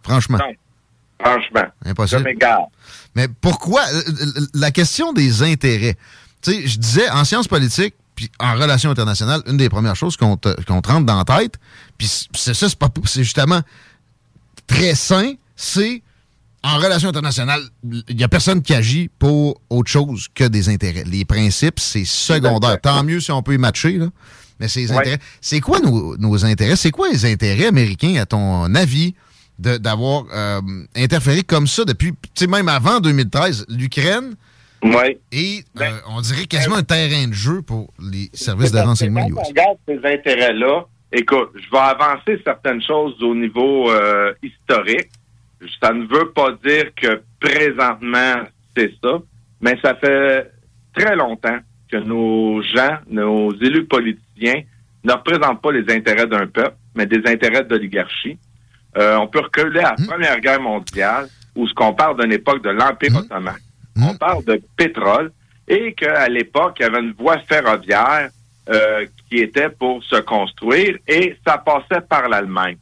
[0.02, 0.38] Franchement.
[0.38, 0.54] Non.
[1.18, 1.64] Franchement.
[1.84, 2.34] Impossible.
[3.14, 5.96] Mais pourquoi euh, euh, la question des intérêts?
[6.42, 10.16] Tu sais, je disais en sciences politiques, puis en relations internationales, une des premières choses
[10.16, 11.54] qu'on te, rentre dans la tête,
[11.98, 13.60] puis c'est ça, c'est pas c'est justement
[14.66, 16.02] très sain, c'est
[16.62, 17.62] en relations internationales,
[18.08, 21.04] il n'y a personne qui agit pour autre chose que des intérêts.
[21.04, 22.80] Les principes, c'est secondaire.
[22.80, 24.08] Tant mieux si on peut y matcher, là.
[24.60, 24.90] Mais Ouais.
[24.98, 25.18] intérêts.
[25.40, 26.76] C'est quoi nos, nos intérêts?
[26.76, 29.14] C'est quoi les intérêts américains, à ton avis,
[29.58, 30.60] d'avoir euh,
[30.94, 34.34] interféré comme ça depuis, tu sais, même avant 2013, l'Ukraine?
[34.82, 35.18] Oui.
[35.32, 39.34] Et euh, on dirait quasiment un terrain de jeu pour les services de renseignement US.
[39.38, 45.08] on regarde ces intérêts-là, écoute, je vais avancer certaines choses au niveau euh, historique.
[45.82, 48.42] Ça ne veut pas dire que présentement
[48.76, 49.18] c'est ça,
[49.60, 50.52] mais ça fait
[50.94, 51.58] très longtemps
[51.90, 54.62] que nos gens, nos élus politiciens
[55.04, 58.38] ne représentent pas les intérêts d'un peuple, mais des intérêts d'oligarchie.
[58.96, 62.62] Euh, on peut reculer à la Première Guerre mondiale, où ce qu'on parle d'une époque
[62.62, 63.56] de l'Empire ottoman.
[63.96, 65.32] On parle de pétrole
[65.68, 68.30] et qu'à l'époque, il y avait une voie ferroviaire
[68.68, 72.76] euh, qui était pour se construire et ça passait par l'Allemagne.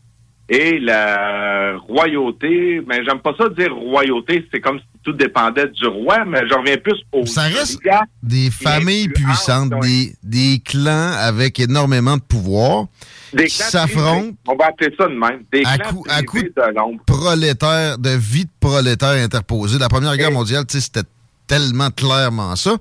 [0.49, 5.87] Et la royauté, mais j'aime pas ça dire royauté, c'est comme si tout dépendait du
[5.87, 7.81] roi, mais je reviens plus au Ça reste
[8.23, 12.87] des familles puissantes, des, des clans avec énormément de pouvoir
[13.33, 14.37] Des qui s'affrontent.
[14.47, 15.43] On va appeler ça de même.
[15.51, 19.79] Des à clans coup, à coup de de prolétaires, de vie de prolétaires interposés.
[19.79, 21.01] La Première Guerre mondiale, c'était
[21.47, 22.77] tellement clairement ça.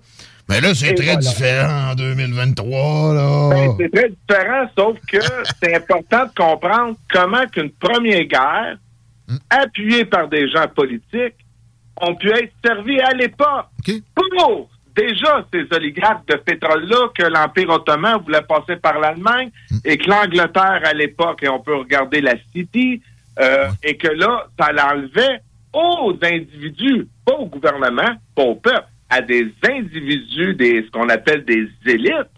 [0.49, 1.20] Mais là, c'est très voilà.
[1.20, 3.49] différent en 2023, là.
[3.49, 5.18] Ben, c'est très différent, sauf que
[5.61, 8.78] c'est important de comprendre comment qu'une première guerre,
[9.49, 11.36] appuyée par des gens politiques,
[12.02, 13.68] ont pu être servies à l'époque
[14.15, 19.49] pour déjà ces oligarques de pétrole-là que l'Empire ottoman voulait passer par l'Allemagne
[19.86, 23.02] et que l'Angleterre à l'époque, et on peut regarder la City,
[23.40, 25.40] euh, et que là, ça l'enlevait
[25.74, 31.45] aux individus, pas au gouvernement, pas au peuple, à des individus, des, ce qu'on appelle
[31.45, 32.31] des élites,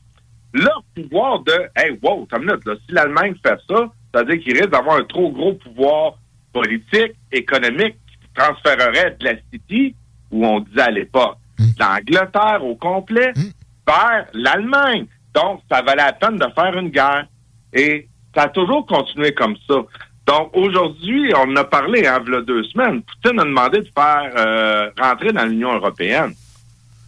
[0.54, 4.44] leur pouvoir de Hey, wow, une minute, là, si l'Allemagne fait ça, ça veut dire
[4.44, 6.16] qu'il risque d'avoir un trop gros pouvoir
[6.52, 9.96] politique, économique, qui transférerait de la City,
[10.32, 11.38] où on disait à l'époque,
[11.80, 13.32] l'Angleterre au complet,
[13.88, 15.06] vers l'Allemagne.
[15.34, 17.28] Donc, ça valait la peine de faire une guerre.
[17.74, 19.76] Et ça a toujours continué comme ça.
[20.26, 23.02] Donc, aujourd'hui, on en a parlé, hein, il y a deux semaines.
[23.02, 26.34] Poutine a demandé de faire euh, rentrer dans l'Union européenne.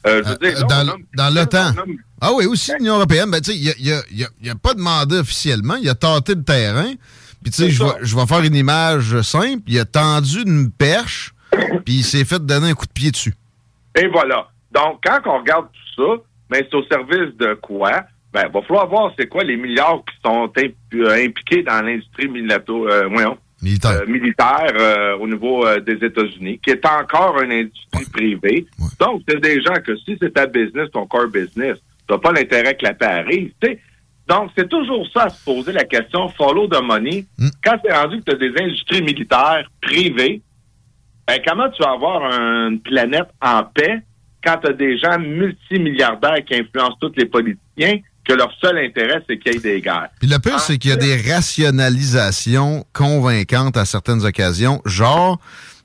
[0.08, 0.86] Euh, je veux dire, là,
[1.16, 1.74] dans, l'OTAN.
[2.22, 3.30] Ah oui, aussi l'Union européenne.
[3.30, 5.76] Ben, tu sais, il n'y a, il il pas de mandat officiellement.
[5.76, 6.94] Il a tâté le terrain.
[7.44, 9.64] Puis, tu sais, je vais, faire une image simple.
[9.68, 11.34] Il a tendu une perche,
[11.86, 13.36] puis il s'est fait donner un coup de pied dessus.
[13.96, 14.48] Et voilà.
[14.72, 18.04] Donc, quand on regarde tout ça, ben, c'est au service de quoi?
[18.34, 22.28] Ben, va falloir voir c'est quoi les milliards qui sont imp- euh, impliqués dans l'industrie
[22.28, 23.10] euh,
[23.62, 28.68] militaire, euh, militaire euh, au niveau euh, des États-Unis, qui est encore une industrie privée.
[29.00, 31.78] Donc, c'est des gens que si c'est ta business, ton core business,
[32.08, 33.52] tu n'as pas l'intérêt que la paix arrive.
[34.28, 37.26] Donc, c'est toujours ça à se poser la question, follow the money.
[37.64, 40.42] Quand c'est rendu que tu as des industries militaires privées,
[41.26, 44.02] ben, comment tu vas avoir une planète en paix
[44.44, 49.24] quand tu as des gens multimilliardaires qui influencent tous les politiciens, que leur seul intérêt,
[49.28, 50.10] c'est qu'il y ait des guerres?
[50.20, 54.82] Puis le pire, c'est qu'il y a des rationalisations convaincantes à certaines occasions.
[54.86, 55.40] Genre,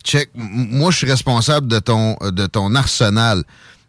[0.05, 3.43] check, moi, je suis responsable de ton, de ton arsenal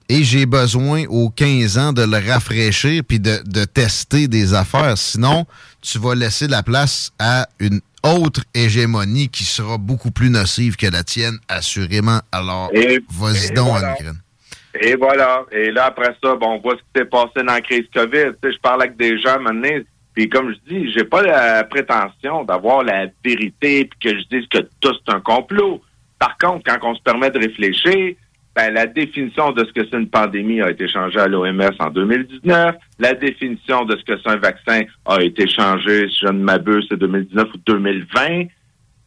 [0.10, 4.98] et j'ai besoin aux 15 ans de le rafraîchir puis de, de tester des affaires.
[4.98, 5.46] Sinon,
[5.82, 10.88] tu vas laisser la place à une autre hégémonie qui sera beaucoup plus nocive que
[10.88, 12.20] la tienne, assurément.
[12.32, 12.70] Alors,
[13.10, 13.92] vas-y donc voilà.
[13.92, 14.23] en Ukraine.
[14.82, 15.45] Et voilà.
[15.52, 18.34] Et là, après ça, bon, on voit ce qui s'est passé dans la crise COVID.
[18.41, 19.80] Tu sais, je parle avec des gens maintenant,
[20.14, 24.48] puis comme je dis, j'ai pas la prétention d'avoir la vérité, puis que je dise
[24.48, 25.82] que tout c'est un complot.
[26.20, 28.16] Par contre, quand on se permet de réfléchir,
[28.56, 31.90] ben, la définition de ce que c'est une pandémie a été changée à l'OMS en
[31.90, 32.76] 2019.
[33.00, 36.86] La définition de ce que c'est un vaccin a été changée, si je ne m'abuse,
[36.90, 38.45] c'est 2019 ou 2020.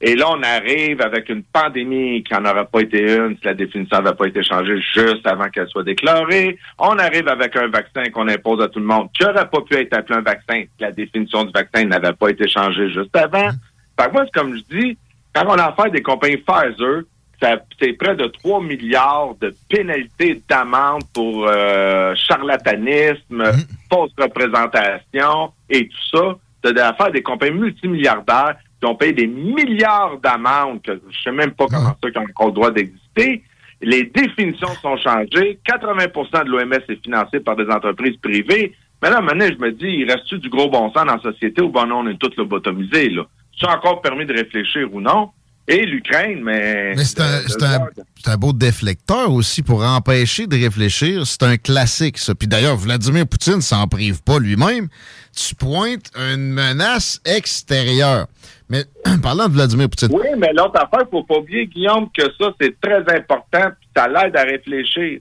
[0.01, 3.55] Et là, on arrive avec une pandémie qui n'en aurait pas été une si la
[3.55, 6.59] définition n'avait pas été changée juste avant qu'elle soit déclarée.
[6.79, 9.75] On arrive avec un vaccin qu'on impose à tout le monde qui n'aurait pas pu
[9.75, 13.51] être appelé un vaccin si la définition du vaccin n'avait pas été changée juste avant.
[13.99, 14.99] Fait que moi, c'est comme je dis,
[15.35, 17.03] quand on a affaire des compagnies Pfizer,
[17.41, 23.45] c'est près de 3 milliards de pénalités d'amende pour euh, charlatanisme,
[23.91, 26.37] fausse représentation et tout ça.
[26.65, 31.53] C'est d'affaires des compagnies multimilliardaires qui ont payé des milliards d'amendes, que je sais même
[31.53, 33.43] pas comment ça qui ont encore le droit d'exister.
[33.83, 35.59] Les définitions sont changées.
[35.69, 38.75] 80% de l'OMS est financé par des entreprises privées.
[39.03, 41.61] Mais là, maintenant, je me dis, il reste-tu du gros bon sens dans la société
[41.63, 43.23] ou bon non, on est tous lobotomisés, là?
[43.59, 45.31] C'est encore permis de réfléchir ou non?
[45.69, 46.95] Et l'Ukraine, mais...
[46.95, 47.41] Mais c'est un,
[47.79, 47.89] voir-
[48.23, 51.27] c'est un beau déflecteur aussi pour empêcher de réfléchir.
[51.27, 52.35] C'est un classique, ça.
[52.35, 54.89] Puis d'ailleurs, Vladimir Poutine s'en prive pas lui-même.
[55.37, 58.27] Tu pointes une menace extérieure.
[58.69, 58.85] Mais
[59.23, 62.81] parlant de Vladimir Poutine, Oui, mais l'autre affaire, faut pas oublier, Guillaume, que ça, c'est
[62.81, 65.21] très important, puis ça l'aide à réfléchir.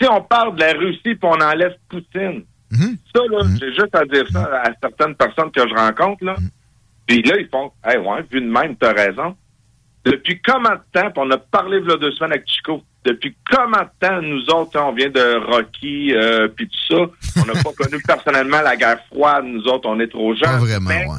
[0.00, 2.44] Si on parle de la Russie puis on enlève Poutine,
[3.14, 6.34] ça, là, j'ai juste à dire ça à certaines personnes que je rencontre, là.
[7.06, 9.36] Puis là, ils font, hey, ouais, vu de même, t'as raison.
[10.04, 13.36] Depuis comment de temps, puis on a parlé il a deux semaines avec Chico, depuis
[13.50, 17.62] comment de temps, nous autres, on vient de Rocky, euh, puis tout ça, on n'a
[17.62, 20.48] pas connu personnellement la guerre froide, nous autres, on est trop jeunes.
[20.48, 21.18] Pas vraiment, mais ouais.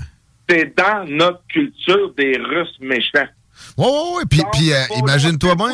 [0.50, 3.28] C'est dans notre culture des Russes méchants.
[3.78, 4.24] Ouais, ouais, ouais.
[4.30, 5.72] Puis, puis euh, imagine-toi bien.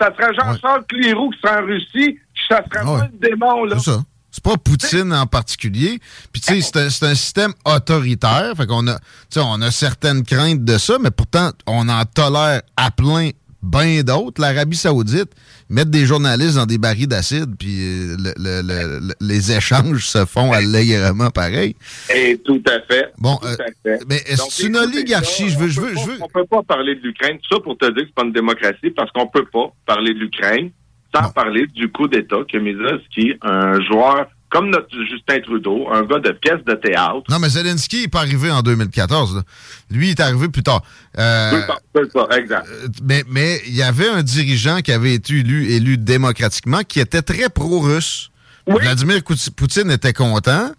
[0.00, 3.76] Ça serait Jean-Charles Clérou qui serait en Russie, ça serait pas le démon, là.
[3.78, 4.02] C'est ça.
[4.30, 6.00] C'est pas Poutine en particulier.
[6.32, 8.52] Puis tu sais, c'est un, un système autoritaire.
[8.56, 8.98] Fait qu'on a,
[9.36, 13.30] on a certaines craintes de ça, mais pourtant, on en tolère à plein
[13.64, 14.40] bien d'autres.
[14.40, 15.30] L'Arabie Saoudite,
[15.68, 20.06] mettre des journalistes dans des barils d'acide, puis euh, le- le- le- le- les échanges
[20.06, 21.74] se font allègrement pareil.
[22.14, 23.12] Et tout à fait.
[23.18, 24.00] Bon, tout euh, à fait.
[24.08, 25.48] mais c'est une oligarchie?
[25.48, 27.38] Je veux- on je peut veux- pas- je veux- On peut pas parler de l'Ukraine.
[27.42, 30.14] Tout ça pour te dire que c'est pas une démocratie, parce qu'on peut pas parler
[30.14, 30.70] de l'Ukraine
[31.14, 36.20] sans parler du coup d'État que Mizelski, un joueur comme notre Justin Trudeau, un gars
[36.20, 37.24] de pièce de théâtre.
[37.28, 39.36] Non, mais Zelensky n'est pas arrivé en 2014.
[39.36, 39.42] là.
[39.90, 40.82] Lui, il est arrivé plus tard.
[41.18, 41.62] Euh,
[42.36, 42.66] exact.
[43.02, 47.22] mais mais il y avait un dirigeant qui avait été élu, élu démocratiquement qui était
[47.22, 48.30] très pro-russe.
[48.66, 49.22] Vladimir
[49.56, 50.70] Poutine était content.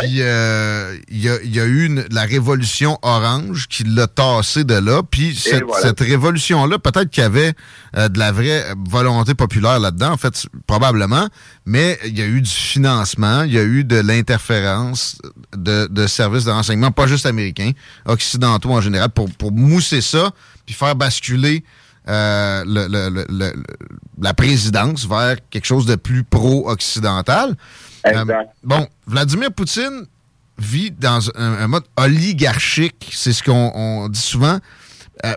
[0.00, 4.06] Puis euh, il y, a, il y a eu une- la révolution orange qui l'a
[4.06, 5.02] tassé de là.
[5.02, 5.82] Puis cette, voilà.
[5.86, 7.54] cette révolution-là, peut-être qu'il y avait
[7.96, 11.28] euh, de la vraie volonté populaire là-dedans, en fait, probablement.
[11.64, 15.16] Mais il y a eu du financement, il y a eu de l'interférence
[15.56, 17.70] de, de services de renseignement, pas juste américains,
[18.04, 20.32] occidentaux en général, pour, pour mousser ça,
[20.66, 21.64] puis faire basculer
[22.08, 23.62] euh, le- le- le- le- le-
[24.20, 27.54] la présidence vers quelque chose de plus pro-occidental.
[28.06, 28.24] Euh,
[28.62, 30.06] bon, Vladimir Poutine
[30.58, 34.58] vit dans un, un mode oligarchique, c'est ce qu'on on dit souvent.
[35.24, 35.34] Euh,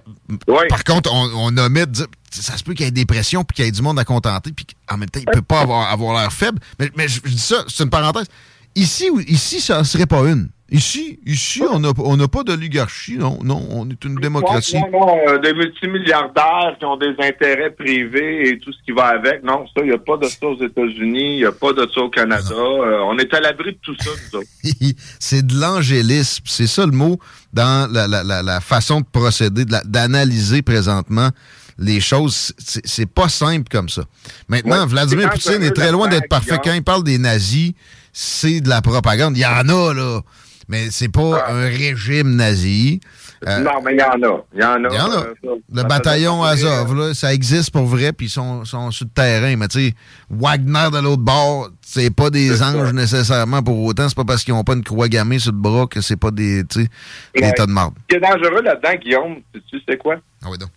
[0.69, 3.43] Par contre, on, on omet de dire, ça se peut qu'il y ait des pressions
[3.43, 5.61] puis qu'il y ait du monde à contenter puis qu'en même temps, il peut pas
[5.61, 6.59] avoir, avoir l'air faible.
[6.79, 8.27] Mais, mais je, je dis ça, c'est une parenthèse.
[8.75, 10.49] Ici, ici, ça ne serait pas une.
[10.73, 14.77] Ici, ici on n'a on pas d'oligarchie, non, non, on est une démocratie.
[14.79, 19.07] Non, non, euh, des multimilliardaires qui ont des intérêts privés et tout ce qui va
[19.07, 19.43] avec.
[19.43, 21.85] Non, ça, il n'y a pas de ça aux États-Unis, il n'y a pas de
[21.93, 22.55] ça au Canada.
[22.55, 24.47] Euh, on est à l'abri de tout ça, nous autres.
[25.19, 26.43] c'est de l'angélisme.
[26.47, 27.19] C'est ça le mot
[27.51, 31.31] dans la, la- la- la façon de procéder, d'analyser présentement
[31.79, 32.53] les choses.
[32.57, 34.03] C'est pas simple comme ça.
[34.47, 36.59] Maintenant, Ouais, Vladimir Poutine est très loin d'être parfait.
[36.63, 37.73] Quand il parle des nazis,
[38.13, 39.37] c'est de la propagande.
[39.37, 40.21] Il y en a, là.
[40.67, 43.01] Mais c'est pas un régime nazi.
[43.45, 44.43] Euh, non, mais il y en a.
[44.53, 44.89] Il y en a.
[44.89, 45.25] il y en a.
[45.25, 49.11] euh, le bataillon Azov, là, ça existe pour vrai, puis ils sont, sont sur le
[49.11, 49.55] terrain.
[49.57, 49.95] Mais tu sais,
[50.29, 54.07] Wagner de l'autre bord, c'est pas des anges nécessairement pour autant.
[54.07, 56.31] C'est pas parce qu'ils ont pas une croix gammée sur le bras que c'est pas
[56.31, 57.95] des, tas de marde.
[58.09, 59.35] Ce qui est dangereux là-dedans, Guillaume,
[59.69, 60.15] tu sais quoi?
[60.43, 60.69] Ah oui, donc.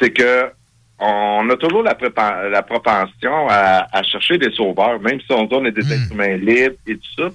[0.00, 0.50] C'est que
[0.98, 5.64] on a toujours la, prépa- la propension à, à chercher des sauveurs, même si on
[5.64, 5.92] est des Hmm.
[5.92, 7.28] êtres humains libres et tout ça.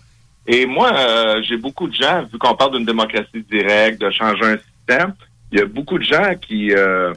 [0.48, 4.44] Et moi, euh, j'ai beaucoup de gens, vu qu'on parle d'une démocratie directe, de changer
[4.46, 5.14] un système,
[5.52, 7.14] il y a beaucoup de gens qui, euh,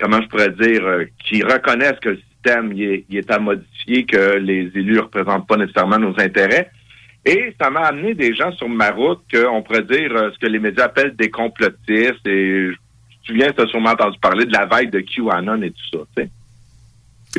[0.00, 3.38] comment je pourrais dire, euh, qui reconnaissent que le système il est, il est à
[3.38, 6.70] modifier, que les élus ne représentent pas nécessairement nos intérêts.
[7.24, 10.46] Et ça m'a amené des gens sur ma route qu'on pourrait dire euh, ce que
[10.46, 12.26] les médias appellent des complotistes.
[12.26, 12.68] Et
[13.24, 15.98] tu viens, tu as sûrement entendu parler de la veille de QAnon et tout ça.
[16.16, 16.30] tu sais.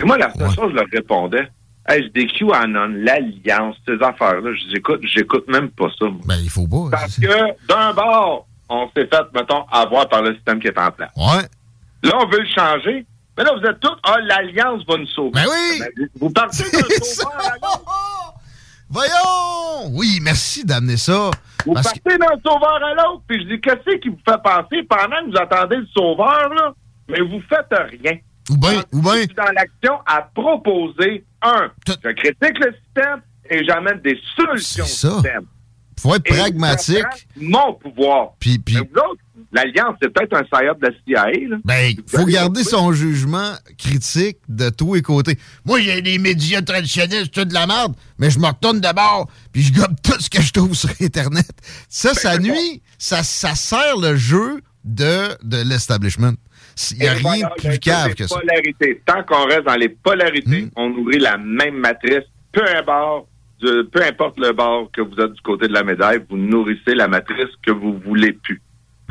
[0.02, 1.48] Et moi, la seule chose, je leur répondais,
[1.88, 6.06] hey, je dis QAnon, l'Alliance, ces affaires-là, je dis, écoute, j'écoute même pas ça.
[6.06, 6.20] moi.
[6.26, 6.90] Ben, il faut pas.
[6.92, 10.92] Parce que d'un bord, on s'est fait, mettons, avoir par le système qui est en
[10.92, 11.12] place.
[11.16, 11.44] Ouais.
[12.04, 13.06] Là, on veut le changer.
[13.38, 15.32] Mais là, vous êtes tous, ah, l'Alliance va nous sauver.
[15.34, 15.80] Ben oui!
[15.80, 18.35] Ben, vous partez d'un sauveur.
[18.90, 19.90] Voyons!
[19.92, 21.32] Oui, merci d'amener ça.
[21.66, 24.42] Vous Parce que- partez d'un sauveur à l'autre, puis je dis, qu'est-ce qui vous fait
[24.44, 24.84] penser?
[24.84, 26.74] Pendant que vous attendez le sauveur, là,
[27.10, 28.18] mais vous faites rien.
[28.52, 29.14] Ou bien, ou bien.
[29.16, 34.84] Je suis dans l'action à proposer, un, je critique le système et j'amène des solutions
[34.84, 35.46] au système.
[36.00, 37.04] faut être Et pragmatique.
[37.36, 38.34] Mon pouvoir.
[38.40, 39.22] Puis, puis Mais vous autres,
[39.56, 40.92] l'Alliance, c'est peut-être un psyop de la
[41.26, 41.58] CIA, là.
[41.64, 45.38] Ben, faut garder son jugement critique de tous les côtés.
[45.66, 49.30] Moi, j'ai des médias traditionnels, c'est tout de la merde, mais je me retourne d'abord,
[49.52, 51.48] puis je gobe tout ce que je trouve sur Internet.
[51.90, 56.34] Ça, Ben, ça nuit, ça, ça sert le jeu de, de l'establishment.
[56.92, 58.36] Il n'y a Et rien voilà, de plus cave les que ça.
[58.36, 58.40] Hmm.
[58.42, 59.02] polarités.
[59.06, 63.28] Tant qu'on reste dans les polarités, on nourrit la même matrice, peu importe,
[63.62, 67.08] peu importe le bord que vous êtes du côté de la médaille, vous nourrissez la
[67.08, 68.62] matrice que vous voulez plus.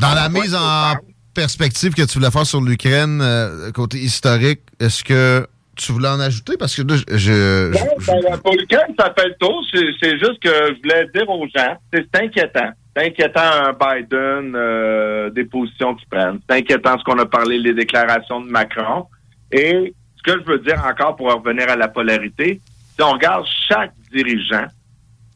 [0.00, 0.94] Dans la mise en
[1.34, 5.46] perspective que tu voulais faire sur l'Ukraine, euh, côté historique, est-ce que
[5.76, 6.56] tu voulais en ajouter?
[6.56, 7.16] Parce que là, je...
[7.16, 11.28] je- Non, ben, pour lequel ça fait le tour, c'est juste que je voulais dire
[11.28, 12.70] aux gens, c'est inquiétant.
[12.96, 16.38] C'est inquiétant un Biden, euh, des positions qu'il prennent.
[16.48, 19.06] C'est inquiétant ce qu'on a parlé, les déclarations de Macron.
[19.50, 22.60] Et ce que je veux dire encore pour en revenir à la polarité,
[22.96, 24.66] si on regarde chaque dirigeant,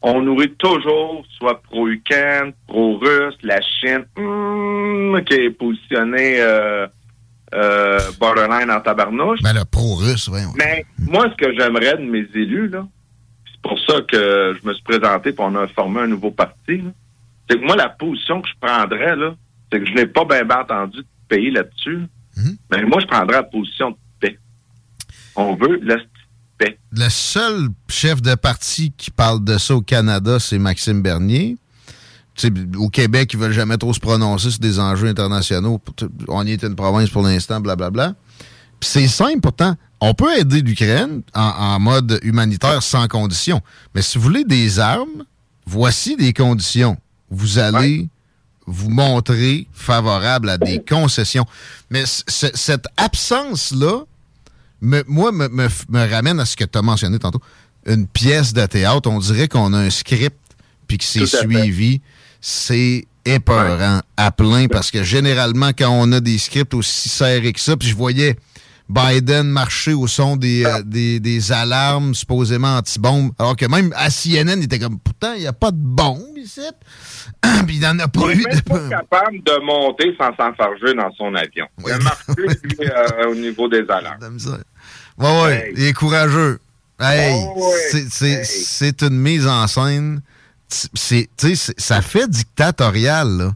[0.01, 6.87] on nourrit toujours soit pro-Ukraine, pro-russe, la Chine, hum, qui est positionné euh,
[7.53, 9.41] euh, borderline en tabarnouche.
[9.41, 10.41] Ben, le pro-russe, oui.
[10.57, 12.87] Mais moi, ce que j'aimerais de mes élus, là,
[13.45, 16.77] c'est pour ça que je me suis présenté pour on a formé un nouveau parti,
[16.77, 16.91] là,
[17.49, 19.35] c'est que moi, la position que je prendrais, là,
[19.71, 22.05] c'est que je n'ai pas bien, bien entendu de payer là-dessus.
[22.71, 24.39] Mais moi, je prendrais la position de paix.
[25.35, 25.97] On veut la
[26.59, 26.77] paix.
[26.91, 31.57] Le seul chef de parti qui parle de ça au Canada, c'est Maxime Bernier.
[32.77, 35.81] Au Québec, ils veulent jamais trop se prononcer sur des enjeux internationaux.
[36.27, 38.13] On y est une province pour l'instant, blablabla.
[38.79, 39.75] Puis c'est simple pourtant.
[39.99, 43.61] On peut aider l'Ukraine en, en mode humanitaire sans condition.
[43.93, 45.25] Mais si vous voulez des armes,
[45.65, 46.97] voici des conditions.
[47.29, 48.09] Vous allez
[48.69, 51.45] vous montrer favorable à des concessions.
[51.89, 54.03] Mais cette absence-là,
[54.81, 57.41] me- moi, me, me f- me ramène à ce que tu as mentionné tantôt.
[57.85, 60.37] Une pièce de théâtre, on dirait qu'on a un script
[60.87, 61.19] puis que c'est
[61.61, 62.01] suivi.
[62.41, 67.59] C'est épeurant à plein parce que généralement, quand on a des scripts aussi serrés que
[67.59, 68.37] ça, puis je voyais
[68.89, 74.09] Biden marcher au son des, euh, des, des alarmes supposément anti-bombes, alors que même à
[74.09, 76.61] CNN, il était comme pourtant, il n'y a pas de bombe ici.
[77.67, 80.95] puis il n'en a pas Il eu même de pas capable de monter sans s'enfarger
[80.95, 81.67] dans son avion.
[81.85, 81.97] Il a
[82.37, 84.37] lui, euh, au niveau des alarmes.
[85.19, 86.59] Ouais, ouais, il est courageux.
[86.99, 88.05] Hey, Oh, ouais.
[88.09, 90.21] c'est- une mise en scène.
[90.67, 91.29] C'est,
[91.77, 93.51] ça fait dictatorial, là.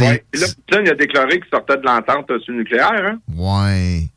[0.00, 0.22] Ouais.
[0.34, 2.92] Là, Poutine, il a déclaré qu'il sortait de l'entente sur le nucléaire.
[2.92, 3.18] Hein?
[3.34, 4.08] Ouais.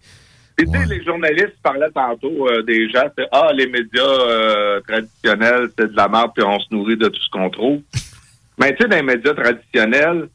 [0.61, 4.79] Puis, tu sais, les journalistes parlaient tantôt euh, des gens, c'est, ah, les médias euh,
[4.81, 7.81] traditionnels, c'est de la merde, puis on se nourrit de tout ce qu'on trouve.
[8.59, 10.27] Mais tu sais, dans les médias traditionnels,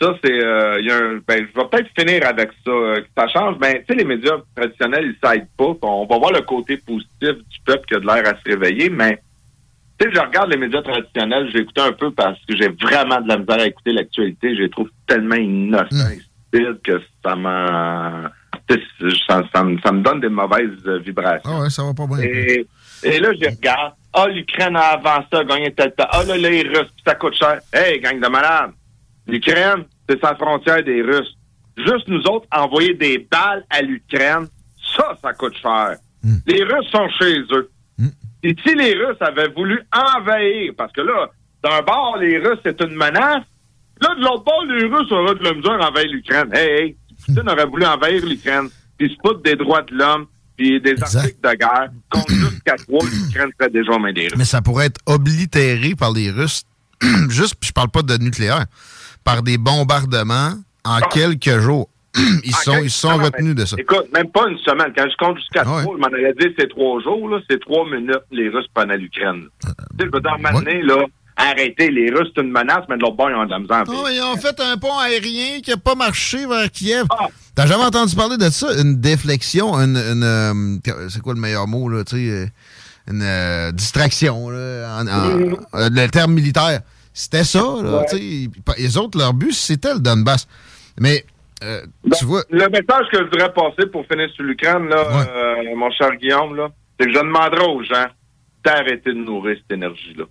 [0.00, 2.96] ça, c'est, euh, il y a un, ben, je vais peut-être finir avec ça, euh,
[2.96, 3.58] que ça change.
[3.58, 5.74] Ben, tu sais, les médias traditionnels, ils s'aident pas.
[5.82, 8.88] On va voir le côté positif du peuple qui a de l'air à se réveiller,
[8.88, 9.20] mais
[9.98, 13.20] tu sais, je regarde les médias traditionnels, j'ai écouté un peu parce que j'ai vraiment
[13.20, 14.56] de la misère à écouter l'actualité.
[14.56, 18.32] Je les trouve tellement innocents et stupides que ça m'a...
[19.28, 21.50] Ça, ça me- ça me donne des mauvaises euh, vibrations.
[21.52, 22.18] Ah ouais, ça va pas bien.
[22.20, 22.66] Et,
[23.04, 23.92] et là, je regarde.
[24.12, 26.06] Ah, l'Ukraine a avancé, a gagné tel temps.
[26.10, 27.60] Ah, là, les Russes, ça coûte cher.
[27.72, 28.72] Hey, gang de malades.
[29.26, 31.36] L'Ukraine, c'est sa frontière des Russes.
[31.76, 34.46] Juste nous autres, envoyer des balles à l'Ukraine,
[34.96, 35.96] ça, ça coûte cher.
[36.46, 37.70] Les Russes sont chez eux.
[38.42, 41.28] Et si les Russes avaient voulu envahir, parce que là,
[41.62, 43.42] d'un bord, les Russes, c'est une menace.
[44.00, 46.48] Là, de l'autre bord, les Russes auraient de la misère envahir l'Ukraine.
[46.54, 46.96] Hey, hey,
[47.26, 50.26] Poutine aurait voulu envahir l'Ukraine, puis se foutre des droits de l'homme,
[50.56, 54.36] puis des articles de guerre, contre jusqu'à trois, l'Ukraine serait déjà aux mains des Russes.
[54.38, 56.62] Mais ça pourrait être oblitéré par les Russes,
[57.28, 58.64] juste, puis je parle pas de nucléaire,
[59.24, 60.52] par des bombardements
[60.84, 61.88] en quelques jours.
[62.44, 63.76] ils sont, ils sont Ah, non, retenus mais de ça.
[63.78, 64.90] Écoute, même pas une semaine.
[64.96, 68.22] Quand je compte jusqu'à trois, je m'en aurais dit c'est trois jours, c'est trois minutes,
[68.30, 69.48] les Russes prennent à l'Ukraine.
[69.60, 71.04] Tu sais, je veux dire, là,
[71.36, 73.84] arrêtez, les Russes, c'est une menace, mais de l'autre bord, ils ont de la misère.
[73.86, 77.04] Ils ont fait un pont aérien qui n'a pas marché vers Kiev.
[77.10, 77.28] Ah.
[77.54, 78.68] T'as jamais entendu parler de ça?
[78.80, 79.96] Une déflexion, une.
[79.96, 82.04] une, euh, c'est quoi le meilleur mot, là?
[82.04, 82.46] Tu sais, euh,
[83.10, 85.40] une euh, distraction, là, en- en-
[85.74, 86.80] euh, le terme militaire.
[87.14, 88.02] C'était ça, là.
[88.12, 88.48] Ouais.
[88.78, 90.46] Les autres, leur but, c'était le Donbass.
[91.00, 91.24] Mais,
[91.64, 91.80] euh,
[92.18, 92.42] tu vois.
[92.50, 96.68] Le message que je voudrais passer pour finir sur l'Ukraine, là, mon cher Guillaume, là,
[97.00, 98.06] c'est que je demanderai aux gens
[98.64, 100.24] d'arrêter de nourrir cette énergie-là.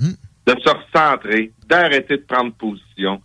[0.00, 0.12] Hmm.
[0.48, 3.20] De se recentrer, d'arrêter de prendre position.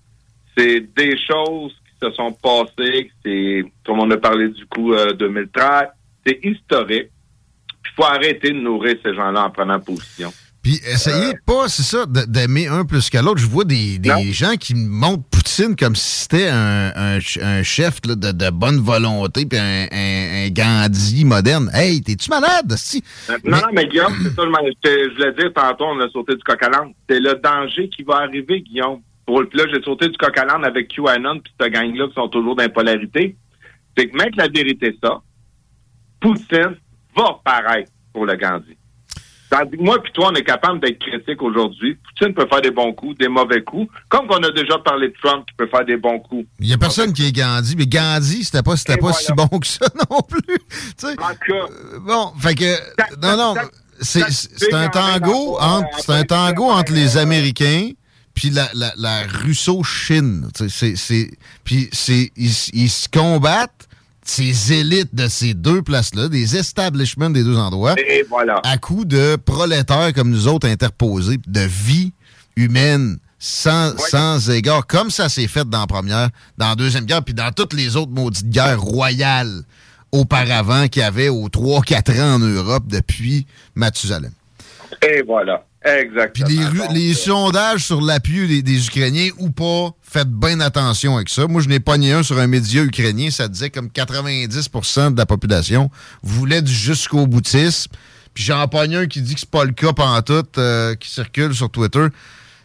[0.57, 5.13] C'est des choses qui se sont passées, c'est, comme on a parlé du coup euh,
[5.13, 5.87] 2013,
[6.25, 7.11] c'est historique.
[7.85, 10.33] Il faut arrêter de nourrir ces gens-là en prenant position.
[10.63, 13.39] Puis essayez pas, c'est ça, d'aimer un plus que l'autre.
[13.41, 17.61] Je vois des, des gens qui montrent Poutine comme si c'était un, un ch- un
[17.63, 21.69] chef là, de, de bonne volonté puis un, Gandhi moderne.
[21.73, 22.73] Hey, t'es-tu malade?
[22.77, 23.03] Si?
[23.29, 26.09] Euh, Non, non, mais Guillaume, c'est ça, je, je, je voulais dire tantôt, on a
[26.09, 26.69] sauté du coq à.
[27.09, 29.01] C'est le danger qui va arriver, Guillaume.
[29.25, 32.29] Pour, puis là, j'ai sauté du coq à avec QAnon puis cette gang-là qui sont
[32.29, 33.35] toujours dans la polarité.
[33.97, 35.21] C'est que, mec, la vérité, est ça,
[36.19, 36.75] Poutine
[37.15, 38.77] va paraître pour le Gandhi.
[39.79, 41.95] Moi puis toi, on est capable d'être critique aujourd'hui.
[41.95, 43.91] Poutine peut faire des bons coups, des mauvais coups.
[44.09, 46.45] Comme qu'on a déjà parlé de Trump qui peut faire des bons coups.
[46.59, 49.47] Il y a personne qui est Gandhi, mais Gandhi, c'était pas, c'était pas si bon
[49.47, 50.41] que ça non plus.
[50.47, 51.15] Tu sais,
[51.49, 52.75] euh, bon, fait que,
[53.21, 53.61] non, non,
[53.99, 57.91] c'est un tango entre, c'est un tango entre les Américains
[58.33, 60.49] puis la, la, la Russo-Chine.
[61.63, 63.87] Puis ils se combattent
[64.25, 68.61] ces élites de ces deux places-là, des establishments des deux endroits, Et voilà.
[68.63, 72.13] à coup de prolétaires comme nous autres interposés, de vie
[72.55, 77.23] humaine sans, sans égard, comme ça s'est fait dans la première, dans la deuxième guerre,
[77.23, 79.63] puis dans toutes les autres maudites guerres royales
[80.13, 83.45] auparavant qu'il y avait aux 3-4 ans en Europe depuis
[83.75, 84.31] Mathusalem.
[85.01, 85.65] Et voilà.
[85.85, 86.47] Exactement.
[86.47, 86.57] Puis
[86.93, 91.45] les, les sondages sur l'appui des, des Ukrainiens ou pas, faites bien attention avec ça.
[91.47, 95.25] Moi, je n'ai pogné un sur un média ukrainien, ça disait comme 90% de la
[95.25, 95.89] population
[96.21, 97.91] voulait du jusqu'au boutisme.
[98.33, 101.53] Puis j'en pogné un qui dit que c'est pas le cas pantoute, euh, qui circule
[101.53, 102.07] sur Twitter.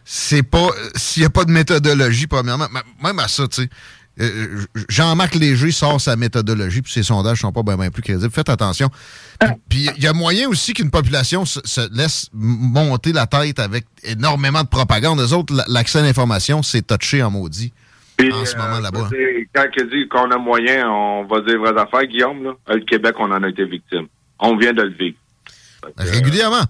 [0.05, 0.57] C'est pas...
[0.67, 2.67] euh, S'il n'y a pas de méthodologie, premièrement,
[3.03, 3.69] même à ça, tu sais,
[4.19, 8.31] euh, Jean-Marc Léger sort sa méthodologie, puis ses sondages sont pas bien ben plus crédibles.
[8.31, 8.89] Faites attention.
[9.39, 13.59] Puis- Puis il y a moyen aussi qu'une population se, se laisse monter la tête
[13.59, 15.19] avec énormément de propagande.
[15.21, 17.71] Eux autres, l'accès à l'information, c'est touché en maudit.
[18.17, 19.09] Puis, en ce moment euh, là-bas.
[19.55, 22.51] Quand il dit qu'on a moyen, on va dire vraies affaires, Guillaume, là.
[22.69, 24.07] Euh, Le Québec, on en a été victime.
[24.39, 25.15] On vient de le vivre.
[25.97, 26.63] Régulièrement.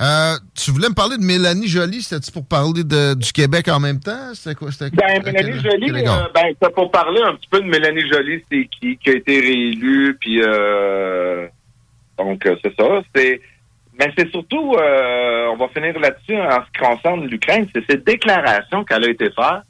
[0.00, 3.80] Euh, tu voulais me parler de Mélanie Joly, c'était-tu pour parler de- du Québec en
[3.80, 4.34] même temps?
[4.34, 4.70] C'était quoi?
[4.72, 6.24] C'était Ben, Mélanie quel- Joly, quel égard?
[6.26, 9.14] euh, ben, c'est pour parler un petit peu de Mélanie Joly, c'est qui, qui a
[9.14, 11.46] été réélue, puis euh,
[12.18, 13.02] donc c'est ça.
[13.14, 13.40] C'est,
[13.98, 18.84] mais c'est surtout, on va finir là-dessus en ce qui concerne l'Ukraine, c'est cette déclaration
[18.84, 19.62] qu'elle a été faite.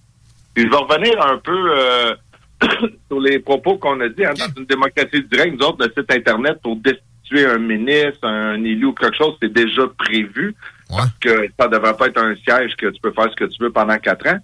[0.55, 2.17] Puis je vais revenir un peu
[3.09, 4.25] sur les propos qu'on a dit.
[4.25, 6.77] hein, dans une démocratie directe, nous autres, le site Internet, pour
[7.27, 10.55] destituer un ministre, un élu ou quelque chose, c'est déjà prévu.
[10.89, 13.45] Parce que ça ne devrait pas être un siège que tu peux faire ce que
[13.45, 14.39] tu veux pendant quatre ans.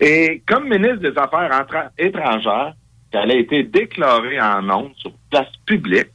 [0.00, 2.74] Et comme ministre des Affaires étrangères,
[3.10, 6.08] qu'elle a été déclarée en ondes sur place publique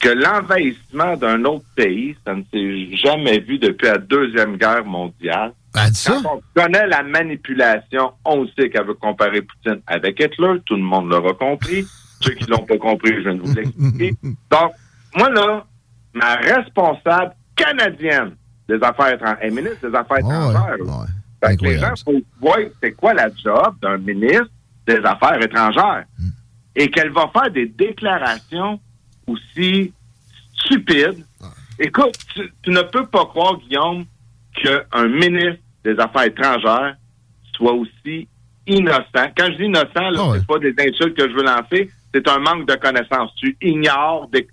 [0.00, 5.52] que l'envahissement d'un autre pays, ça ne s'est jamais vu depuis la Deuxième Guerre mondiale.
[5.72, 10.60] Quand on connaît la manipulation, on sait qu'elle veut comparer Poutine avec Hitler.
[10.64, 11.84] Tout le monde l'aura compris.
[12.20, 14.14] Ceux qui l'ont pas compris, je viens de vous l'expliquer.
[14.50, 14.72] Donc,
[15.16, 15.64] moi, là,
[16.12, 18.36] ma responsable canadienne
[18.68, 20.76] des Affaires étrangères, est ministre des Affaires étrangères.
[20.84, 21.06] là.
[21.44, 24.50] Fait que les gens, faut voir c'est quoi la job d'un ministre
[24.86, 26.04] des Affaires étrangères?
[26.74, 28.78] Et qu'elle va faire des déclarations
[29.26, 29.92] aussi
[30.54, 31.24] stupides.
[31.78, 34.04] Écoute, tu, tu ne peux pas croire, Guillaume,
[34.54, 36.96] qu'un ministre des Affaires étrangères
[37.54, 38.28] soit aussi
[38.66, 39.30] innocent.
[39.36, 42.38] Quand je dis innocent, là, c'est pas des insultes que je veux lancer, c'est un
[42.38, 43.34] manque de connaissances.
[43.36, 44.46] Tu ignores des...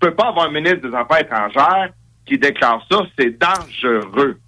[0.00, 1.90] Tu peux pas avoir un ministre des Affaires étrangères
[2.26, 4.38] qui déclare ça, c'est dangereux.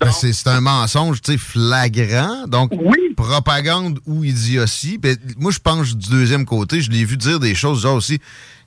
[0.00, 2.46] Ben, c'est un mensonge, tu sais, flagrant.
[2.48, 2.72] Donc,
[3.16, 4.96] propagande ou idiotie.
[4.96, 8.18] Ben, moi, je pense du deuxième côté, je l'ai vu dire des choses genre aussi.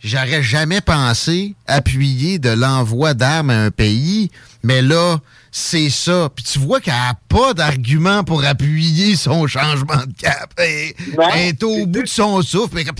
[0.03, 4.29] J'aurais jamais pensé appuyer de l'envoi d'armes à un pays,
[4.61, 5.17] mais là,
[5.51, 6.29] c'est ça.
[6.35, 10.53] Puis tu vois qu'elle n'a pas d'argument pour appuyer son changement de cap.
[10.57, 10.93] Elle,
[11.47, 12.83] est au bout de son souffle.
[12.85, 12.95] comme-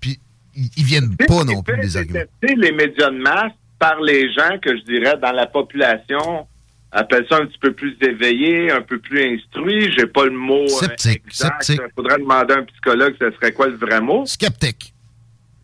[0.00, 0.18] Puis
[0.56, 2.20] ils ils viennent pas non plus, les arguments.
[2.42, 6.46] Les médias de masse par les gens que je dirais dans la population
[6.92, 9.92] appelle ça un petit peu plus éveillé, un peu plus instruit.
[9.92, 11.22] J'ai pas le mot euh, Sceptique.
[11.68, 14.24] Il faudrait demander à un psychologue ce serait quoi le vrai mot.
[14.24, 14.94] Sceptique.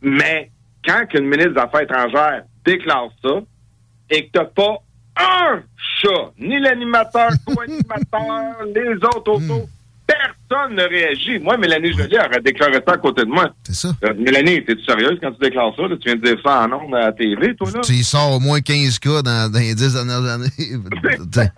[0.02, 0.51] Mais
[0.85, 3.40] quand qu'une ministre des Affaires étrangères déclare ça
[4.10, 4.82] et que t'as pas
[5.16, 9.69] un chat, ni l'animateur, co-animateur, les autres autour,
[10.07, 11.39] personne ne réagit.
[11.39, 13.51] Moi, Mélanie Joly aurait déclaré ça à côté de moi.
[13.65, 13.89] C'est ça.
[14.05, 15.83] Euh, Mélanie, t'es-tu sérieuse quand tu déclares ça?
[15.83, 15.97] là?
[15.97, 17.81] Tu viens de dire ça en ondes à la TV, toi, là?
[17.81, 20.49] Tu y sors au moins 15 cas dans, dans les 10 dernières années.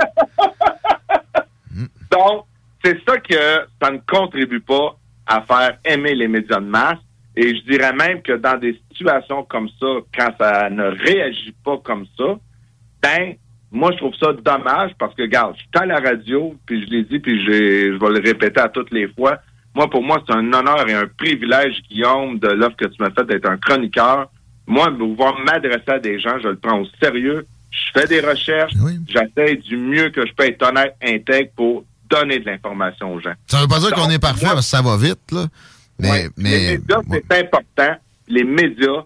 [2.11, 2.47] Donc,
[2.85, 4.97] c'est ça que ça ne contribue pas
[5.27, 6.99] à faire aimer les médias de masse.
[7.37, 11.79] Et je dirais même que dans des situations comme ça, quand ça ne réagit pas
[11.79, 12.37] comme ça,
[13.03, 13.35] ben,
[13.75, 16.91] moi, je trouve ça dommage parce que, regarde, je suis à la radio, puis je
[16.91, 17.51] l'ai dit, puis je
[17.99, 19.39] vais le répéter à toutes les fois.
[19.75, 23.11] Moi, pour moi, c'est un honneur et un privilège, Guillaume, de l'offre que tu m'as
[23.11, 24.31] faite d'être un chroniqueur.
[24.67, 27.47] Moi, pouvoir m'adresser à des gens, je le prends au sérieux.
[27.71, 28.73] Je fais des recherches.
[29.09, 33.33] J'essaie du mieux que je peux être honnête, intègre pour donner de l'information aux gens.
[33.49, 35.47] Ça veut pas dire qu'on est parfait parce que ça va vite, là.
[35.99, 36.29] Mais, Ouais.
[36.37, 37.97] mais les médias, c'est important.
[38.29, 39.03] Les médias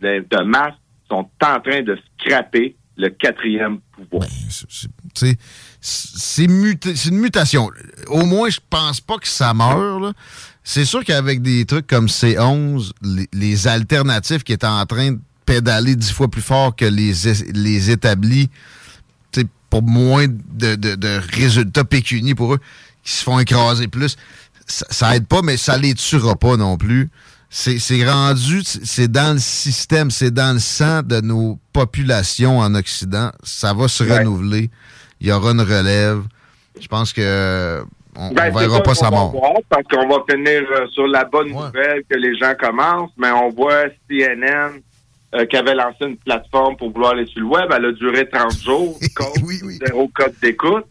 [0.00, 0.74] de, de masse
[1.10, 4.28] sont en train de scraper le quatrième pouvoir.
[5.14, 5.36] sais,
[5.80, 7.70] c'est une mutation.
[8.06, 10.14] Au moins, je pense pas que ça meurt.
[10.64, 15.18] C'est sûr qu'avec des trucs comme C11, les, les alternatifs qui étaient en train de
[15.44, 18.48] pédaler dix fois plus fort que les, es- les établis,
[19.70, 22.60] pour moins de résultats pécuniers pour eux,
[23.02, 24.16] qui se font écraser plus,
[24.66, 27.10] ça, ça aide pas, mais ça les tuera pas non plus.
[27.54, 32.74] C'est c'est rendu, c'est dans le système, c'est dans le sang de nos populations en
[32.74, 33.30] Occident.
[33.42, 34.20] Ça va se Ouais.
[34.20, 34.70] renouveler.
[35.20, 36.22] Il y aura une relève.
[36.80, 37.82] Je pense que
[38.16, 39.32] on, Ben, on verra pas sa mort.
[39.32, 43.30] voir, Parce qu'on va finir euh, sur la bonne nouvelle que les gens commencent, mais
[43.30, 44.80] on voit CNN
[45.34, 47.70] euh, qui avait lancé une plateforme pour vouloir aller sur le web.
[47.76, 48.98] Elle a duré 30 jours.
[49.14, 49.28] Code,
[49.86, 50.84] Zéro code d'écoute.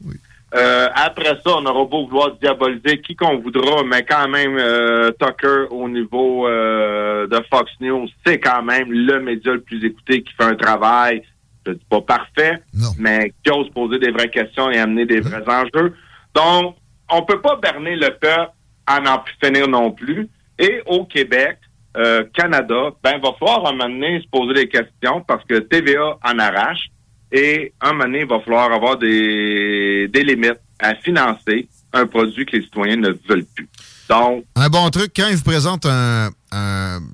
[0.54, 5.12] Euh, après ça, on aura beau vouloir diaboliser qui qu'on voudra, mais quand même, euh,
[5.12, 10.24] Tucker, au niveau euh, de Fox News, c'est quand même le média le plus écouté
[10.24, 11.24] qui fait un travail,
[11.66, 12.62] je dis pas parfait,
[12.98, 15.96] mais qui ose poser des vraies questions et amener des vrais enjeux.
[16.34, 16.76] Donc,
[17.10, 18.52] on peut pas berner le peuple
[18.88, 20.28] à n'en plus finir non plus.
[20.60, 21.60] Et au Québec,
[21.98, 26.18] euh, Canada, ben, va falloir un moment donné se poser des questions parce que TVA
[26.24, 26.90] en arrache.
[27.32, 32.46] Et un moment donné, il va falloir avoir des, des limites à financer un produit
[32.46, 33.70] que les citoyens ne veulent plus.
[34.10, 36.30] Donc, Un bon truc, quand ils vous présentent un,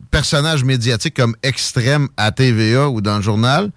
[0.09, 3.69] personnage médiatique comme extrême à TVA ou dans le journal,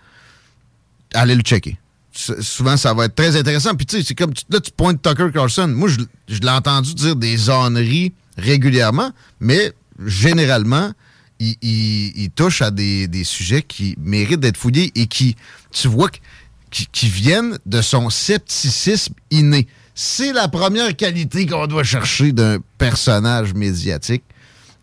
[1.13, 1.77] allez le checker.
[2.13, 3.75] Souvent, ça va être très intéressant.
[3.75, 5.69] Puis, tu sais, c'est comme là, tu pointes Tucker Carlson.
[5.69, 5.91] Moi,
[6.29, 9.73] je, l'ai entendu dire des âneries régulièrement, mais
[10.07, 10.93] généralement,
[11.41, 15.35] il, il- il touche à des, des sujets qui méritent d'être fouillés et qui,
[15.73, 16.09] tu vois,
[16.71, 19.67] qui, qui viennent de son scepticisme inné.
[19.95, 24.23] C'est la première qualité qu'on doit chercher d'un personnage médiatique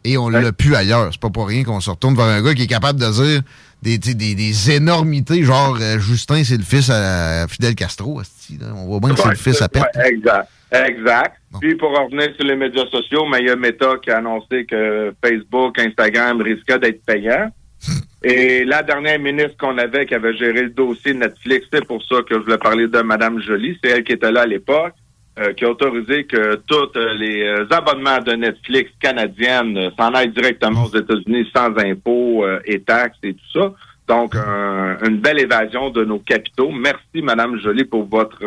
[0.04, 1.10] et on l'a plus ailleurs.
[1.12, 3.42] C'est pas pour rien qu'on se retourne vers un gars qui est capable de dire
[3.82, 8.20] des, des, des énormités, genre euh, Justin, c'est le fils à Fidel Castro.
[8.20, 8.58] asti.
[8.76, 9.84] On voit bien que c'est le fils à Pep.
[9.96, 10.50] Ouais, exact.
[10.72, 11.36] Exact.
[11.62, 14.66] Puis pour revenir sur les médias sociaux, mais il y a Meta qui a annoncé
[14.66, 17.50] que Facebook, Instagram risquaient d'être payants.
[18.24, 22.18] Et la dernière ministre qu'on avait qui avait géré le dossier Netflix, c'est pour ça
[22.28, 24.94] que je voulais parler de Mme Joly, c'est elle qui était là à l'époque,
[25.40, 30.12] euh, qui a autorisé que tous euh, les euh, abonnements de Netflix canadiennes euh, s'en
[30.16, 33.74] aillent directement aux États-Unis sans impôts euh, et taxes et tout ça.
[34.08, 36.72] Donc, un- une belle évasion de nos capitaux.
[36.72, 38.40] Merci, Mme Joly, pour votre...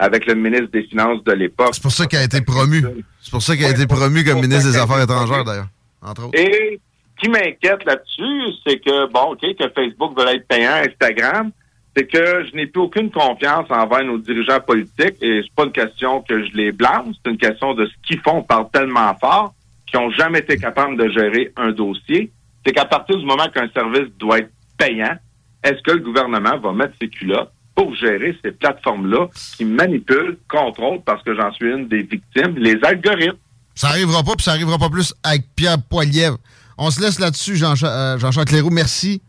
[0.00, 1.70] avec le ministre des Finances de l'époque.
[1.72, 2.82] C'est pour ça qu'elle a été promue.
[3.20, 5.68] C'est pour ça qu'elle a été promue comme ministre des Affaires étrangères, d'ailleurs.
[6.00, 6.38] Entre autres.
[6.38, 6.80] Et
[7.14, 11.50] ce qui m'inquiète là-dessus, c'est que, bon, OK, que Facebook veut être payant, Instagram,
[11.94, 15.72] c'est que je n'ai plus aucune confiance envers nos dirigeants politiques et c'est pas une
[15.72, 19.14] question que je les blâme, c'est une question de ce qu'ils font, on parle tellement
[19.16, 19.52] fort
[19.86, 22.30] qu'ils n'ont jamais été capables de gérer un dossier.
[22.64, 25.16] C'est qu'à partir du moment qu'un service doit être payant,
[25.64, 31.00] est-ce que le gouvernement va mettre ses culottes pour gérer ces plateformes-là qui manipulent, contrôlent,
[31.02, 33.38] parce que j'en suis une des victimes, les algorithmes.
[33.74, 36.36] Ça arrivera pas, puis ça arrivera pas plus avec Pierre Poilievre.
[36.76, 38.68] On se laisse là-dessus, euh, Jean-Charles Cléroux.
[38.70, 39.22] Merci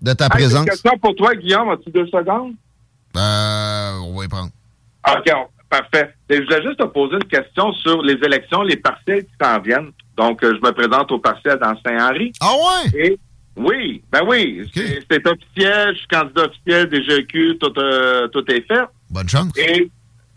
[0.00, 0.60] de ta Hey, j'ai présence.
[0.60, 1.68] Une question pour toi, Guillaume.
[1.68, 2.54] As-tu deux secondes?
[3.14, 4.50] Euh, on va y prendre.
[5.06, 5.30] OK,
[5.68, 6.14] parfait.
[6.30, 9.60] Et je voulais juste te poser une question sur les élections, les partiels qui s'en
[9.60, 9.90] viennent.
[10.16, 12.32] Donc, euh, je me présente au partiel dans Saint-Henri.
[12.40, 12.98] Ah ouais?
[12.98, 13.18] Et
[13.58, 14.68] oui, ben oui.
[14.74, 18.84] C'est c'est officiel, je suis candidat officiel des GQ, tout, euh, tout est fait.
[19.10, 19.52] Bonne chance.
[19.58, 19.90] Et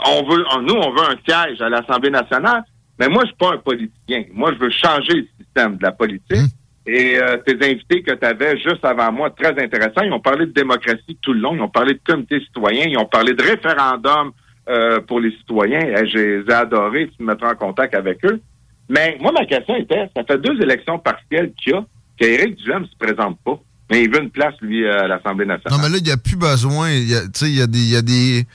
[0.05, 2.63] on veut, on- nous, on veut un siège à l'Assemblée nationale.
[2.99, 4.23] Mais moi, je suis pas un politicien.
[4.33, 6.51] Moi, je veux changer le système de la politique.
[6.85, 10.47] Et euh, tes invités que tu avais juste avant moi, très intéressants, ils ont parlé
[10.47, 13.43] de démocratie tout le long, ils ont parlé de comité citoyen, ils ont parlé de
[13.43, 14.31] référendum
[14.69, 15.79] euh, pour les citoyens.
[15.81, 18.41] Eh, je les ai adorés, tu me mettras en contact avec eux.
[18.89, 21.83] Mais moi, ma question était, ça fait deux élections partielles qu'il y a,
[22.17, 23.59] qu'Éric Duhem se présente pas.
[23.89, 25.77] Mais il veut une place, lui, à l'Assemblée nationale.
[25.77, 26.91] Non, mais là, il n'y a plus besoin.
[26.91, 28.45] Il y a- il y, des- il y a des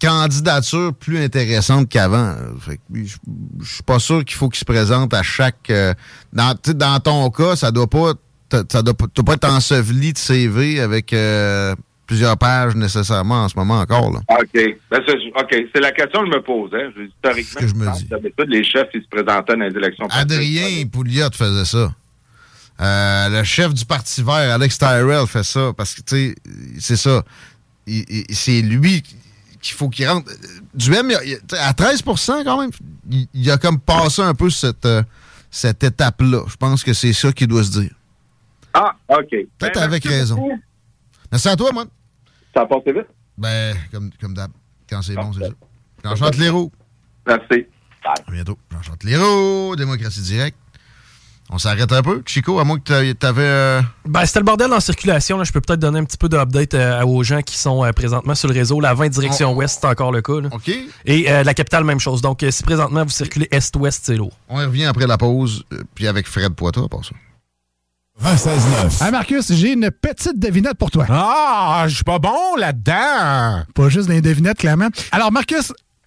[0.00, 2.34] candidatures plus intéressantes qu'avant.
[2.66, 2.74] Que
[3.04, 5.70] Je suis pas sûr qu'il faut qu'il se présente à chaque...
[5.70, 5.94] euh,
[6.32, 8.14] dans, ton cas, ça doit pas...
[8.48, 11.74] t'as- Ça doit, pas- être enseveli de CV avec euh,
[12.06, 14.10] plusieurs pages nécessairement en ce moment encore.
[14.12, 14.20] Là.
[14.40, 14.48] OK.
[14.90, 15.68] Ben, c'est, OK.
[15.74, 16.86] C'est la question que je me posais.
[16.96, 20.06] Je- Historiquement, je me d'habitude, les chefs, ils se présentaient dans les élections.
[20.10, 21.92] Adrien Pouliot faisait ça.
[22.80, 25.72] Euh, le chef du Parti vert, Alex Tyrell, fait ça.
[25.76, 26.34] Parce que, tu sais,
[26.78, 27.22] c'est ça.
[28.30, 29.02] C'est lui
[29.60, 30.30] qu'il faut qu'il rentre.
[30.78, 30.98] Tu sais,
[31.58, 32.70] à 13% quand même,
[33.10, 35.02] il, il a comme passé un peu cette, euh,
[35.50, 36.42] cette étape-là.
[36.46, 37.90] Je pense que c'est ça qu'il doit se dire.
[38.74, 39.30] Ah, OK.
[39.58, 40.36] Peut-être Ben, avec raison.
[40.36, 40.58] beaucoup.
[41.32, 41.84] Merci à toi, moi.
[42.54, 43.06] Ça a passé vite?
[43.36, 44.50] Ben, comme, comme d'hab.
[44.88, 45.52] Quand c'est bon, c'est ça.
[46.04, 46.70] Jean-Charles Leroux.
[47.26, 47.66] Merci.
[48.04, 48.58] À bientôt.
[48.70, 50.56] Jean-Charles Leroux, Démocratie Directe.
[51.50, 52.22] On s'arrête un peu.
[52.26, 53.42] Chico, à moins que t'a- t'avais...
[53.42, 55.38] euh, Ben, c'était le bordel en circulation.
[55.38, 55.44] Là.
[55.44, 58.34] Je peux peut-être donner un petit peu d'update euh, aux gens qui sont euh, présentement
[58.34, 58.80] sur le réseau.
[58.80, 60.40] La 20 direction ouest, c'est encore le cas.
[60.42, 60.48] là.
[60.52, 60.70] OK.
[61.06, 62.20] Et euh, la capitale, même chose.
[62.20, 64.32] Donc, si présentement vous circulez est-ouest, c'est lourd.
[64.50, 67.12] On y revient après la pause, euh, puis avec Fred Poitot, à part ça.
[68.22, 69.04] 96.9.
[69.06, 71.06] Hey Marcus, j'ai une petite devinette pour toi.
[71.08, 73.62] Ah, je suis pas bon là-dedans.
[73.74, 74.88] Pas juste des devinettes, clairement.
[75.12, 75.72] Alors, Marcus,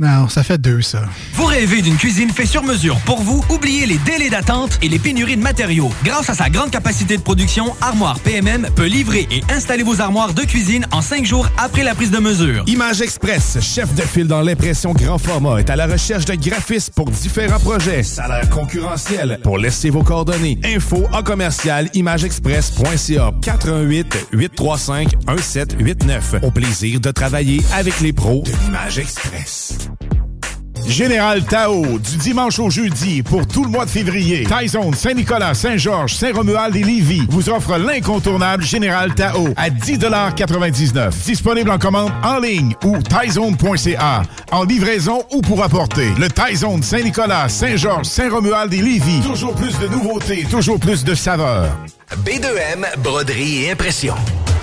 [0.00, 1.02] Non, ça fait deux, ça.
[1.34, 3.44] Vous rêvez d'une cuisine faite sur mesure pour vous?
[3.50, 5.90] Oubliez les délais d'attente et les pénuries de matériaux.
[6.04, 10.32] Grâce à sa grande capacité de production, Armoire PMM peut livrer et installer vos armoires
[10.32, 12.64] de cuisine en cinq jours après la prise de mesure.
[12.66, 16.94] Image Express, chef de file dans l'impression grand format, est à la recherche de graphistes
[16.94, 18.02] pour différents projets.
[18.02, 19.38] Salaire concurrentiel.
[19.42, 20.58] Pour laisser vos coordonnées.
[20.64, 26.36] Info en commercial imageexpress.ca 418 835 1789.
[26.42, 29.89] Au plaisir de travailler avec les pros de l'Image Express.
[30.86, 34.44] Général Tao, du dimanche au jeudi pour tout le mois de février.
[34.44, 41.78] Taizone, Saint-Nicolas, Saint-Georges, Saint-Romuald et Lévis vous offre l'incontournable Général Tao à 10,99 Disponible en
[41.78, 44.22] commande en ligne ou taizone.ca.
[44.50, 46.08] En livraison ou pour apporter.
[46.18, 49.20] Le Taizone Saint-Nicolas, Saint-Georges, Saint-Romuald et Lévis.
[49.22, 51.68] Toujours plus de nouveautés, toujours plus de saveurs.
[52.24, 54.14] B2M, broderie et impression.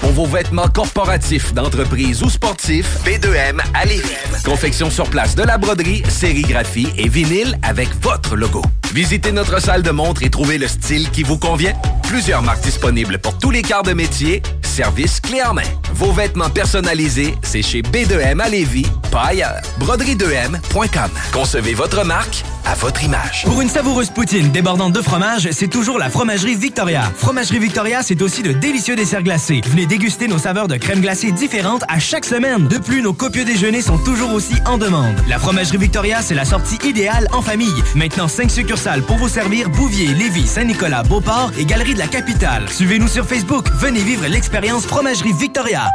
[0.08, 4.08] Pour vos vêtements corporatifs, d'entreprise ou sportifs, B2M à Lévis.
[4.46, 8.62] Confection sur place de la broderie, sérigraphie et vinyle avec votre logo.
[8.94, 11.74] Visitez notre salle de montre et trouvez le style qui vous convient.
[12.04, 14.42] Plusieurs marques disponibles pour tous les quarts de métier.
[14.62, 15.64] Service clé en main.
[15.94, 19.62] Vos vêtements personnalisés, c'est chez B2M à Lévis, pas ailleurs.
[19.80, 21.10] Broderie2M.com.
[21.34, 23.44] Concevez votre marque à votre image.
[23.46, 27.12] Pour une savoureuse poutine débordante de fromage, c'est toujours la Fromagerie Victoria.
[27.16, 29.62] Fromagerie Victoria, c'est aussi de délicieux desserts glacés.
[29.68, 32.68] Venez déguster nos saveurs de crème glacée différentes à chaque semaine.
[32.68, 35.16] De plus, nos copieux déjeuners sont toujours aussi en demande.
[35.28, 37.84] La Fromagerie Victoria, c'est la sortie idéale en famille.
[37.96, 42.70] Maintenant, 5 succursales pour vous servir Bouvier, Lévis, Saint-Nicolas, Beauport et Galerie de la Capitale.
[42.70, 43.70] Suivez-nous sur Facebook.
[43.80, 45.90] Venez vivre l'expérience Fromagerie Victoria.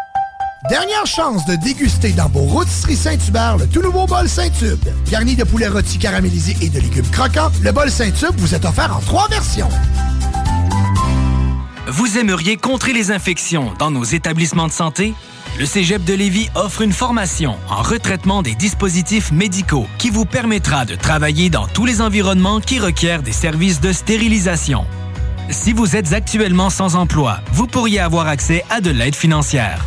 [0.69, 4.83] Dernière chance de déguster dans vos rôtisseries Saint-Hubert le tout nouveau bol Saint-Tube.
[5.13, 8.97] Garni de poulet rôti caramélisé et de légumes croquants, le bol Saint-Tube vous est offert
[8.97, 9.69] en trois versions.
[11.89, 15.15] Vous aimeriez contrer les infections dans nos établissements de santé?
[15.59, 20.85] Le Cégep de Lévis offre une formation en retraitement des dispositifs médicaux qui vous permettra
[20.85, 24.87] de travailler dans tous les environnements qui requièrent des services de stérilisation.
[25.51, 29.85] Si vous êtes actuellement sans emploi, vous pourriez avoir accès à de l'aide financière.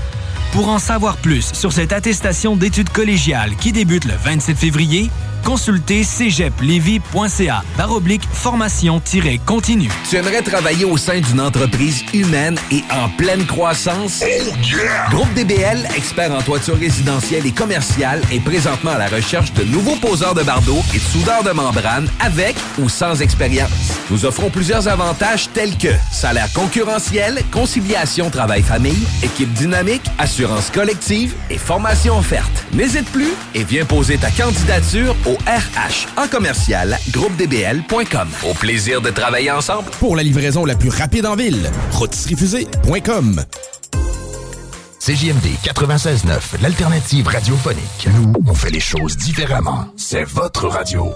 [0.52, 5.10] Pour en savoir plus sur cette attestation d'études collégiales qui débute le 27 février,
[5.46, 9.90] consultez cégeplevy.ca baroblique formation-continue.
[10.10, 14.24] Tu aimerais travailler au sein d'une entreprise humaine et en pleine croissance?
[15.12, 19.96] Groupe DBL, expert en toiture résidentielle et commerciale, est présentement à la recherche de nouveaux
[19.98, 23.70] poseurs de bardeaux et de soudeurs de membrane avec ou sans expérience.
[24.10, 31.58] Nous offrons plusieurs avantages tels que salaire concurrentiel, conciliation travail-famille, équipe dynamique, assurance collective et
[31.58, 32.66] formation offerte.
[32.74, 38.28] N'hésite plus et viens poser ta candidature au RH en commercial groupedbl.com.
[38.50, 39.90] Au plaisir de travailler ensemble.
[40.00, 43.44] Pour la livraison la plus rapide en ville, rôtisseriefusée.com.
[45.00, 48.08] CJMD 96.9, l'alternative radiophonique.
[48.16, 49.86] Nous, on fait les choses différemment.
[49.98, 51.14] C'est votre radio.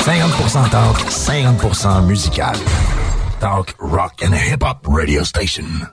[0.00, 2.56] 50% talk, 50% musical.
[3.40, 5.86] Talk, rock and hip-hop radio station.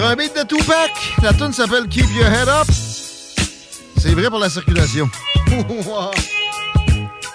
[0.00, 0.92] Un de Tupac,
[1.22, 2.68] la tune s'appelle Keep Your Head Up.
[3.96, 5.10] C'est vrai pour la circulation.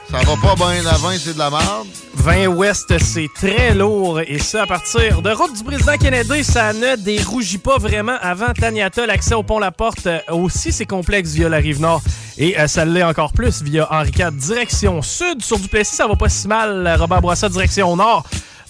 [0.10, 1.88] Ça va pas bien, la 20, c'est de la merde.
[2.14, 4.22] 20 Ouest, c'est très lourd.
[4.22, 8.54] Et ça, à partir de route du président Kennedy, ça ne dérougit pas vraiment avant
[8.54, 9.08] Taniata.
[9.08, 12.02] L'accès au pont La Porte euh, aussi, c'est complexe via la rive nord.
[12.38, 15.42] Et euh, ça l'est encore plus via Henri IV, direction sud.
[15.42, 16.96] Sur Duplessis, ça va pas si mal.
[17.00, 18.24] Robert Bourassa, direction nord.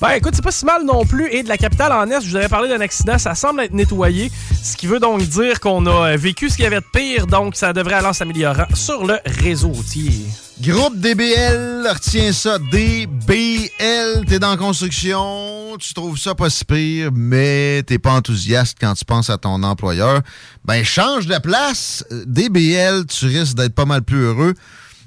[0.04, 1.32] Ben écoute, c'est pas si mal non plus.
[1.32, 3.72] Et de la capitale en Est, je vous avais parlé d'un accident, ça semble être
[3.72, 4.30] nettoyé.
[4.62, 7.26] Ce qui veut donc dire qu'on a euh, vécu ce qu'il y avait de pire,
[7.26, 10.12] donc ça devrait aller en s'améliorant sur le réseau routier.
[10.60, 17.82] Groupe DBL, retiens ça, DBL, t'es dans construction, tu trouves ça pas si pire, mais
[17.84, 20.20] t'es pas enthousiaste quand tu penses à ton employeur.
[20.66, 24.54] Ben change de place, DBL, tu risques d'être pas mal plus heureux.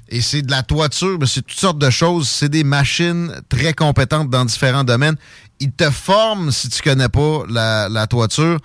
[0.09, 2.29] Et c'est de la toiture, c'est toutes sortes de choses.
[2.29, 5.17] C'est des machines très compétentes dans différents domaines.
[5.59, 8.59] Ils te forment si tu connais pas la, la toiture.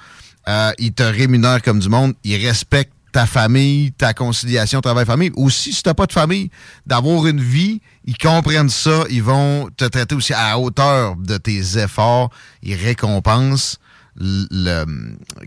[0.48, 2.14] Euh, ils te rémunèrent comme du monde.
[2.24, 5.32] Ils respectent ta famille, ta conciliation travail-famille.
[5.36, 6.51] Aussi, si tu n'as pas de famille,
[6.86, 9.05] d'avoir une vie, ils comprennent ça.
[9.10, 12.31] Ils vont te traiter aussi à la hauteur de tes efforts.
[12.62, 13.78] Ils récompensent
[14.16, 14.85] le...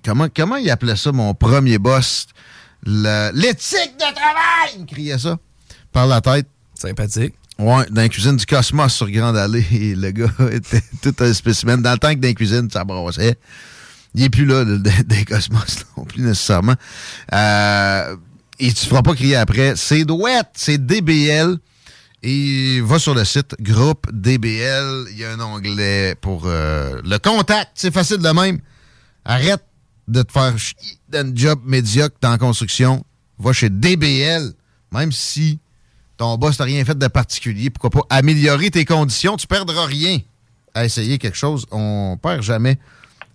[0.03, 2.27] Comment, comment il appelait ça, mon premier boss?
[2.85, 4.77] L'éthique de travail!
[4.79, 5.37] Il criait ça
[5.95, 6.45] par la tête.
[6.73, 7.33] Sympathique.
[7.57, 11.33] Ouais, dans la cuisine du Cosmos sur Grande Allée, et le gars était tout un
[11.33, 11.81] spécimen.
[11.81, 13.37] Dans le temps que dans la cuisine, ça brossait.
[14.13, 16.75] Il n'est plus là, le- des Cosmos, non plus nécessairement.
[17.33, 18.17] Euh,
[18.59, 19.73] et tu ne feras pas crier après.
[19.77, 21.57] C'est douette, c'est DBL.
[22.23, 25.05] Et va sur le site groupe DBL.
[25.11, 27.71] Il y a un onglet pour euh, le contact.
[27.75, 28.59] C'est facile de même.
[29.23, 29.63] Arrête
[30.09, 30.75] de te faire chier
[31.07, 33.05] d'un job médiocre dans la construction.
[33.39, 34.51] Va chez DBL.
[34.91, 35.59] Même si
[36.17, 40.19] ton boss n'a rien fait de particulier, pourquoi pas améliorer tes conditions, tu perdras rien
[40.73, 41.65] à essayer quelque chose.
[41.71, 42.77] On perd jamais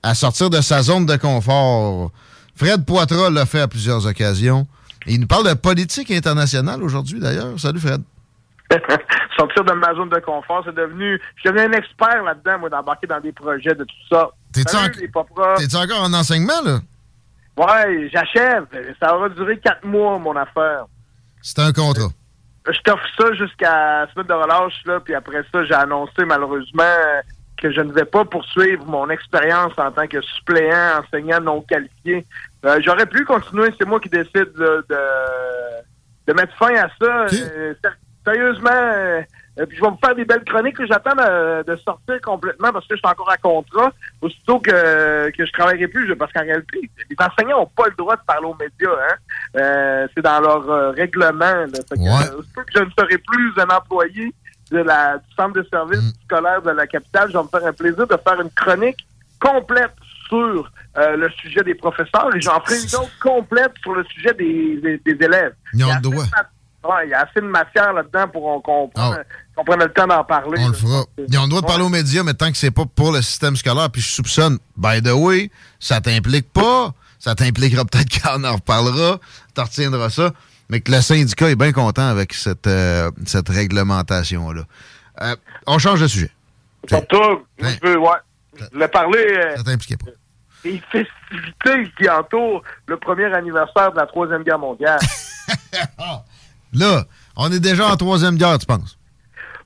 [0.03, 2.11] à sortir de sa zone de confort.
[2.55, 4.67] Fred Poitras l'a fait à plusieurs occasions.
[5.07, 7.59] Et il nous parle de politique internationale aujourd'hui, d'ailleurs.
[7.59, 8.03] Salut, Fred.
[9.39, 11.19] Sortir de ma zone de confort, c'est devenu.
[11.37, 14.25] Je suis devenu un expert là-dedans, moi, d'embarquer dans des projets de tout ça.
[14.27, 15.57] En-.
[15.57, 16.81] T'es-tu encore en enseignement, là?
[17.57, 18.67] Ouais, j'achève.
[19.01, 20.85] Ça aura duré quatre mois, mon affaire.
[21.43, 22.11] C'est un contrat.
[22.67, 26.83] Je t'offre ça jusqu'à la semaine de relâche, là, puis après ça, j'ai annoncé malheureusement
[27.57, 32.27] que je ne vais pas poursuivre mon expérience en tant que suppléant, enseignant non qualifié.
[32.65, 34.99] Euh, J'aurais pu continuer, c'est moi qui décide là, de,
[36.27, 37.27] de mettre fin à ça.
[37.33, 37.75] Euh,
[38.25, 39.25] sérieusement,
[39.61, 40.79] euh, puis je vais vous faire des belles chroniques.
[40.79, 40.87] là.
[40.89, 43.93] J'attends de, de sortir complètement parce que je suis encore à contrat.
[44.23, 47.95] Aussitôt que, que je travaillerai plus, je- parce qu'en réalité, les enseignants n'ont pas le
[47.97, 48.91] droit de parler aux médias.
[48.91, 49.15] Hein?
[49.57, 51.41] Euh, c'est dans leur euh, règlement.
[51.41, 51.67] Là.
[51.89, 54.33] Fait que, euh, aussitôt que je ne serai plus un employé
[54.71, 57.73] de la, du centre de service scolaire de la capitale, je vais me faire un
[57.73, 59.05] plaisir de faire une chronique
[59.41, 59.93] complète
[60.29, 64.33] sur euh, le sujet des professeurs et j'en ferai une autre complète sur le sujet
[64.35, 65.55] des, des, des élèves.
[65.75, 66.25] Ils ont le droit.
[66.85, 69.25] Ouais, il y a assez de matière là-dedans pour qu'on qu'on Ah prenne,
[69.57, 70.59] qu'on prenne le temps d'en parler.
[70.61, 71.05] On le fera.
[71.29, 73.23] Ils ont le droit de parler aux médias, mais tant que c'est pas pour le
[73.23, 78.45] système scolaire, puis je soupçonne, by the way, ça t'implique pas, ça t'impliquera peut-être qu'on
[78.45, 79.19] en reparlera,
[79.55, 80.33] t'en retiendras ça,
[80.69, 84.63] mais que le syndicat est bien content avec cette, euh, cette réglementation-là.
[85.23, 85.37] Euh,
[85.67, 86.31] on change de sujet.
[86.89, 88.09] Surtout, je veux, ouais,
[88.59, 90.11] je voulais parler euh, Ça t'impliquait pas.
[90.65, 94.99] des festivités qui entourent le premier anniversaire de la Troisième Guerre mondiale.
[96.73, 97.05] Là,
[97.37, 98.97] on est déjà en troisième guerre, tu penses?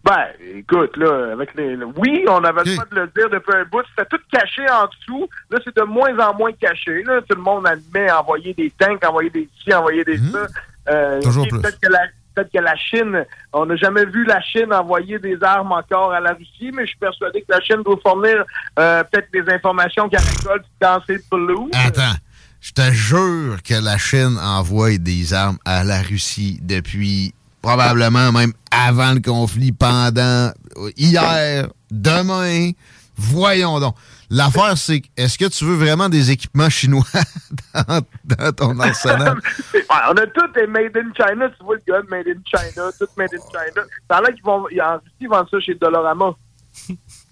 [0.05, 1.77] Ben, écoute, là, avec les.
[1.77, 3.83] le- Oui, on avait le droit de le dire depuis un bout.
[3.97, 5.29] C'était tout caché en dessous.
[5.51, 7.03] Là, c'est de moins en moins caché.
[7.05, 10.47] Là, tout le monde admet envoyer des tanks, envoyer des ci, envoyer des ça.
[10.91, 11.23] Euh, Mmh.
[11.23, 11.61] Toujours plus.
[11.61, 12.01] Peut-être que la.
[12.35, 16.19] Peut-être que la Chine, on n'a jamais vu la Chine envoyer des armes encore à
[16.19, 18.45] la Russie, mais je suis persuadé que la Chine doit fournir
[18.77, 21.71] euh, peut-être des informations qu'elle récolte dans ses blues.
[21.73, 22.19] Attends,
[22.65, 28.55] je te jure que la Chine envoie des armes à la Russie depuis probablement même
[28.71, 30.51] avant le conflit, pendant,
[30.97, 32.71] hier, demain.
[33.17, 33.95] Voyons donc.
[34.31, 37.05] L'affaire, c'est est-ce que tu veux vraiment des équipements chinois
[37.75, 39.37] dans, dans ton arsenal?
[39.91, 41.51] On a tout est made in China.
[41.51, 43.87] Tu vois le gun made in China, tout made in China.
[44.11, 46.35] L'air qu'ils vont, en Russie, ils vendent ça chez Dolorama.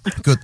[0.06, 0.38] Écoute.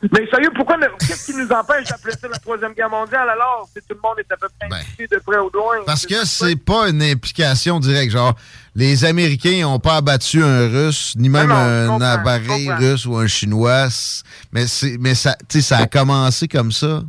[0.00, 3.80] Mais sérieux, pourquoi, qu'est-ce qui nous empêche d'appeler ça la Troisième Guerre mondiale alors si
[3.88, 5.78] tout le monde est à peu près impliqué de près ou de loin?
[5.78, 5.84] Ben.
[5.86, 8.12] Parce que c'est pas une implication directe.
[8.12, 8.36] Genre,
[8.76, 13.06] les Américains n'ont pas abattu un Russe, ni même Non, non, je un appareil russe
[13.06, 13.88] ou un Chinois.
[14.52, 17.02] Mais, c'est, mais ça, ça a commencé comme ça.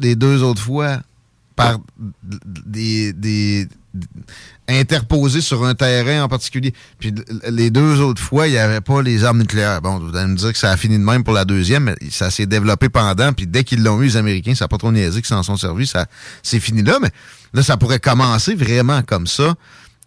[0.00, 0.98] Les deux autres fois,
[1.56, 1.78] par
[2.66, 3.68] des, des,
[4.68, 6.72] interposés sur un terrain en particulier.
[6.98, 7.14] Puis
[7.48, 9.80] les deux autres fois, il n'y avait pas les armes nucléaires.
[9.82, 11.96] Bon, vous allez me dire que ça a fini de même pour la deuxième, mais
[12.10, 13.32] ça s'est développé pendant.
[13.32, 15.56] Puis dès qu'ils l'ont eu, les Américains, ça n'a pas trop niaisé qu'ils s'en sont
[15.56, 15.86] servis.
[15.86, 16.06] Ça,
[16.42, 17.10] c'est fini là, mais
[17.52, 19.54] là, ça pourrait commencer vraiment comme ça.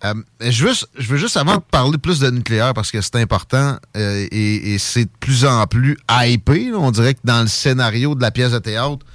[0.03, 3.15] Euh, je, veux, je veux juste avant de parler plus de nucléaire parce que c'est
[3.15, 6.72] important euh, et, et c'est de plus en plus hypé.
[6.74, 9.06] On dirait que dans le scénario de la pièce de théâtre,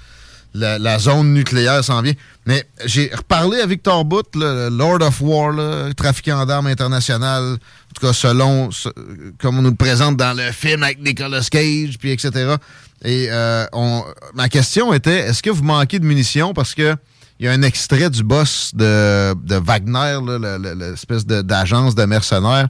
[0.55, 2.13] la, la zone nucléaire s'en vient.
[2.47, 7.95] Mais j'ai reparlé à Victor Bout, le Lord of War, là, trafiquant d'armes international, en
[7.95, 8.89] tout cas selon ce-
[9.41, 12.57] comme on nous le présente dans le film avec Nicolas Cage, puis etc.
[13.05, 14.05] Et euh, on,
[14.35, 16.53] ma question était, est-ce que vous manquez de munitions?
[16.55, 16.95] Parce que
[17.41, 20.19] il y a un extrait du boss de, de Wagner,
[20.77, 22.69] l'espèce de- d'agence de mercenaires,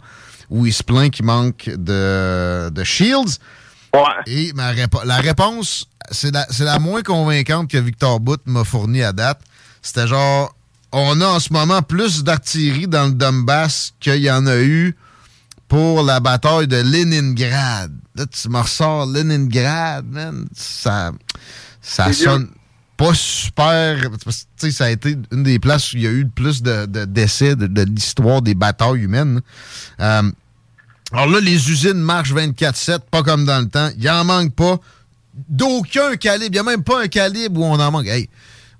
[0.48, 3.38] où il se plaint qu'il manque de, de shields.
[4.26, 9.12] Et ma répo- la réponse, c'est la, moins convaincante que Victor Bout m'a fournie à
[9.12, 9.40] date.
[9.82, 10.54] C'était genre,
[10.92, 14.96] on a en ce moment plus d'artillerie dans le Donbass qu'il y en a eu
[15.68, 17.92] pour la bataille de Leningrad.
[18.14, 20.46] Là, tu me ressors Leningrad, man.
[20.54, 21.12] Ça,
[21.80, 22.48] ça sonne
[22.96, 24.10] pas super.
[24.70, 27.04] ça a été une des places où il y a eu le plus de, de
[27.04, 29.40] décès de, de l'histoire des batailles humaines.
[30.00, 30.30] Euh,
[31.12, 33.90] alors là, les usines marchent 24-7, pas comme dans le temps.
[33.98, 34.76] Il en manque pas.
[35.48, 36.48] D'aucun calibre.
[36.50, 38.06] Il n'y a même pas un calibre où on en manque.
[38.06, 38.28] Hey,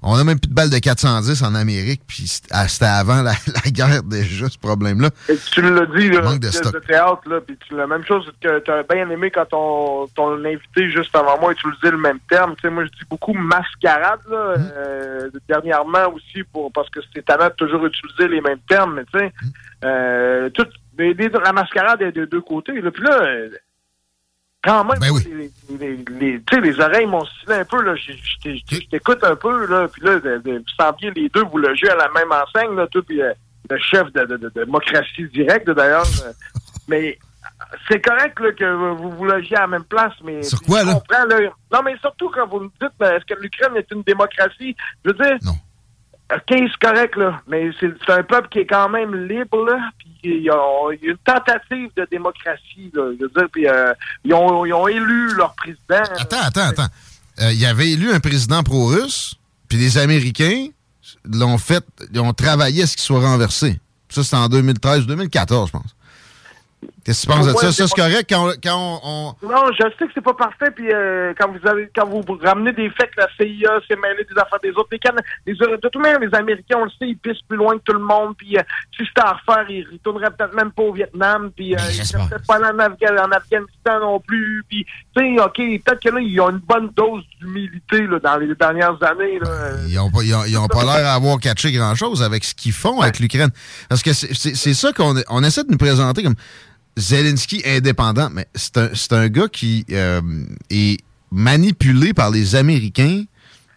[0.02, 3.22] on a même plus de balles de 410 en Amérique, puis c'était ah, c'était avant
[3.22, 3.32] la,
[3.64, 5.10] la guerre déjà, ce problème-là.
[5.52, 6.74] Tu l'as dit, là, Manque de stock.
[6.74, 10.44] de théâtre, là, puis la même chose que tu as bien aimé quand ton, ton
[10.44, 12.54] invité juste avant moi utilisait le même terme.
[12.56, 14.70] Tu sais, moi, je dis beaucoup mascarade, là, Mmh.
[14.76, 19.18] euh, dernièrement aussi, pour parce que c'est de toujours utiliser les mêmes termes, mais tu
[19.18, 19.46] sais, Mmh.
[19.84, 20.66] euh, tout,
[20.98, 22.80] mais les, la mascarade est de deux côtés.
[22.80, 22.90] Là.
[22.90, 23.50] Puis là, euh,
[24.62, 25.10] quand même, ben
[25.80, 27.82] les, les, oreilles m'ont stylé un peu.
[27.82, 27.94] Là.
[27.96, 29.66] Je, t'écoute un peu.
[29.66, 29.88] Là.
[29.88, 32.76] Puis là, de, de, les deux vous loger à la même enseigne.
[32.76, 33.32] Là, tout, puis, euh,
[33.70, 36.06] le chef de, démocratie directe, d'ailleurs.
[36.24, 36.32] Euh.
[36.88, 37.18] mais
[37.88, 41.00] c'est correct là, que vous vous logiez à la même place, mais Sur quoi, là?
[41.10, 41.38] Là?
[41.72, 44.76] Non, mais surtout quand vous me dites, ben, est-ce que l'Ukraine est une démocratie?
[45.04, 45.54] Je veux dire, non.
[46.46, 47.40] 15, correct, là.
[47.46, 49.78] Mais c'est un peuple qui est quand même libre, là.
[49.98, 50.56] Puis il y a,
[51.02, 53.10] une tentative de démocratie, là.
[53.18, 53.92] Je veux dire, puis euh,
[54.24, 56.02] ils, ont, ont, élu leur président.
[56.18, 56.88] Attends, attends, attends.
[57.40, 59.36] Euh, y avait élu un président pro-russe,
[59.68, 60.68] puis les Américains
[61.24, 63.80] l'ont fait, ils ont travaillé à ce qu'il soit renversé.
[64.08, 65.96] Ça, c'est en 2013-2014, je pense.
[67.04, 67.72] Qu'est-ce que tu penses de ça?
[67.72, 70.34] c'est Ça, c'est correct quand, on- quand on, on- Non, je sais que c'est pas
[70.34, 73.96] parfait, puis euh, quand vous avez quand vous ramenez des faits que la CIA s'est
[73.96, 76.90] mêlée des affaires des autres, les, Cana- les de toute manière, les Américains, on le
[76.90, 78.62] sait, ils pissent plus loin que tout le monde, puis euh,
[78.96, 82.28] si c'était à refaire, ils retourneraient peut-être même pas au Vietnam, puis euh, ils seraient
[82.28, 86.20] peut-être pas en, Afga- en Afghanistan non plus, puis tu sais, ok, peut-être que là,
[86.20, 89.38] ils ont une bonne dose d'humilité dans les dernières années.
[89.40, 89.48] Là.
[89.88, 92.72] Ils ont pas, ils ont- ils ont pas l'air d'avoir catché grand-chose avec ce qu'ils
[92.72, 93.50] font avec l'Ukraine.
[93.88, 96.34] Parce que c'est ça qu'on on essaie de nous présenter comme
[96.96, 100.20] Zelensky indépendant, mais c'est un, un gars qui euh,
[100.70, 100.98] est
[101.30, 103.24] manipulé par les Américains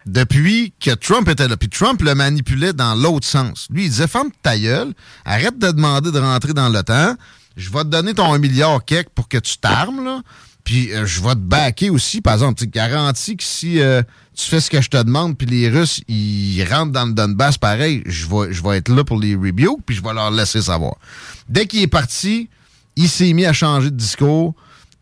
[0.04, 1.56] depuis que Trump était là.
[1.56, 3.66] Puis Trump le manipulait dans l'autre sens.
[3.70, 4.92] Lui, il disait Ferme ta gueule,
[5.24, 7.16] arrête de demander de rentrer dans l'OTAN,
[7.56, 10.22] je vais te donner ton 1 milliard quelque pour que tu t'armes, là.
[10.62, 12.58] Puis euh, je vais te backer aussi, par exemple.
[12.58, 14.02] Tu garantis que si euh,
[14.34, 17.56] tu fais ce que je te demande, puis les Russes, ils rentrent dans le Donbass
[17.56, 20.60] pareil, je vais, je vais être là pour les rebuke, puis je vais leur laisser
[20.60, 20.96] savoir.
[21.48, 22.50] Dès qu'il est parti,
[22.96, 24.54] il s'est mis à changer de discours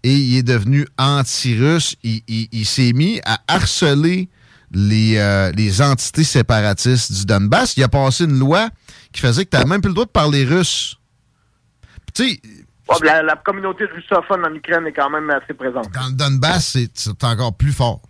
[0.03, 1.97] et il est devenu anti-russe.
[2.03, 4.29] Il, il- il s'est mis à harceler
[4.73, 7.77] les, euh, les entités séparatistes du Donbass.
[7.77, 8.69] Il a passé une loi
[9.13, 10.97] qui faisait que tu n'avais même plus le droit de parler russe.
[12.13, 12.41] Tu sais,
[13.03, 15.91] la, la communauté russophone en Ukraine est quand même assez présente.
[15.93, 18.03] dans le Donbass, c'est- c'est encore plus fort.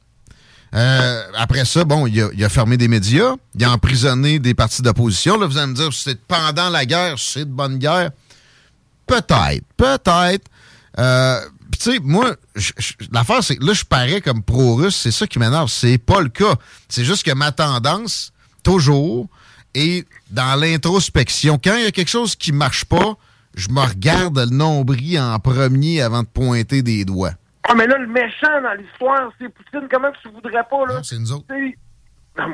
[0.74, 4.54] Euh, après ça, bon, il a, il a fermé des médias, il a emprisonné des
[4.54, 5.38] partis d'opposition.
[5.38, 8.10] Là, vous allez me dire, c'est pendant la guerre, c'est de bonne guerre.
[9.06, 10.46] Peut-être, peut-être.
[10.98, 11.40] Euh,
[11.72, 12.36] tu sais, moi,
[13.12, 15.68] l'affaire, c'est que là, je parais comme pro-russe, c'est ça qui m'énerve.
[15.68, 16.54] C'est pas le cas.
[16.88, 18.32] C'est juste que ma tendance,
[18.62, 19.28] toujours,
[19.74, 21.58] est dans l'introspection.
[21.62, 23.16] Quand il y a quelque chose qui marche pas,
[23.54, 27.32] je me regarde le nombril en premier avant de pointer des doigts.
[27.66, 29.88] Ah, mais là, le méchant dans l'histoire, c'est Poutine.
[29.90, 31.00] Comment tu voudrais pas, là?
[31.02, 31.46] c'est nous autres.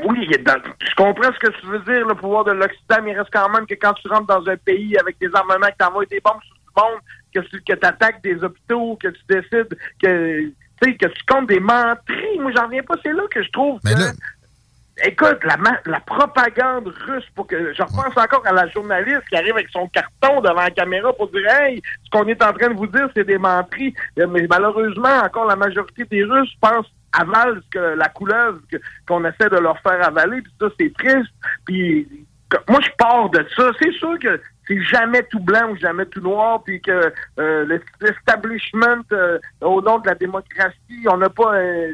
[0.05, 3.13] Oui, est dans- je comprends ce que tu veux dire, le pouvoir de l'Occident, mais
[3.13, 5.77] il reste quand même que quand tu rentres dans un pays avec des armements, que
[5.79, 7.01] t'envoies des bombes sur tout le monde,
[7.35, 10.51] que tu que attaques des hôpitaux, que tu décides que,
[10.83, 12.39] tu que tu comptes des menteries.
[12.41, 12.95] Moi, j'en reviens pas.
[13.03, 13.89] C'est là que je trouve que-
[15.03, 17.73] Écoute, la, la propagande russe pour que.
[17.73, 21.29] Je repense encore à la journaliste qui arrive avec son carton devant la caméra pour
[21.31, 23.95] dire Hey, ce qu'on est en train de vous dire, c'est des menteries.
[24.19, 28.61] Euh, Mais malheureusement, encore la majorité des Russes pensent avalent que la couleuvre
[29.07, 31.33] qu'on essaie de leur faire avaler, puis ça, c'est triste.
[31.67, 32.27] Puis
[32.69, 33.71] moi, je pars de ça.
[33.81, 36.91] C'est sûr que c'est jamais tout blanc ou jamais tout noir, puis que
[37.39, 41.55] euh, le- l'establishment, euh, au nom de la démocratie, on n'a pas.
[41.57, 41.93] euh,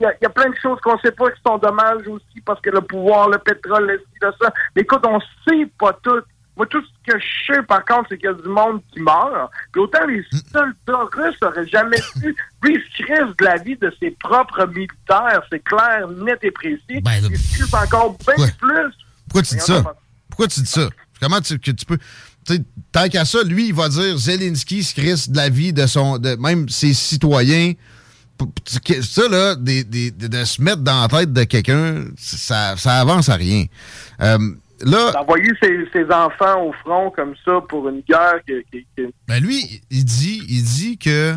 [0.00, 2.60] il il y a plein de choses qu'on sait pas qui sont dommages aussi parce
[2.60, 4.52] que le pouvoir, le pétrole, le ci, le ça.
[4.74, 6.20] Mais écoute, on sait pas tout.
[6.56, 9.00] Moi, tout ce que je sais, par contre, c'est qu'il y a du monde qui
[9.00, 9.50] meurt.
[9.72, 12.34] Puis autant les soldats russes auraient jamais pu.
[12.62, 15.42] Lui, il se crève de la vie de ses propres militaires.
[15.50, 16.80] C'est clair, net et précis.
[16.88, 18.92] il se crève encore bien plus.
[19.28, 19.82] Pourquoi tu dis ça?
[20.30, 20.88] Pourquoi tu dis ça?
[21.20, 21.98] Comment tu, que tu peux.
[22.92, 26.18] Tant qu'à ça, lui, il va dire Zelensky se crisse de la vie de son.
[26.18, 27.72] de même ses citoyens.
[29.02, 33.00] Ça, là, des- des- de, de se mettre dans la tête de quelqu'un, ça, ça
[33.00, 33.66] avance à rien.
[34.20, 34.38] Euh,
[34.84, 35.12] là.
[35.12, 38.54] D'envoyer ses, ses enfants au front comme ça pour une guerre qui.
[38.70, 41.34] qui- qui- Ben lui, il dit, il dit que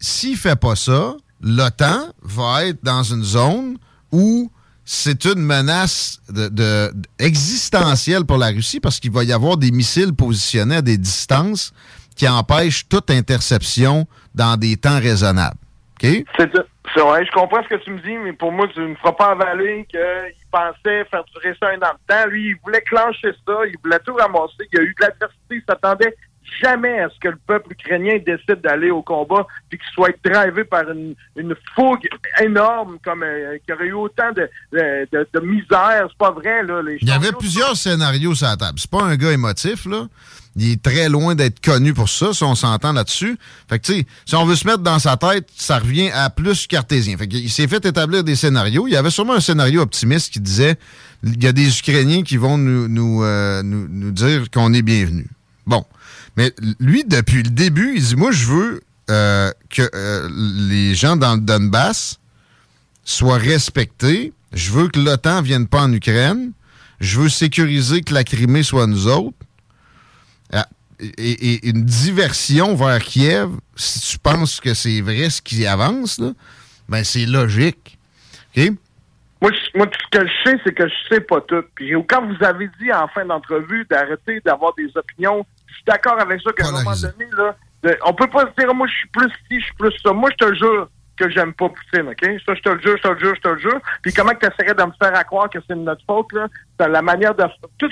[0.00, 3.76] s'il fait pas ça, l'OTAN va être dans une zone
[4.10, 4.50] où
[4.84, 9.70] c'est une menace de, de- existentielle pour la Russie parce qu'il va y avoir des
[9.70, 11.72] missiles positionnés à des distances
[12.16, 15.56] qui empêchent toute interception dans des temps raisonnables.
[16.04, 16.24] OK?
[16.36, 16.50] C'est
[16.94, 18.94] c'est vrai, je comprends ce que tu me dis, mais pour moi, tu ne me
[18.96, 20.00] feras pas avaler qu'il
[20.50, 22.26] pensait faire durer ça un an de temps.
[22.28, 24.68] Lui, il voulait clencher ça, il voulait tout ramasser.
[24.72, 26.14] Il y a eu de l'adversité, il s'attendait
[26.60, 30.64] jamais à ce que le peuple ukrainien décide d'aller au combat puis qu'il soit drivé
[30.64, 32.06] par une, une fougue
[32.42, 36.06] énorme comme euh, qu'il y aurait eu autant de, de, de- de misère.
[36.10, 36.82] C'est pas vrai, là.
[36.82, 38.78] Les Il y avait plusieurs scénarios sur la table.
[38.78, 40.06] C'est pas un gars émotif, là.
[40.56, 43.38] Il est très loin d'être connu pour ça, si on s'entend là-dessus.
[43.68, 46.28] Fait que, tu sais, si on veut se mettre dans sa tête, ça revient à
[46.28, 47.16] plus cartésien.
[47.16, 48.86] Fait qu'il s'est fait établir des scénarios.
[48.86, 50.76] Il y avait sûrement un scénario optimiste qui disait
[51.24, 55.28] il y a des Ukrainiens qui vont nous, nous, euh, nous, dire qu'on est bienvenus.
[55.66, 55.84] Bon.
[56.36, 60.28] Mais lui, depuis le début, il dit Moi, je veux euh, que euh,
[60.68, 62.18] les gens dans le Donbass
[63.04, 64.32] soient respectés.
[64.52, 66.52] Je veux que l'OTAN vienne pas en Ukraine.
[67.00, 69.36] Je veux sécuriser que la Crimée soit nous autres.
[71.18, 76.18] Et, et une diversion vers Kiev, si tu penses que c'est vrai ce qui avance,
[76.20, 76.30] là,
[76.88, 77.98] ben c'est logique.
[78.56, 78.70] OK?
[79.40, 81.64] Moi, je- moi, ce que je sais, c'est que je sais pas tout.
[81.74, 86.20] Puis quand vous avez dit en fin d'entrevue d'arrêter d'avoir des opinions, je suis d'accord
[86.20, 88.92] avec ça qu'à un moment donné, là, de- on peut pas se dire moi je
[88.94, 90.12] suis plus ci, je suis plus ça.
[90.12, 90.88] Moi, je te jure
[91.26, 92.40] que j'aime pas Poutine, OK?
[92.46, 93.80] Ça, je te le jure, je te le jure, je te le jure.
[94.02, 96.32] Puis comment que tu essaierais de me faire à croire que c'est de notre faute,
[96.32, 96.48] là?
[96.78, 97.44] C'est la manière de...
[97.78, 97.90] Tout,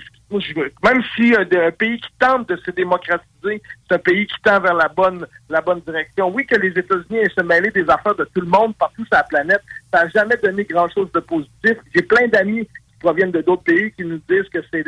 [0.84, 4.60] même si euh, un pays qui tente de se démocratiser, c'est un pays qui tend
[4.60, 6.30] vers la bonne la bonne direction.
[6.30, 9.16] Oui, que les États-Unis aient se mêler des affaires de tout le monde partout sur
[9.16, 9.62] la planète,
[9.92, 11.76] ça n'a jamais donné grand-chose de positif.
[11.94, 12.68] J'ai plein d'amis
[13.00, 14.84] proviennent de d'autres pays qui nous disent que c'est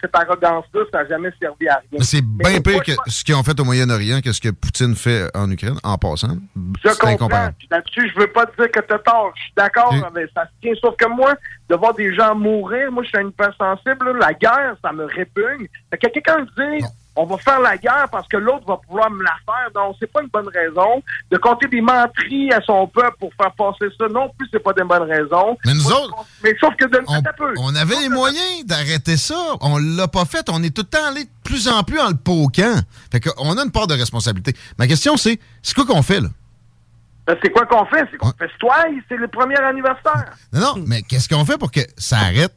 [0.00, 2.00] cette arrogance-là, ça n'a jamais servi à rien.
[2.00, 5.28] C'est bien pire que ce qu'ils ont fait au Moyen-Orient que ce que Poutine fait
[5.34, 6.36] en Ukraine, en passant.
[6.82, 7.28] Je comprends.
[7.70, 9.32] Là-dessus, je veux pas te dire que t'as tort.
[9.36, 10.72] Je suis d'accord, mais ça se tient.
[10.80, 11.34] Sauf que moi,
[11.68, 14.12] de voir des gens mourir, moi, je suis une personne sensible.
[14.12, 14.28] là.
[14.28, 15.66] La guerre, ça me répugne.
[15.90, 16.84] Fait que quelqu'un dit,
[17.16, 19.70] on va faire la guerre parce que l'autre va pouvoir me la faire.
[19.74, 21.02] Non, c'est pas une bonne raison.
[21.30, 24.72] De compter des menteries à son peuple pour faire passer ça, non plus, c'est pas
[24.78, 25.56] une bonne raison.
[25.64, 26.14] Mais nous Moi, autres,
[26.44, 27.54] Mais sauf que de un peu.
[27.58, 29.34] On avait les moyens d'arrêter ça.
[29.60, 30.48] On l'a pas fait.
[30.50, 32.80] On est tout le temps allé de plus en plus en le poquant.
[33.10, 34.54] Fait qu'on a une part de responsabilité.
[34.78, 36.28] Ma question, c'est, c'est quoi qu'on fait, là?
[37.26, 38.06] Ben, C'est quoi qu'on fait?
[38.10, 40.36] C'est qu'on festoie, c'est le premier anniversaire.
[40.52, 42.52] Non, non, mais qu'est-ce qu'on fait pour que ça arrête?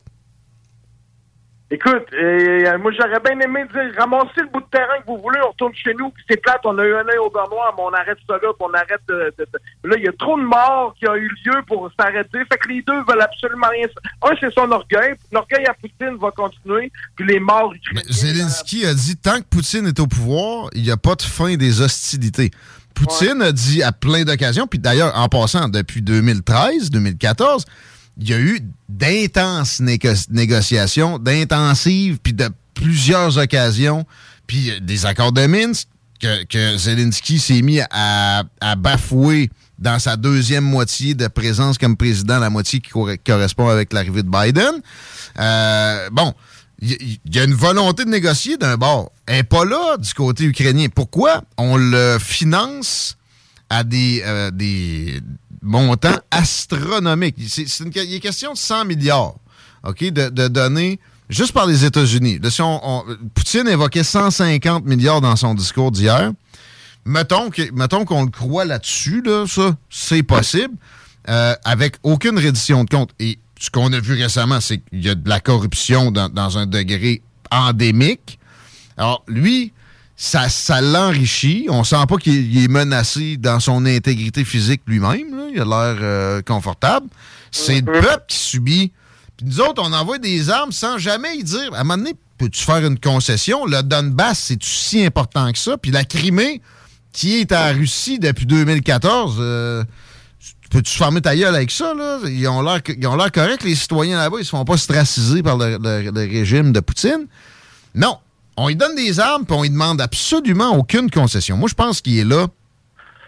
[1.71, 5.39] Écoute, euh, moi j'aurais bien aimé dire ramassez le bout de terrain que vous voulez,
[5.45, 7.83] on retourne chez nous, puis c'est plate, on a eu un œil au noir, mais
[7.83, 10.35] on arrête ça là, puis on arrête de, de- de- Là, il y a trop
[10.39, 12.39] de morts qui ont eu lieu pour s'arrêter.
[12.51, 13.85] Fait que les deux veulent absolument rien.
[14.23, 15.13] Un, c'est son orgueil.
[15.31, 18.03] L'orgueil à Poutine va continuer, puis les morts ukrainiens.
[18.09, 21.55] Zelensky a dit tant que Poutine est au pouvoir, il n'y a pas de fin
[21.55, 22.49] des hostilités.
[22.95, 27.63] Poutine a dit à plein d'occasions, puis d'ailleurs, en passant, depuis 2013, 2014,
[28.19, 34.05] il y a eu d'intenses négo- négociations, d'intensives, puis de plusieurs occasions,
[34.47, 35.87] puis euh, des accords de Minsk
[36.19, 38.43] que, Zelensky s'est mis à,
[38.77, 43.93] bafouer dans sa deuxième moitié de présence comme président, la moitié qui corre- correspond avec
[43.93, 44.73] l'arrivée de Biden.
[45.39, 46.33] Euh, bon,
[46.81, 49.11] il y, il y a une volonté de négocier d'un bord.
[49.27, 50.87] Elle n'est pas là du côté ukrainien.
[50.93, 51.43] Pourquoi?
[51.57, 53.15] On le finance
[53.69, 55.21] à des, euh, des
[57.47, 59.35] C'est, c'est une, il est question de 100 milliards
[59.99, 60.99] de, données
[61.29, 62.39] juste par les États-Unis.
[62.49, 63.03] Si on-
[63.33, 66.31] Poutine évoquait 150 milliards dans son discours d'hier.
[67.05, 70.73] Mettons, mettons qu'on le croit là-dessus, là, ça, c'est possible,
[71.29, 73.11] euh, avec aucune reddition de compte.
[73.19, 76.57] Et ce qu'on a vu récemment, c'est qu'il y a de la corruption dans, dans
[76.57, 77.21] un degré
[77.51, 78.37] endémique.
[78.97, 79.71] Alors, lui,
[80.21, 81.67] ça, ça l'enrichit.
[81.69, 85.33] On sent pas qu'il il est menacé dans son intégrité physique lui-même.
[85.53, 87.07] Il a l'air euh, confortable.
[87.51, 88.91] C'est le peuple qui subit.
[89.37, 91.73] Puis nous autres, on envoie des armes sans jamais y dire.
[91.73, 93.65] À un moment donné, peux-tu faire une concession?
[93.65, 95.77] Le Donbass, c'est si important que ça?
[95.77, 96.61] Puis la Crimée,
[97.13, 99.85] qui est à Russie depuis 2014, euh,
[100.69, 101.93] peux-tu fermer ta gueule avec ça?
[101.93, 102.19] Là?
[102.27, 104.37] Ils ont l'air ils ont l'air corrects, les citoyens là-bas.
[104.41, 107.25] Ils se font pas straciser par le, le- le régime de Poutine.
[107.95, 108.17] Non.
[108.61, 111.55] On lui donne des armes, puis on lui demande absolument aucune concession.
[111.57, 112.47] Moi, je pense qu'il est là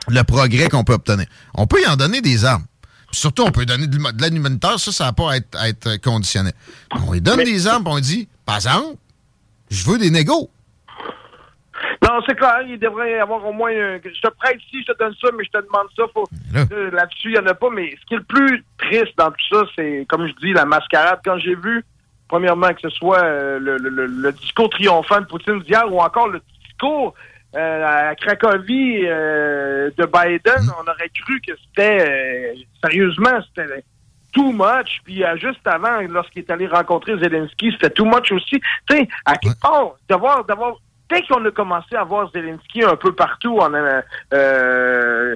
[0.07, 1.25] le progrès qu'on peut obtenir.
[1.53, 2.65] On peut y en donner des armes.
[3.11, 4.79] Puis surtout, on peut donner de l'aide humanitaire.
[4.79, 6.53] Ça, ça n'a pas à être, à être conditionnel.
[7.07, 8.95] On lui donne des armes, puis on lui dit, par exemple,
[9.69, 10.49] je veux des négos.
[12.03, 13.69] Non, c'est clair, il devrait y avoir au moins.
[13.71, 16.03] un- je te prête ici, je te donne ça, mais je te demande ça.
[16.13, 16.27] Faut...
[16.55, 17.69] Euh, Là-dessus, il n'y en a pas.
[17.73, 20.65] Mais ce qui est le plus triste dans tout ça, c'est, comme je dis, la
[20.65, 21.19] mascarade.
[21.23, 21.83] Quand j'ai vu,
[22.31, 26.41] premièrement, que ce soit euh, le, le- discours triomphant de Poutine d'hier ou encore le
[26.63, 27.13] discours
[27.55, 32.53] euh, à Cracovie euh, de Biden, on aurait cru que c'était.
[32.81, 33.83] sérieusement, c'était
[34.33, 35.01] too much.
[35.03, 38.61] Puis juste avant, lorsqu'il est allé rencontrer Zelensky, c'était too much aussi.
[38.87, 40.75] Tu sais, à quelque part, d'avoir, d'avoir,
[41.11, 44.01] dès qu'on a commencé à voir Zelensky un peu partout, en, euh,
[44.33, 45.35] euh,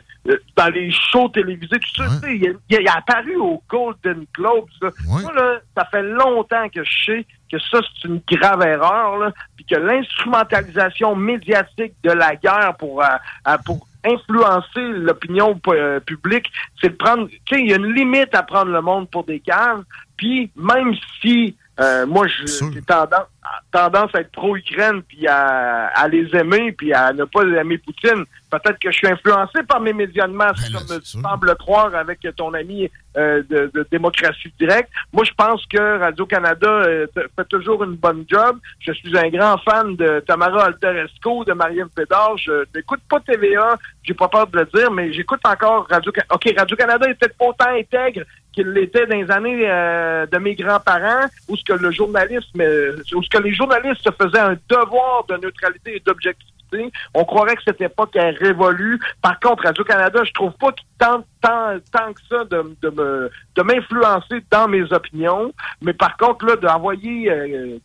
[0.56, 4.70] dans les shows télévisés, tout ça, tu sais, il, il a apparu au Golden Globes.
[4.82, 4.90] là.
[5.08, 9.32] Moi, là, ça fait longtemps que je sais que ça, c'est une grave erreur, là,
[9.56, 16.90] puis que l'instrumentalisation médiatique de la guerre pour, euh, pour influencer l'opinion euh, publique, c'est
[16.90, 19.40] de prendre, tu sais, il y a une limite à prendre le monde pour des
[19.40, 19.84] caves,
[20.18, 23.28] puis même si euh, moi, j'ai tendance,
[23.72, 28.24] tendance à être pro-Ukraine, puis à, à les aimer, puis à ne pas aimer Poutine.
[28.50, 31.94] Peut-être que je suis influencé par mes médias de masse, comme tu sembles le croire
[31.94, 34.90] avec ton ami euh, de, de démocratie directe.
[35.12, 38.58] Moi, je pense que Radio-Canada euh, fait toujours une bonne job.
[38.80, 42.38] Je suis un grand fan de Tamara Alteresco, de Marianne Pédard.
[42.38, 46.34] Je n'écoute pas TVA, j'ai pas peur de le dire, mais j'écoute encore Radio-Canada.
[46.34, 48.22] OK, Radio-Canada est peut-être pas autant intègre
[48.56, 52.98] qu'il l'était dans les années euh, de mes grands-parents, où ce que le journalisme, euh,
[53.14, 56.92] où ce que les journalistes se faisaient un devoir de neutralité et d'objectivité.
[57.14, 59.00] On croirait que cette époque est révolue.
[59.22, 63.32] Par contre, Radio-Canada, je trouve pas qu'il tente tant, tant que ça de, de me
[63.56, 65.54] de m'influencer dans mes opinions.
[65.82, 67.78] Mais par contre, là, d'envoyer euh,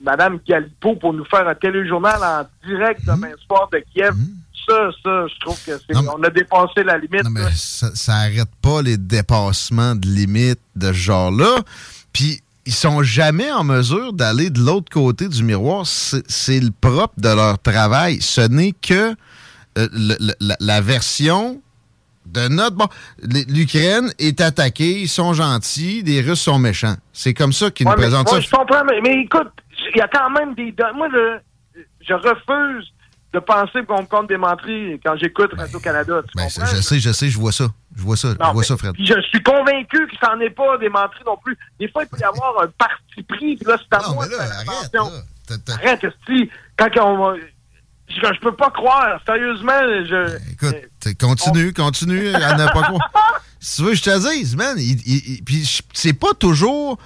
[0.00, 4.14] Madame Galipo pour nous faire un téléjournal en direct demain soir de Kiev,
[4.68, 7.24] ça, ça, je trouve que c'est, on a dépassé la limite.
[7.24, 7.50] Non, mais là.
[7.54, 11.56] ça, ça arrête pas les dépassements de limites de ce genre-là.
[12.12, 15.86] Puis ils sont jamais en mesure d'aller de l'autre côté du miroir.
[15.86, 18.20] C'est le propre de leur travail.
[18.20, 19.14] Ce n'est que
[19.78, 21.60] euh, le- la, la version
[22.26, 22.76] de notre...
[22.76, 22.88] Bon,
[23.48, 26.96] l'Ukraine est attaquée, ils sont gentils, les Russes sont méchants.
[27.12, 28.46] C'est comme ça qu'ils Ouais, nous mais- présentent ouais, ça.
[28.46, 29.48] Je comprends, mais, mais écoute,
[29.94, 30.74] il y a quand même des.
[30.94, 31.08] Moi,
[32.06, 32.92] je refuse
[33.40, 36.20] de penser qu'on me compte des menteries quand j'écoute Radio-Canada.
[36.34, 36.66] Ben, comprends?
[36.66, 37.66] c'est- je sais, je sais, je vois ça.
[37.96, 38.94] Je vois ça, je Non, vois ça, Fred.
[38.98, 41.56] je suis convaincu que ça n'en est pas des menteries non plus.
[41.80, 44.60] Des fois, il peut y avoir un parti pris, puis là, c'est à moi faire
[44.60, 45.12] attention.
[45.74, 46.50] Arrête, esti.
[46.76, 47.34] Quand on...
[48.08, 50.36] Je, je peux pas croire, sérieusement, je...
[50.52, 53.10] Écoute, t'sais, continue, continue à ne pas croire.
[53.60, 54.76] Si tu veux, que je te dise, man.
[54.78, 56.98] il- il- il- Puis c'est pas toujours.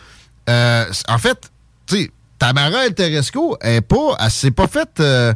[0.48, 1.50] euh, en fait,
[1.86, 5.32] tu sais, Tamara El Teresco, elle est pas, elle s'est pas faite euh,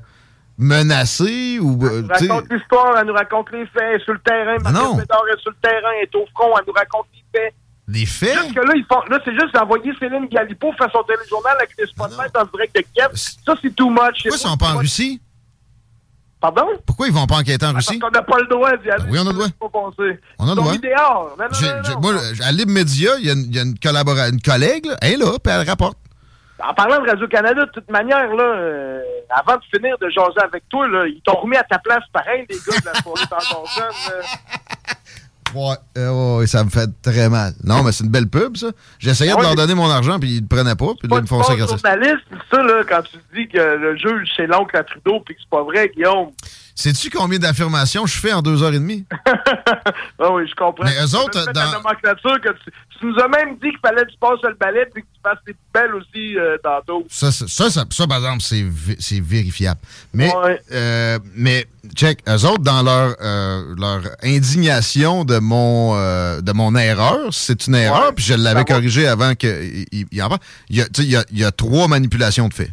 [0.59, 1.85] menacer ou.
[1.85, 4.21] euh, Elle sais, nous raconte l'histoire, elle nous raconte les faits, elle est sur le
[4.21, 4.71] terrain, Ah.
[4.73, 7.55] Marcel Bédard est sur le terrain, elle est au front, elle nous raconte les faits.
[7.89, 8.35] les faits?
[8.43, 11.71] Juste que là, ils font, là, c'est juste d'envoyer Céline Galipo faire son téléjournal avec
[11.79, 13.11] les spotlights en direct de Kiev.
[13.15, 14.23] Ça, c'est too much.
[14.25, 15.21] Pourquoi ils sont pas en Russie?
[16.41, 16.67] Pardon?
[16.87, 17.99] Pourquoi ils vont pas enquêter en Parce Russie?
[17.99, 19.05] qu'on n'a pas le droit d'y aller.
[19.09, 19.47] oui, on a le droit.
[20.39, 20.77] On a le droit.
[20.77, 21.37] dehors.
[21.39, 22.13] Non, non, moi,
[22.45, 24.97] à Libre Média, il y a une, il y a une collabora- une collègue, là,
[25.01, 25.97] elle est là, puis elle rapporte.
[26.63, 30.69] En parlant de Radio-Canada, de toute manière, là, euh, avant de finir de jaser avec
[30.69, 33.67] toi, là, ils t'ont remis à ta place pareil, les gars de la soirée encore
[33.67, 34.23] jeune.
[35.55, 37.53] Ouais, euh, ouais, ça me fait très mal.
[37.65, 38.69] Non, mais c'est une belle pub, ça.
[38.99, 41.23] J'essayais de ouais, leur donner mon argent, puis ils ne prenaient pas, puis là, ils
[41.23, 44.83] me font ça journaliste, ça, là, quand tu dis que le juge, c'est l'oncle à
[44.83, 46.31] Trudeau, puis que c'est pas vrai, Guillaume.
[46.79, 49.05] Sais-tu combien d'affirmations je fais en deux heures et demie?
[50.19, 50.85] Ah oui, je comprends.
[50.85, 53.55] Mais eux Tu autres, as fait dans- la nomenclature que tu, tu nous as même
[53.57, 56.39] dit qu'il fallait que tu passes le balai puis que tu fasses tes poubelles aussi
[56.39, 57.07] euh, tantôt.
[57.11, 59.79] Ça, ça, ça, ça, ça, par exemple, c'est vé- c'est vérifiable.
[60.15, 60.33] Mais,
[60.73, 66.75] euh, mais check, eux autres, dans leur, euh, leur indignation de mon, euh, de mon
[66.75, 70.41] erreur, c'est une erreur, puis je l'avais corrigé avant qu'il il, il en parle.
[70.71, 72.71] Il y, a, il, y a, il y a trois manipulations de faits.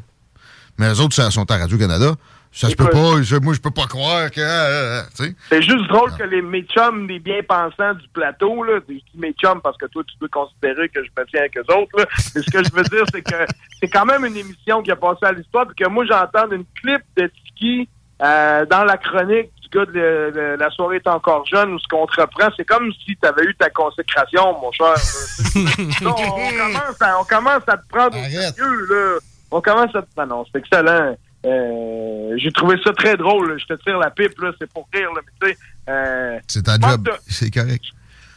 [0.77, 2.15] Mais eux autres, ça sont à Radio-Canada.
[2.55, 3.21] Ça se peut pas.
[3.23, 4.39] je- moi, je peux pas croire que.
[4.39, 5.35] euh, euh, tu sais.
[5.49, 9.33] C'est juste drôle que les mes chums, les bien-pensants du plateau, là, je dis mes
[9.33, 12.05] chums parce que toi, tu peux considérer que je me tiens avec eux autres, là.
[12.35, 13.35] Mais ce que je veux dire, c'est que
[13.81, 16.65] c'est quand même une émission qui a passé à l'histoire, puis que moi, j'entends une
[16.79, 17.89] clip de Tiki
[18.21, 22.05] euh, dans la chronique du gars de, La soirée est encore jeune, où ce qu'on
[22.05, 24.93] te reprend, c'est comme si tu avais eu ta consécration, mon cher.
[26.03, 29.19] Non, on, commence à, on commence à te prendre au sérieux, là.
[29.49, 30.07] On commence à te...
[30.17, 31.15] Ah non, c'est excellent.
[31.45, 33.59] Euh, J'ai trouvé ça très drôle.
[33.59, 34.51] Je te tire la pipe, là.
[34.59, 35.21] C'est pour rire, là.
[35.25, 35.59] Mais tu sais...
[35.89, 37.09] euh, C'est ta job.
[37.27, 37.83] C'est correct.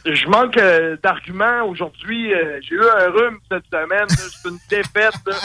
[0.05, 2.31] je manque euh, d'arguments aujourd'hui.
[2.61, 4.07] J'ai eu un rhume cette semaine.
[4.09, 5.13] C'est une défaite.
[5.25, 5.35] Toi,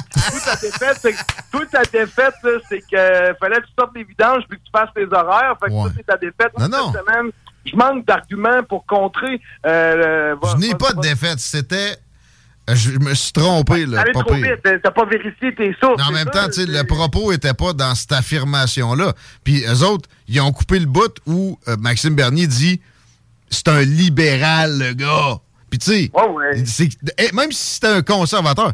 [0.45, 4.65] ta défaite, c'est défaite, là, c'est que fallait que tu sortes les vidanges puis que
[4.65, 5.57] tu fasses tes horaires.
[5.63, 6.53] Fait que ça, c'est ta défaite.
[6.59, 6.93] Non, non.
[6.93, 7.31] Cette semaine,
[7.65, 9.41] je manque d'arguments pour contrer.
[9.65, 11.39] Le- Je n'ai pas de défaite.
[11.39, 11.97] C'était.
[12.75, 14.01] Je me suis trompé, là.
[14.01, 14.57] Allez pas trop pire.
[14.65, 14.81] vite.
[14.83, 16.03] T'as pas vérifié tes sources.
[16.03, 19.15] En même ça, temps, le propos était pas dans cette affirmation-là.
[19.45, 22.81] Puis eux autres, ils ont coupé le bout où euh, Maxime Bernier dit
[23.51, 25.39] c'est un libéral, le gars.
[25.71, 26.89] Puis tu sais,
[27.19, 28.73] eh, même si c'était un conservateur,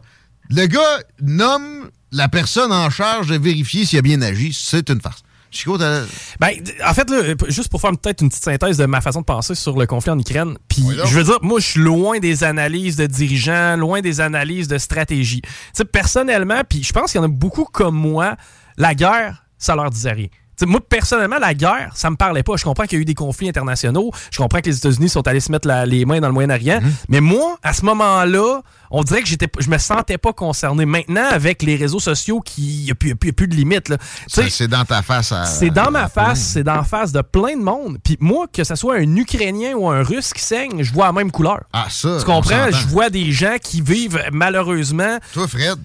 [0.51, 4.53] le gars nomme la personne en charge de vérifier s'il a bien agi.
[4.53, 5.23] C'est une farce.
[5.51, 6.51] Chico, Ben,
[6.87, 9.55] en fait, là, juste pour faire peut-être une petite synthèse de ma façon de penser
[9.55, 12.97] sur le conflit en Ukraine, puis je veux dire, moi, je suis loin des analyses
[12.97, 15.41] de dirigeants, loin des analyses de stratégie.
[15.43, 18.37] Tu sais, personnellement, puis je pense qu'il y en a beaucoup comme moi,
[18.77, 20.29] la guerre, ça leur disait rien.
[20.67, 22.57] Moi, personnellement, la guerre, ça me parlait pas.
[22.57, 24.11] Je comprends qu'il y a eu des conflits internationaux.
[24.31, 26.81] Je comprends que les États-Unis sont allés se mettre la- les mains dans le Moyen-Orient.
[27.09, 30.87] Mais moi, à ce moment-là, on dirait que j'étais, je me sentais pas concerné.
[30.87, 33.31] Maintenant, avec les réseaux sociaux, qui, il n'y a, plus- y a plus- il y
[33.31, 35.33] a plus de sais, c'est dans ta face.
[35.33, 37.99] à- c'est dans ma face, c'est dans la face de plein de monde.
[38.03, 41.13] Puis moi, que ce soit un Ukrainien ou un Russe qui saigne, je vois la
[41.13, 41.61] même couleur.
[41.73, 42.17] Ah, ça.
[42.19, 42.41] Tu comprends?
[42.73, 45.19] Je vois des gens qui vivent malheureusement.
[45.33, 45.79] Toi, Fred?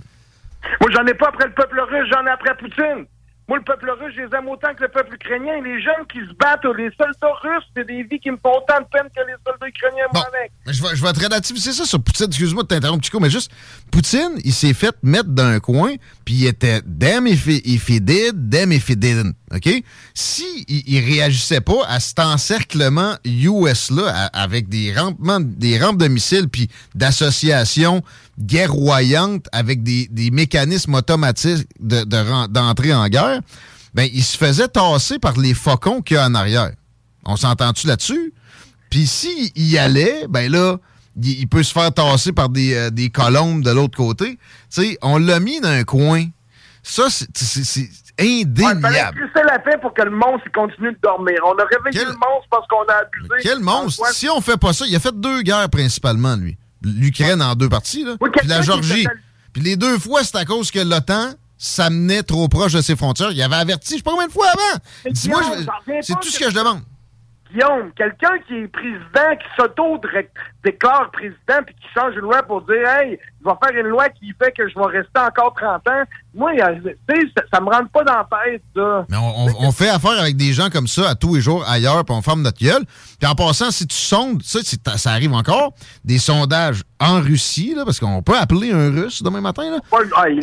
[0.81, 3.05] Moi, j'en ai pas après le peuple russe, j'en ai après Poutine.
[3.49, 5.61] Moi, le peuple russe, je les aime autant que le peuple ukrainien.
[5.61, 8.79] Les jeunes qui se battent, les soldats russes, c'est des vies qui me font autant
[8.79, 10.51] de peine que les soldats ukrainiens, moi, avec.
[10.65, 12.27] Mais je vais, je vais te relativiser ça sur Poutine.
[12.27, 13.51] Excuse-moi de t'interrompre, Chico, mais juste,
[13.91, 15.91] Poutine, il s'est fait mettre d'un coin,
[16.23, 19.33] puis il était damn if, he- if he did, damn if he didn't.
[19.53, 19.69] OK?
[20.13, 26.69] Si réagissait pas à cet encerclement US-là, avec des, rampements, des rampes de missiles, puis
[26.95, 28.01] d'associations
[28.39, 33.41] guerroyantes avec des, mécanismes automatiques de- de d'entrée en guerre,
[33.93, 36.71] ben, il se faisait tasser par les faucons qu'il y a en arrière.
[37.25, 38.33] On s'entend-tu là-dessus?
[38.89, 40.77] Puis s'il y allait, ben là,
[41.21, 44.31] il, il peut se faire tasser par des, euh, des colombes de l'autre côté.
[44.31, 44.37] Tu
[44.69, 46.25] sais, on l'a mis dans un coin.
[46.81, 48.81] Ça, c'est Il indéniable.
[48.81, 51.37] fallait crisser la paix pour que le monstre il continue de dormir.
[51.45, 53.33] On a réveillé le monstre parce qu'on a abusé.
[53.41, 54.05] Quel monstre!
[54.11, 56.57] Si on fait pas ça, il a fait deux guerres principalement, lui.
[56.83, 58.15] L'Ukraine en deux parties, là.
[58.19, 59.01] puis la Georgie.
[59.01, 59.11] était-
[59.53, 63.31] Puis les deux fois, c'est à cause que l'OTAN s'amenait trop proche de ses frontières.
[63.31, 64.79] Il avait averti, je sais pas combien de fois avant.
[65.11, 66.81] Dis-moi, je- c'est tout ce que je demande.
[67.53, 72.87] Guillaume, quelqu'un qui est président, qui s'auto-déclare président, puis qui change une loi pour dire,
[72.99, 76.03] hey, je vais faire une loi qui fait que je vais rester encore 30 ans.
[76.33, 76.93] Moi, euh,
[77.35, 79.05] ça, ça me rentre pas dans la tête, ça.
[79.09, 81.63] Mais on, on- on fait affaire avec des gens comme ça à tous les jours
[81.69, 82.83] ailleurs, puis on ferme notre gueule.
[83.19, 84.59] Puis en passant, si tu sondes, ça,
[84.97, 85.73] ça arrive encore,
[86.03, 89.63] des sondages en Russie, là, parce qu'on peut appeler un Russe demain matin.
[90.15, 90.39] Ah, y y,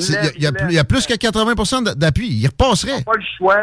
[0.69, 2.28] il y a plus que 80 d'appui.
[2.28, 3.03] Il repasserait.
[3.03, 3.57] Pas le choix.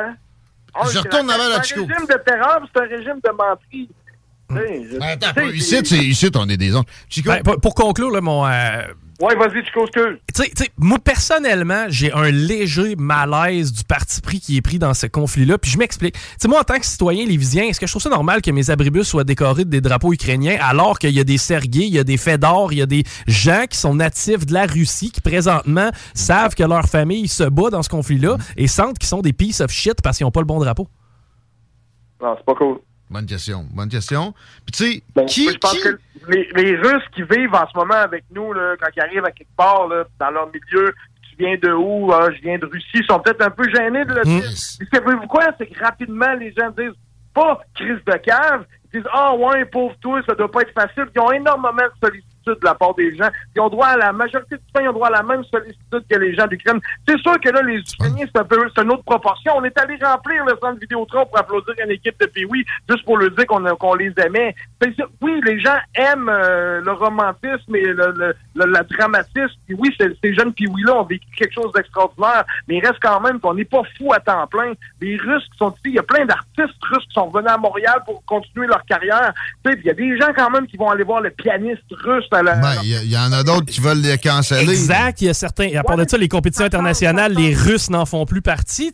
[0.79, 1.81] Ah, Je retourne avant la C'est un Chico.
[1.85, 3.89] régime de terreur, c'est un régime de menterie.
[4.49, 4.97] Sais, je-
[5.53, 6.85] tu sais, Ici, ici, on est des anges.
[7.09, 7.29] Chico?
[7.29, 8.45] Ben, pour, pour conclure, là, mon.
[8.47, 8.81] euh,
[9.19, 9.63] Ouais, vas-y.
[9.63, 9.71] Tu
[10.35, 14.77] sais- tu sais, moi, personnellement, j'ai un léger malaise du parti pris qui est pris
[14.77, 15.57] dans ce conflit-là.
[15.57, 16.13] Puis je m'explique.
[16.13, 18.51] Tu sais, moi, en tant que citoyen lévisien, est-ce que je trouve ça normal que
[18.51, 21.93] mes abribus soient décorés de des drapeaux ukrainiens alors qu'il y a des Sergués, il
[21.95, 25.09] y a des Fédors, il y a des gens qui sont natifs de la Russie
[25.11, 29.21] qui, présentement, savent que leur famille se bat dans ce conflit-là et sentent qu'ils sont
[29.21, 30.87] des pieces of shit parce qu'ils n'ont pas le bon drapeau?
[32.21, 32.77] Non, c'est pas cool.
[33.09, 33.65] Bonne question.
[33.73, 34.33] Bonne question.
[34.65, 37.53] Puis tu sais, Ben, qui, moi, je pense qui- que les, les Russes qui vivent
[37.53, 40.47] en ce moment avec nous, là, quand ils arrivent à quelque part, là, dans leur
[40.47, 40.93] milieu,
[41.29, 42.11] tu viens de où?
[42.13, 44.49] Ah, je viens de Russie, sont peut-être un peu gênés de le dire.
[44.79, 45.45] Mais savez-vous quoi?
[45.57, 46.97] C'est que rapidement, les gens disent
[47.33, 51.05] pas crise de cave, ils disent Ah ouais, pauvre toi, ça doit pas être facile.
[51.15, 52.09] Ils ont énormément de
[52.55, 53.29] de la part des gens.
[53.55, 56.03] Ils ont droit à la majorité du temps, ils ont droit à la même sollicitude
[56.09, 56.79] que les gens d'Ukraine.
[57.07, 59.53] C'est sûr que là, les Ukrainiens, c'est un peu c'est une autre proportion.
[59.55, 63.17] On est allé remplir le centre Vidéotron pour applaudir une équipe de Pee-Wee, juste pour
[63.17, 64.55] leur dire qu'on qu'on les aimait.
[65.21, 69.55] Oui, les gens aiment euh, le romantisme et le, le, le- la dramatisme.
[69.65, 73.39] Puis oui, ces, jeunes Pee-Wee-là ont vécu quelque chose d'extraordinaire, mais il reste quand même
[73.39, 74.73] qu'on n'est pas fou à temps plein.
[75.01, 77.57] Les Russes qui sont ici, il y a plein d'artistes russes qui sont venus à
[77.57, 79.33] Montréal pour continuer leur carrière.
[79.65, 82.43] Il y a des gens quand même qui vont aller voir le pianiste russe à
[82.43, 82.55] la...
[82.55, 84.69] Ben, il y, en a d'autres qui veulent les canceller.
[84.71, 85.21] Exact.
[85.21, 85.69] Il y a certains.
[85.75, 88.91] À part de ça, les compétitions internationales, les Russes n'en font plus partie.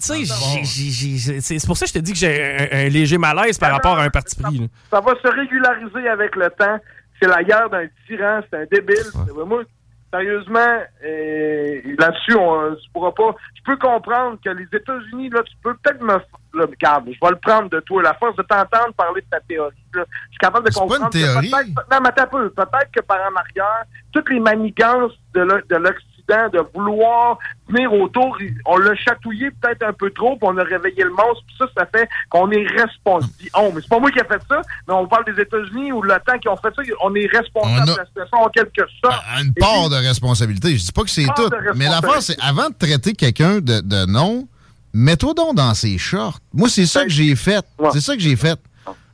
[0.63, 3.71] J'ai- c'est pour ça que je te dis que j'ai un, un léger malaise par
[3.71, 4.57] rapport à un parti pris.
[4.57, 4.65] là.
[4.91, 6.77] ça va se régulariser avec le temps.
[7.21, 8.97] C'est la guerre d'un tyran, c'est un débile.
[9.45, 9.63] Moi,
[10.11, 13.35] sérieusement, euh, là-dessus, on tu pourras pas.
[13.55, 16.17] Je peux comprendre que les États-Unis, là, tu peux peut-être me.
[16.53, 18.03] Là, regarde, je vais le prendre de toi.
[18.03, 20.85] La force de t'entendre parler de ta théorie, là, je suis capable de C'est pas
[20.85, 21.11] une comprendre.
[21.11, 21.51] que théorie.
[21.91, 22.49] Non, mais un peu.
[22.51, 27.91] Peut-être que par en arrière, toutes les manigances de l'O- de l'Occident, de vouloir tenir
[27.91, 31.55] autour, on l'a chatouillé peut-être un peu trop, puis on a réveillé le monstre, puis
[31.59, 33.33] ça, ça fait qu'on est responsable.
[33.57, 36.01] Oh, mais c'est pas moi qui ai fait ça, mais on parle des États-Unis ou
[36.03, 38.83] l'OTAN qui ont fait ça, on est responsable On a- de la situation en quelque
[39.03, 39.21] sorte.
[39.43, 40.77] une part puis- de responsabilité.
[40.77, 41.49] Je dis pas que c'est tout.
[41.49, 42.41] de Mais l'affaire, responsabilité.
[42.41, 44.47] c'est avant de traiter quelqu'un de, de non,
[44.93, 46.39] mets-toi donc dans ses shorts.
[46.53, 47.65] Moi, c'est ça que j'ai fait.
[47.91, 48.59] C'est ça que j'ai fait.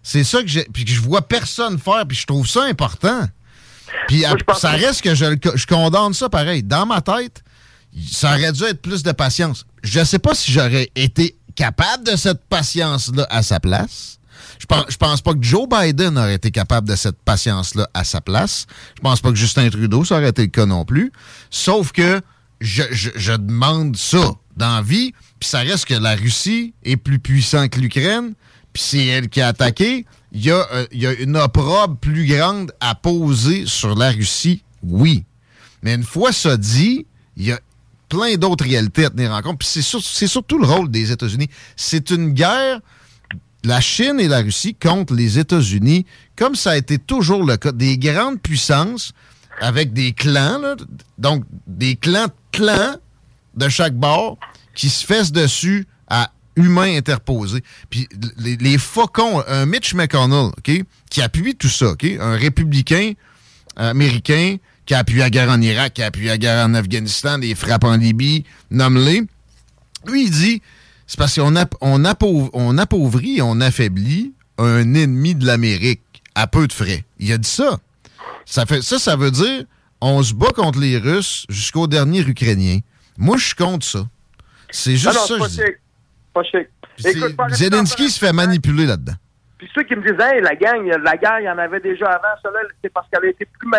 [0.04, 0.64] C'est ça que j'ai.
[0.74, 3.28] Puis que je vois personne faire, puis je trouve ça important.
[4.08, 5.26] Puis à- ça reste que je,
[5.56, 6.64] je condamne ça pareil.
[6.64, 7.44] Dans ma tête,
[8.12, 9.66] ça aurait dû être plus de patience.
[9.84, 14.20] Je sais pas si j'aurais été capable de cette patience-là à sa place.
[14.60, 18.04] Je pense, je pense pas que Joe Biden aurait été capable de cette patience-là à
[18.04, 18.66] sa place.
[18.98, 21.12] Je pense pas que Justin Trudeau, ça aurait été le cas non plus.
[21.50, 22.22] Sauf que
[22.60, 27.70] je, demande ça dans la vie, puis ça reste que la Russie est plus puissante
[27.70, 28.34] que l'Ukraine,
[28.74, 30.06] puis c'est elle qui a attaqué.
[30.32, 34.12] Il y, a, euh, il y a une opprobre plus grande à poser sur la
[34.12, 35.24] Russie, oui.
[35.82, 37.06] Mais une fois ça dit,
[37.38, 37.60] il y a
[38.10, 39.60] plein d'autres réalités à tenir en compte.
[39.60, 41.48] Puis c'est surtout le rôle des États-Unis.
[41.76, 42.82] C'est une guerre
[43.64, 46.06] la Chine et la Russie contre les États-Unis,
[46.36, 49.12] comme ça a été toujours le cas, des grandes puissances
[49.62, 50.76] avec des clans, là,
[51.18, 52.96] donc des clans de clans
[53.56, 54.38] de chaque bord
[54.76, 57.64] qui se fessent dessus à humains interposés.
[57.90, 58.08] Puis
[58.38, 60.72] les, les faucons, un Mitch McConnell, OK,
[61.10, 63.14] qui appuie tout ça, OK, un républicain
[63.76, 67.38] américain qui a appuyé la guerre en Irak, qui a appuyé la guerre en Afghanistan,
[67.38, 69.24] des frappes en Libye, nomme-les.
[70.08, 70.62] Lui, il dit,
[71.06, 76.02] c'est parce qu'on on appau- on appauvrit on affaiblit un ennemi de l'Amérique
[76.36, 77.06] à peu de frais.
[77.20, 77.80] Il a dit ça.
[78.52, 79.64] Ça, fait, ça, ça veut dire
[80.02, 82.80] on se bat contre les Russes jusqu'au dernier Ukrainien.
[83.18, 84.08] Moi, je suis contre ça.
[84.72, 85.56] C'est juste Ah non, ça, c'est pas je dis.
[85.58, 85.76] chic.
[86.34, 86.68] Pas chic.
[86.96, 89.14] Puis c'est- Écoute, pas- Zelensky se fait manipuler là-dedans.
[89.60, 92.08] Puis ceux qui me disent, hey, la gang, la guerre, il y en avait déjà
[92.08, 92.30] avant.
[92.46, 93.70] Là, c'est parce qu'elle a été plus,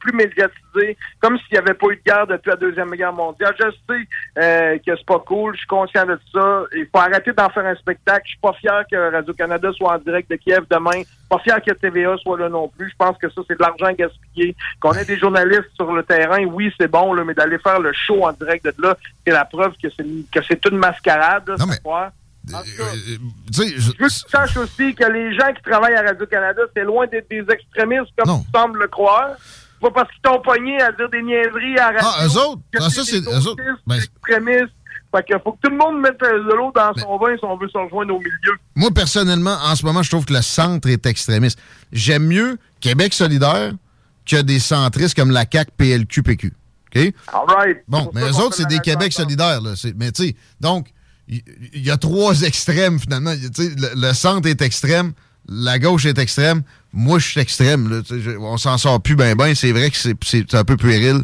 [0.00, 3.54] plus médiatisée, comme s'il n'y avait pas eu de guerre depuis la Deuxième Guerre mondiale.
[3.56, 6.64] Je sais euh, que c'est pas cool, je suis conscient de ça.
[6.74, 8.22] Il faut arrêter d'en faire un spectacle.
[8.24, 11.02] Je suis pas fier que Radio-Canada soit en direct de Kiev demain.
[11.30, 12.90] Pas fier que TVA soit là non plus.
[12.90, 14.56] Je pense que ça, c'est de l'argent gaspillé.
[14.80, 17.92] Qu'on ait des journalistes sur le terrain, oui, c'est bon, là, mais d'aller faire le
[17.92, 21.56] show en direct de là, c'est la preuve que c'est que c'est une mascarade, là,
[21.58, 22.10] cette fois.
[22.48, 26.62] Tu sais, je- veux que tu saches aussi que les gens qui travaillent à Radio-Canada,
[26.74, 29.30] c'est loin d'être des extrémistes comme tu sembles le croire.
[29.80, 32.00] Pas parce qu'ils t'ont pogné à dire des niaiseries à radio.
[32.02, 32.62] Ah, eux autres?
[32.72, 33.62] que Ah, ça, c'est- des eux autres.
[33.86, 34.72] Ben, extrémistes.
[35.14, 37.44] Fait que faut que tout le monde mette euh, de l'eau dans son vin si
[37.44, 38.56] on veut se rejoindre au milieu.
[38.74, 41.58] Moi, personnellement, en ce moment, je trouve que le centre est extrémiste.
[41.92, 43.72] J'aime mieux Québec solidaire
[44.28, 46.52] que des centristes comme la CAQ, PLQ, PQ.
[46.94, 47.14] OK?
[47.32, 49.60] All Bon, mais eux autres, c'est des Québec solidaires.
[49.62, 49.72] Là.
[49.96, 50.88] Mais tu sais, donc,
[51.28, 53.32] il y, a trois extrêmes, finalement.
[53.32, 55.12] Le, le centre est extrême,
[55.48, 57.88] la gauche est extrême, moi, je suis extrême.
[57.90, 59.54] Là, je- on s'en sort plus bien, bien.
[59.54, 61.22] C'est vrai que c'est- un peu puéril,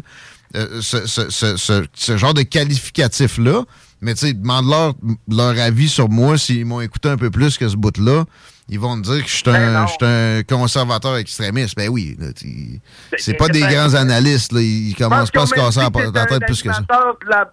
[0.55, 3.63] euh, ce, ce- ce- ce- genre de qualificatif-là.
[4.01, 4.93] Mais tu sais, demande-leur
[5.27, 8.25] leur avis sur moi s'ils m'ont écouté un peu plus que ce bout-là.
[8.69, 11.75] Ils vont me dire que je suis un, je suis un conservateur extrémiste.
[11.75, 12.79] Ben oui, là, tu-
[13.17, 14.51] c'est pas des ben, grands analystes.
[14.51, 14.61] Là.
[14.61, 16.81] Ils commencent pas à se casser la, tête plus que ça.
[16.81, 17.49] De la.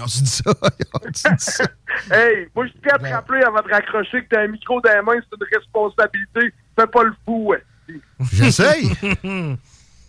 [0.00, 0.52] On se dit ça?
[1.12, 1.64] Dit ça?
[2.10, 4.90] Hey, moi, je tiens à te rappeler avant de raccrocher que t'as un micro dans
[4.90, 6.52] les mains, c'est une responsabilité.
[6.78, 7.62] Fais pas le fou, ouais.
[8.32, 8.90] J'essaye.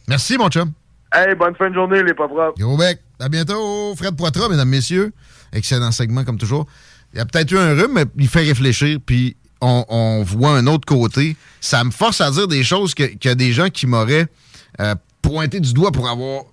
[0.07, 0.72] Merci, mon chum.
[1.14, 2.57] Hey, bonne fin de journée, les pas propres.
[2.60, 2.99] Gros bec.
[3.20, 5.14] À bientôt, Fred Poitras, mesdames, messieurs.
[5.53, 6.66] Excellent segment, comme toujours.
[7.14, 10.57] Il y a peut-être eu un rhume, mais il fait réfléchir, puis on, on voit
[10.57, 11.38] un autre côté.
[11.62, 14.28] Ça me force à dire des choses que- a des gens qui m'auraient
[14.82, 16.44] euh, pointé du doigt pour avoir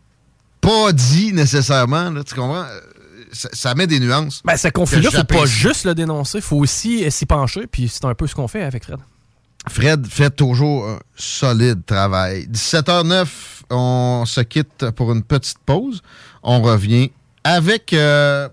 [0.60, 2.10] pas dit nécessairement.
[2.10, 2.66] là, tu comprends?
[3.32, 4.42] Ça, ça met des nuances.
[4.44, 8.14] Ben, ce conflit-là, faut pas juste le dénoncer, faut aussi s'y pencher, puis c'est un
[8.14, 8.98] peu ce qu'on fait avec Fred.
[9.68, 12.46] Fred fait toujours un solide travail.
[12.50, 13.26] 17h09,
[13.70, 16.02] on se quitte pour une petite pause.
[16.42, 17.10] On revient
[17.44, 18.48] avec euh,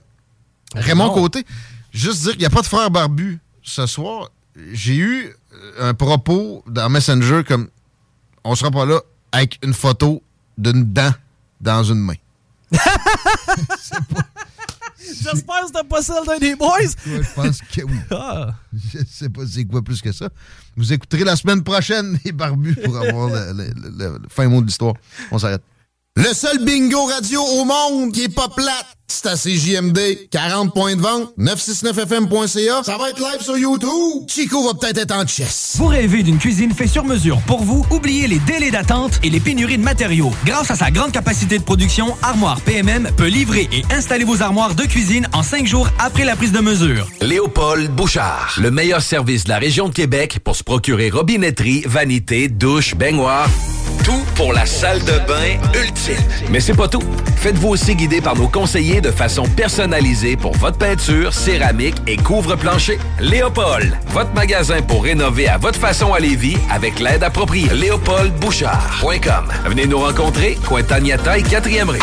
[0.75, 1.13] Raymond Raymond.
[1.13, 1.45] Côté.
[1.91, 4.29] Juste dire qu'il n'y a pas de frère barbu ce soir.
[4.71, 7.69] J'ai eu euh, un propos dans Messenger comme
[8.43, 9.01] on sera pas là
[9.31, 10.21] avec une photo
[10.57, 11.11] d'une dent
[11.61, 12.15] dans une main.
[15.01, 16.77] J'espère que c'était pas celle d'un des boys.
[16.79, 17.97] Ouais, je pense que oui.
[18.93, 20.29] Je sais pas c'est quoi plus que ça.
[20.75, 24.61] Vous écouterez la semaine prochaine les barbus pour avoir le, le- le- le fin mot
[24.61, 24.93] de l'histoire.
[25.31, 25.63] On s'arrête.
[26.15, 29.99] Le seul bingo radio au monde qui est pas plate, c'est à CJMD.
[30.31, 32.83] 40 points de vente, 969fm.ca.
[32.83, 34.23] Ça va être live sur YouTube.
[34.27, 35.75] Chico va peut-être être en chess.
[35.77, 37.85] Vous rêvez d'une cuisine faite sur mesure pour vous?
[37.91, 40.31] Oubliez les délais d'attente et les pénuries de matériaux.
[40.45, 44.75] Grâce à sa grande capacité de production, Armoire PMM peut livrer et installer vos armoires
[44.75, 47.07] de cuisine en cinq jours après la prise de mesure.
[47.21, 52.47] Léopold Bouchard, le meilleur service de la région de Québec pour se procurer robinetterie, vanité,
[52.47, 53.49] douche, baignoire.
[54.03, 56.15] Tout pour la salle de bain ultime.
[56.49, 57.03] Mais c'est pas tout.
[57.37, 62.99] Faites-vous aussi guider par nos conseillers de façon personnalisée pour votre peinture, céramique et couvre-plancher.
[63.19, 67.69] Léopold, votre magasin pour rénover à votre façon à Lévis avec l'aide appropriée.
[67.73, 69.51] LéopoldBouchard.com.
[69.65, 71.99] Venez nous rencontrer, Cointagnata et 4e rue.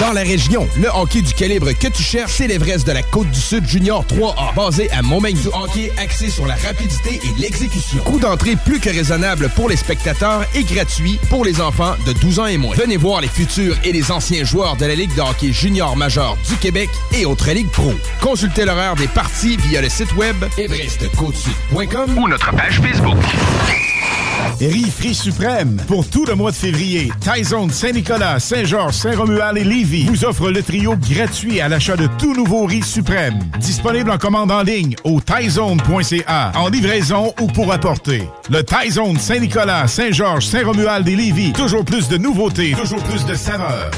[0.00, 3.68] Dans la région, le hockey du calibre que tu cherches, c'est l'Everest de la Côte-du-Sud
[3.68, 5.38] Junior 3A, basé à Montmagny.
[5.42, 8.02] Du hockey axé sur la rapidité et l'exécution.
[8.04, 12.38] Coût d'entrée plus que raisonnable pour les spectateurs et gratuit pour les enfants de 12
[12.38, 12.74] ans et moins.
[12.76, 16.38] Venez voir les futurs et les anciens joueurs de la Ligue de hockey junior majeur
[16.48, 17.92] du Québec et autres ligues pro.
[18.22, 23.18] Consultez l'horaire des parties via le site web everestcôtesud.com ou notre page Facebook.
[24.60, 25.80] Riz Suprême.
[25.86, 30.62] Pour tout le mois de février, Taizone Saint-Nicolas, Saint-Georges, Saint-Romuald et Lévis vous offre le
[30.62, 33.38] trio gratuit à l'achat de tout nouveau riz suprême.
[33.58, 38.28] Disponible en commande en ligne au taizone.ca, en livraison ou pour apporter.
[38.50, 41.52] Le Taizone Saint-Nicolas, Saint-Georges, Saint-Romuald et Lévis.
[41.52, 43.90] Toujours plus de nouveautés, toujours plus de saveurs.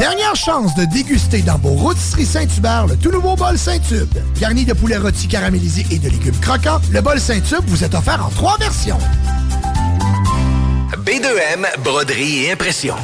[0.00, 4.08] Dernière chance de déguster dans vos rôtisseries Saint-Hubert le tout nouveau bol Saint-Tube.
[4.40, 8.24] Garni de poulet rôti caramélisé et de légumes croquants, le bol Saint-Tube vous est offert
[8.24, 8.96] en trois versions.
[11.04, 12.96] B2M, broderie et impression.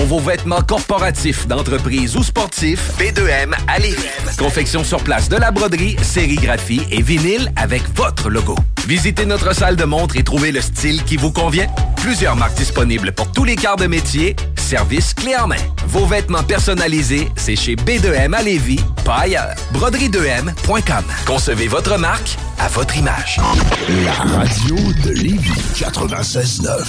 [0.00, 4.08] Pour vos vêtements corporatifs, d'entreprise ou sportifs, B2M à Lévis.
[4.38, 8.54] Confection sur place de la broderie, sérigraphie et vinyle avec votre logo.
[8.86, 11.66] Visitez notre salle de montre et trouvez le style qui vous convient.
[11.96, 14.36] Plusieurs marques disponibles pour tous les quarts de métier.
[14.56, 15.56] Service clé en main.
[15.86, 19.54] Vos vêtements personnalisés, c'est chez B2M à Lévis, pas ailleurs.
[19.74, 21.04] Broderie2M.com.
[21.26, 23.38] Concevez votre marque à votre image.
[24.02, 26.86] La radio de Lévis 96.9.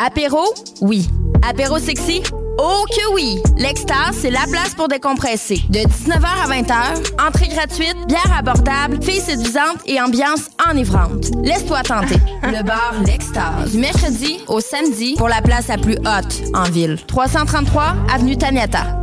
[0.00, 0.44] Apéro,
[0.80, 1.08] oui.
[1.42, 2.22] Apéro sexy,
[2.60, 3.40] Oh que oui!
[3.56, 5.60] L'Extase, c'est la place pour décompresser.
[5.68, 11.30] De 19h à 20h, entrée gratuite, bière abordable, filles séduisantes et ambiance enivrante.
[11.44, 12.16] Laisse-toi tenter.
[12.42, 13.72] Le bar L'Extase.
[13.72, 16.98] Du mercredi au samedi pour la place la plus haute en ville.
[17.06, 19.02] 333 Avenue Taniata.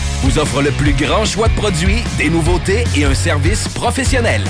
[0.23, 4.43] vous offre le plus grand choix de produits, des nouveautés et un service professionnel.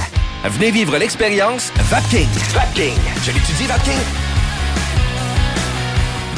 [0.45, 2.27] Venez vivre l'expérience Vapking.
[2.53, 2.93] Vapking.
[3.23, 3.99] Je l'étudie, Vapking.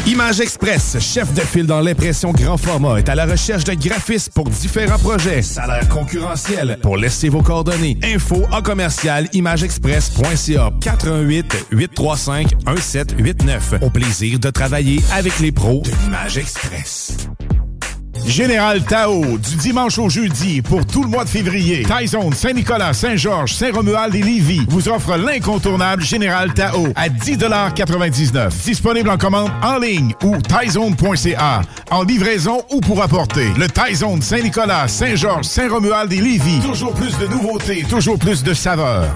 [0.05, 4.33] Image Express, chef de file dans l'impression grand format, est à la recherche de graphistes
[4.33, 5.41] pour différents projets.
[5.41, 6.77] Salaire concurrentiel.
[6.81, 7.97] Pour laisser vos coordonnées.
[8.03, 13.75] Info en commercial imageexpress.ca 418 835 1789.
[13.81, 17.15] Au plaisir de travailler avec les pros de Express.
[18.25, 21.83] Général Tao, du dimanche au jeudi pour tout le mois de février.
[21.83, 29.17] Taizone, Saint-Nicolas, Saint-Georges, Saint-Romuald et Lévis vous offre l'incontournable Général Tao à 10,99 Disponible en
[29.17, 31.61] commande en ligne ou taizone.ca.
[31.91, 33.47] En livraison ou pour apporter.
[33.57, 36.59] Le Taizone, Saint-Nicolas, Saint-Georges, Saint-Romuald et Lévis.
[36.61, 39.15] Toujours plus de nouveautés, toujours plus de saveurs.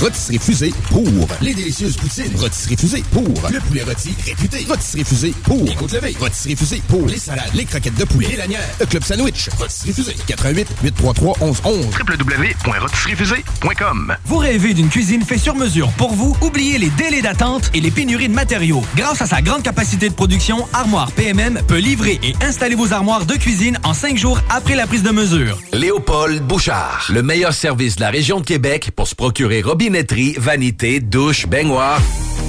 [0.00, 1.08] Rôtisserie Fusée pour
[1.40, 2.30] les délicieuses poutines.
[2.36, 4.66] Rôtisserie Fusée pour le poulet rôti réputé.
[4.68, 6.14] Rôtisserie Fusée pour les côtes levées.
[6.20, 9.48] Rôtisserie Fusée pour les salades, les croquettes de poulet, les lanières, le club sandwich.
[9.58, 16.36] Rôtisserie Fusée 88 833 1111 www.rôtisseriefusée.com Vous rêvez d'une cuisine faite sur mesure pour vous?
[16.42, 18.82] Oubliez les délais d'attente et les pénuries de matériaux.
[18.96, 23.24] Grâce à sa grande capacité de production, Armoire PMM peut livrer et installer vos armoires
[23.24, 25.58] de cuisine en cinq jours après la prise de mesure.
[25.72, 30.98] Léopold Bouchard, le meilleur service de la région de Québec pour se procurer robinetterie, vanité,
[30.98, 32.00] douche, baignoire.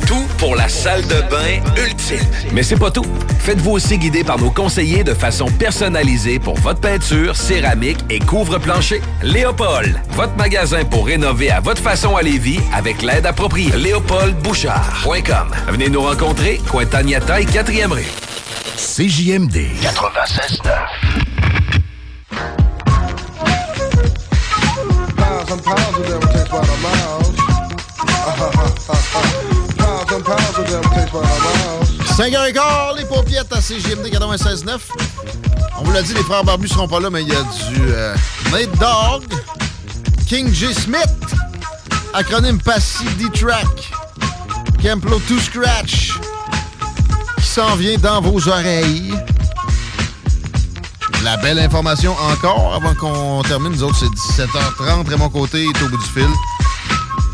[0.07, 2.26] Tout pour la salle de bain ultime.
[2.51, 3.05] Mais c'est pas tout.
[3.41, 9.01] Faites-vous aussi guider par nos conseillers de façon personnalisée pour votre peinture, céramique et couvre-plancher.
[9.22, 13.72] Léopold, votre magasin pour rénover à votre façon à Lévis avec l'aide appropriée.
[13.77, 15.51] LéopoldBouchard.com.
[15.68, 18.05] Venez nous rencontrer, Cointagnata et 4e rue.
[18.77, 21.27] CJMD 96.9.
[32.18, 34.80] 5h15, les paupiètes à CGMD 96.9.
[35.80, 37.81] On vous l'a dit, les frères Barbus seront pas là, mais il y a du
[37.89, 38.15] euh,
[38.51, 39.26] Nate Dog,
[40.26, 40.73] King J.
[40.73, 41.01] Smith,
[42.14, 43.91] acronyme Passy D-Track,
[44.81, 46.14] Kemplo To Scratch,
[47.38, 49.14] qui s'en vient dans vos oreilles.
[51.24, 53.74] La belle information encore avant qu'on termine.
[53.74, 55.09] Nous autres, c'est 17h30.
[55.09, 56.30] Raymond Côté est au bout du fil.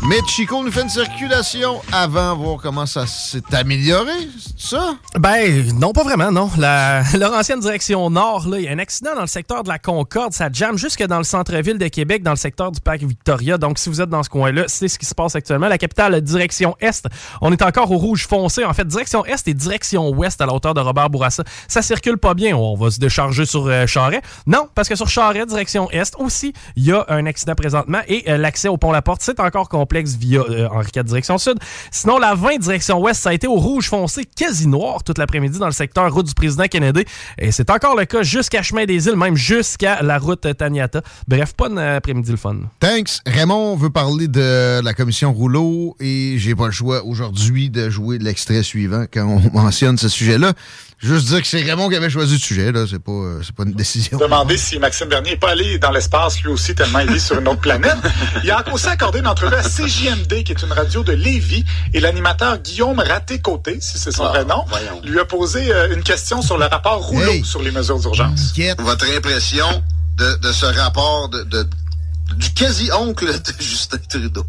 [0.06, 4.12] Mais Chico nous fait une circulation avant, voir comment ça s'est amélioré,
[4.54, 4.96] c'est ça?
[5.18, 6.50] Ben, non, pas vraiment, non.
[6.58, 7.02] La,
[7.32, 10.34] ancienne direction nord, là, il y a un accident dans le secteur de la Concorde.
[10.34, 13.56] Ça jamme jusque dans le centre-ville de Québec, dans le secteur du parc Victoria.
[13.56, 15.68] Donc, si vous êtes dans ce coin-là, c'est ce qui se passe actuellement.
[15.68, 17.06] La capitale, direction est,
[17.40, 18.62] on est encore au rouge foncé.
[18.62, 21.44] En fait, direction est et direction ouest à la hauteur de Robert Bourassa.
[21.66, 22.54] Ça circule pas bien.
[22.54, 24.20] On va se décharger sur euh, Charret.
[24.46, 28.24] Non, parce que sur Charret, direction est, aussi, il y a un accident présentement et
[28.28, 29.70] euh, l'accès au pont La Porte, c'est encore
[30.02, 31.54] via euh, Henri IV direction sud.
[31.90, 35.58] Sinon, la 20 direction ouest, ça a été au rouge foncé quasi noir toute l'après-midi
[35.58, 37.04] dans le secteur route du président Kennedy.
[37.38, 41.02] Et c'est encore le cas jusqu'à Chemin des Îles, même jusqu'à la route Taniata.
[41.28, 42.56] Bref, pas un après-midi le fun.
[42.80, 43.20] Thanks.
[43.26, 48.18] Raymond veut parler de la commission Rouleau et j'ai pas le choix aujourd'hui de jouer
[48.18, 50.52] l'extrait suivant quand on mentionne ce sujet-là.
[51.04, 52.86] Juste dire que c'est Raymond qui avait choisi le sujet, là.
[52.90, 54.16] C'est pas, euh, c'est pas une décision.
[54.18, 57.38] Demander si Maxime Bernier n'est pas allé dans l'espace lui aussi tellement il vit sur
[57.38, 57.96] une autre planète.
[58.42, 62.00] Il a aussi accordé une entrevue assez CJMD, qui est une radio de Lévis, et
[62.00, 64.64] l'animateur Guillaume Raté-Côté, si c'est son vrai nom,
[65.04, 68.52] lui a posé euh, une question sur le rapport Rouleau sur les mesures d'urgence.
[68.80, 69.66] Votre impression
[70.16, 71.66] de, de ce rapport de, de-
[72.36, 74.44] du quasi-oncle de Justin Trudeau?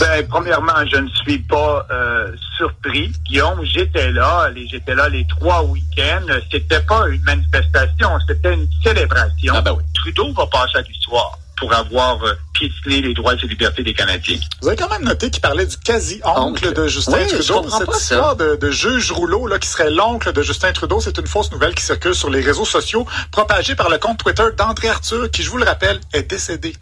[0.00, 3.12] Ben, premièrement, je ne suis pas euh, surpris.
[3.26, 6.26] Guillaume, j'étais là, les- j'étais là les trois week-ends.
[6.50, 9.54] C'était pas une manifestation, c'était une célébration.
[9.94, 14.38] Trudeau va passer à l'histoire pour avoir euh, piétiné les droits et libertés des Canadiens.
[14.60, 16.72] Vous avez quand même noté qu'il parlait du quasi-oncle Oncle.
[16.74, 17.62] de Justin Oui, je Trudeau.
[17.62, 17.98] comprends Cette pas ça.
[18.16, 21.52] histoire de, de juge Rouleau, là, qui serait l'oncle de Justin Trudeau, c'est une fausse
[21.52, 25.42] nouvelle qui circule sur les réseaux sociaux, propagée par le compte Twitter d'André Arthur, qui,
[25.44, 26.74] je vous le rappelle, est décédé.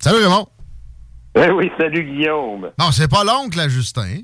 [0.00, 0.46] Salut Raymond.
[1.36, 2.70] Eh oui, salut Guillaume.
[2.78, 4.22] Non, c'est pas l'oncle à Justin.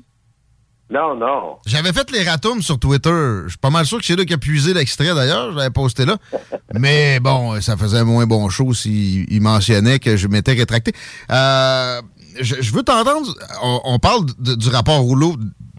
[0.89, 1.57] Non, non.
[1.65, 3.09] J'avais fait les ratums sur Twitter.
[3.43, 5.51] Je suis pas mal sûr que c'est là qui a puisé l'extrait d'ailleurs.
[5.51, 6.17] Je l'avais posté là.
[6.73, 10.93] Mais bon, ça faisait moins bon show s'il il mentionnait que je m'étais rétracté.
[11.29, 12.01] Euh,
[12.39, 13.33] je, je veux t'entendre.
[13.61, 15.35] On, on parle de- du rapport Rouleau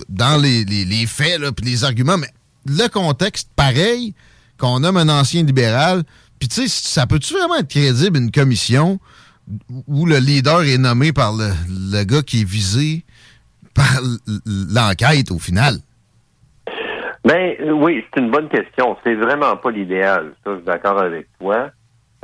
[0.08, 2.28] dans les, les- les faits puis les arguments, mais
[2.66, 4.14] le contexte, pareil,
[4.58, 6.02] qu'on nomme un ancien libéral.
[6.38, 9.00] Puis tu sais, ça peut-tu vraiment être crédible une commission
[9.86, 13.04] où le leader est nommé par le, le gars qui est visé
[13.74, 14.00] par
[14.46, 15.74] l'enquête au final?
[17.24, 18.96] Ben euh, oui, c'est une bonne question.
[19.04, 20.32] C'est vraiment pas l'idéal.
[20.44, 21.70] Ça, je suis d'accord avec toi.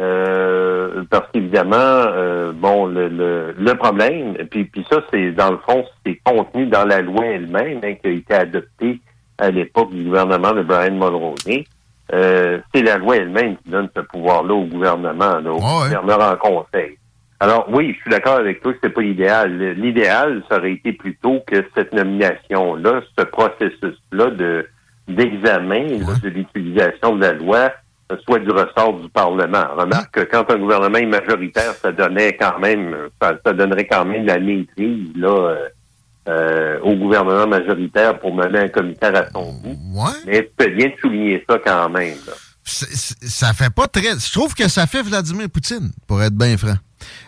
[0.01, 5.59] Euh, parce qu'évidemment, euh, bon, le, le, le problème, puis, puis ça, c'est dans le
[5.69, 9.01] fond, c'est contenu dans la loi elle-même, hein, qui a été adoptée
[9.39, 11.65] à l'époque du gouvernement de Brian Mulroney.
[12.13, 16.37] Euh, c'est la loi elle-même qui donne ce pouvoir-là au gouvernement, là, au gouverneur en
[16.37, 16.99] conseil.
[17.41, 19.59] Alors oui, je suis d'accord avec toi que c'est pas l'idéal.
[19.77, 24.67] L'idéal, ça aurait été plutôt que cette nomination-là, ce processus-là de
[25.07, 25.85] d'examen
[26.23, 27.71] de l'utilisation de la loi
[28.25, 29.65] soit du ressort du Parlement.
[29.77, 34.05] Remarque que quand un gouvernement est majoritaire, ça donnait quand même, ça, ça donnerait quand
[34.05, 35.69] même la maîtrise là, euh,
[36.29, 39.77] euh, au gouvernement majoritaire pour mener un commissaire à son bout.
[40.27, 42.17] Mais tu fais bien de souligner ça quand même.
[42.27, 42.33] là.
[42.65, 44.19] Ça fait pas très.
[44.19, 46.77] Je trouve que ça fait Vladimir Poutine, pour être bien franc.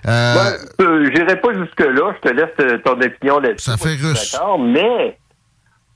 [0.07, 0.35] Euh,
[0.79, 2.15] Ben, euh, J'irai pas jusque-là.
[2.23, 3.65] Je te laisse euh, ton opinion là-dessus.
[3.71, 4.37] Ça fait russe.
[4.59, 5.19] Mais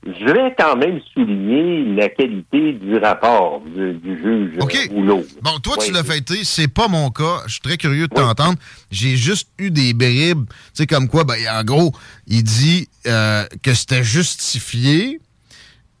[0.05, 5.23] je vais quand même souligner la qualité du rapport du, du juge euh, Rouleau.
[5.41, 7.41] Bon, toi, tu l'as fêté, c'est pas mon cas.
[7.45, 8.57] Je suis très curieux de t'entendre.
[8.89, 11.91] J'ai juste eu des bribes, tu sais, comme quoi, ben, en gros,
[12.27, 15.19] il dit euh, que c'était justifié,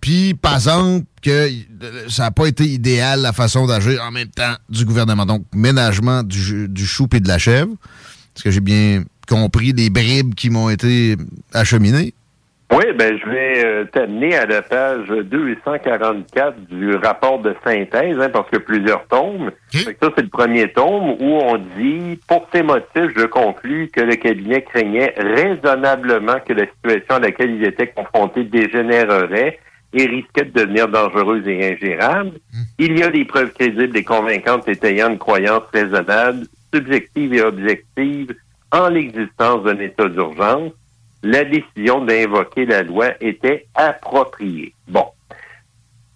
[0.01, 1.47] puis, par exemple, que
[2.09, 5.25] ça n'a pas été idéal la façon d'agir en même temps du gouvernement.
[5.25, 7.71] Donc, ménagement du, du chou et de la chèvre.
[8.35, 11.15] Est-ce que j'ai bien compris les bribes qui m'ont été
[11.53, 12.13] acheminées?
[12.73, 18.29] Oui, ben je vais euh, t'amener à la page 244 du rapport de synthèse, hein,
[18.29, 19.51] parce a plusieurs tomes.
[19.73, 23.99] Que ça, c'est le premier tome où on dit Pour ces motifs, je conclus que
[23.99, 29.59] le cabinet craignait raisonnablement que la situation à laquelle il était confronté dégénérerait
[29.93, 32.31] et risquait de devenir dangereuse et ingérable.
[32.77, 38.35] Il y a des preuves crédibles et convaincantes étayant une croyance raisonnable, subjective et objective
[38.71, 40.71] en l'existence d'un état d'urgence
[41.23, 44.73] la décision d'invoquer la loi était appropriée.
[44.87, 45.05] Bon.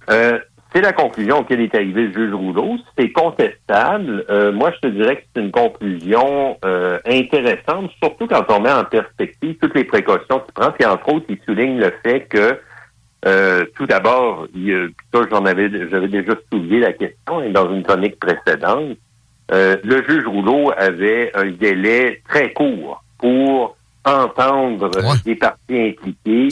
[0.10, 0.40] Euh,
[0.74, 2.78] c'est la conclusion auquel est arrivé le juge Rouleau.
[2.98, 4.26] C'est contestable.
[4.30, 8.72] Euh, moi, je te dirais que c'est une conclusion euh, intéressante, surtout quand on met
[8.72, 10.72] en perspective toutes les précautions qu'il prend.
[10.72, 12.60] Puis, entre autres, il souligne le fait que,
[13.26, 14.48] euh, tout d'abord,
[15.14, 18.98] ça, j'en avais, j'avais déjà soulevé la question hein, dans une chronique précédente.
[19.52, 24.90] Euh, le juge Rouleau avait un délai très court pour entendre
[25.26, 26.50] les parties impliquées,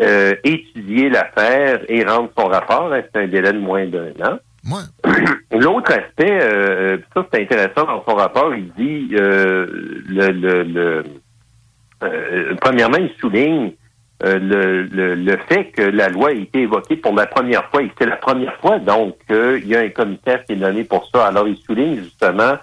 [0.00, 2.92] euh, étudier l'affaire et rendre son rapport.
[2.92, 4.38] c'est un délai de moins d'un an.
[5.52, 9.66] L'autre aspect, euh, ça c'est intéressant dans son rapport, il dit euh,
[10.08, 11.02] le, le, le-
[12.02, 13.72] euh, premièrement, il souligne
[14.24, 17.82] euh, le, le, le fait que la loi a été évoquée pour la première fois
[17.82, 20.84] et c'est la première fois, donc euh, il y a un commissaire qui est donné
[20.84, 21.26] pour ça.
[21.26, 22.54] Alors il souligne justement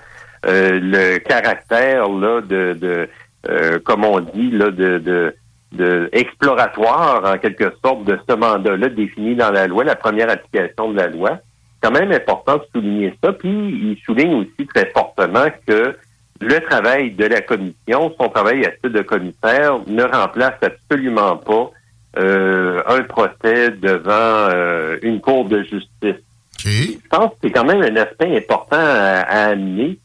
[0.47, 3.07] euh, le caractère là de, de
[3.49, 5.35] euh, comme on dit là de, de,
[5.73, 10.91] de exploratoire en quelque sorte de ce mandat-là défini dans la loi, la première application
[10.91, 11.39] de la loi.
[11.81, 13.33] C'est quand même important de souligner ça.
[13.33, 15.95] Puis il souligne aussi très fortement que
[16.41, 21.71] le travail de la commission, son travail à titre de commissaire, ne remplace absolument pas
[22.17, 24.11] euh, un procès devant
[24.53, 26.21] euh, une cour de justice.
[26.59, 29.97] Je pense que c'est quand même un aspect important à, à amener.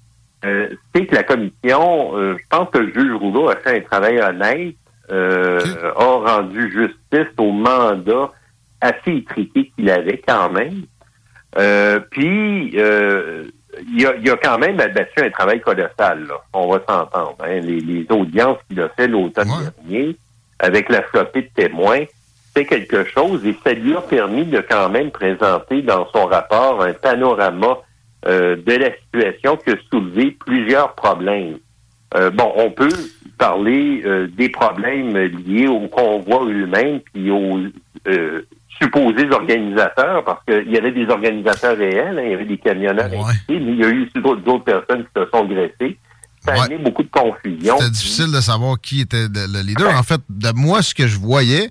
[0.45, 3.81] Euh, c'est que la commission, euh, je pense que le juge Rouleau a fait un
[3.81, 4.75] travail honnête,
[5.11, 5.61] euh,
[5.97, 8.31] a rendu justice au mandat
[8.81, 10.83] assez étriqué qu'il avait quand même.
[11.59, 13.45] Euh, puis, euh,
[13.95, 16.35] il, a, il a quand même abattu un travail colossal, là.
[16.53, 17.37] On va s'entendre.
[17.41, 17.61] hein.
[17.61, 19.49] Les, les audiences qu'il a fait l'automne
[19.87, 20.17] dernier,
[20.59, 22.05] avec la flopée de témoins,
[22.57, 26.83] c'est quelque chose et ça lui a permis de quand même présenter dans son rapport
[26.83, 27.79] un panorama
[28.27, 31.59] euh, de la situation qui a soulevé plusieurs problèmes.
[32.17, 32.89] Euh, bon, on peut
[33.37, 37.59] parler euh, des problèmes liés au convoi eux-mêmes puis aux
[38.09, 38.43] euh,
[38.81, 43.09] supposés organisateurs, parce qu'il y avait des organisateurs réels, hein, il y avait des camionneurs
[43.49, 45.99] mais il y a eu aussi d'autres personnes qui se sont graissées.
[46.45, 47.77] Ça a amené beaucoup de confusion.
[47.79, 49.93] C'était difficile de savoir qui était le, le leader.
[49.99, 51.71] En fait, de moi, ce que je voyais,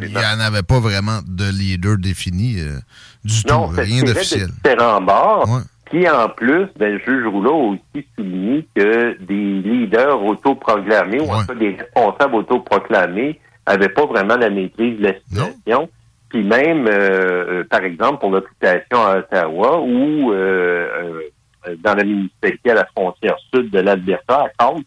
[0.00, 2.78] il n'y en avait pas vraiment de leader défini euh,
[3.24, 3.74] du Non, tout.
[3.80, 4.48] Rien d'officiel.
[4.48, 5.62] différents bords.
[5.86, 11.30] Puis en plus, ben, le juge Rouleau a aussi souligné que des leaders autoproclamés, ou
[11.30, 15.88] en tout cas des responsables autoproclamés, n'avaient pas vraiment la maîtrise de la situation.
[16.32, 21.20] Puis même, euh, euh, par exemple, pour l'occupation à Ottawa, ou euh,
[21.68, 24.86] euh, dans la municipalité à la frontière sud de l'Alberta, à Calgary,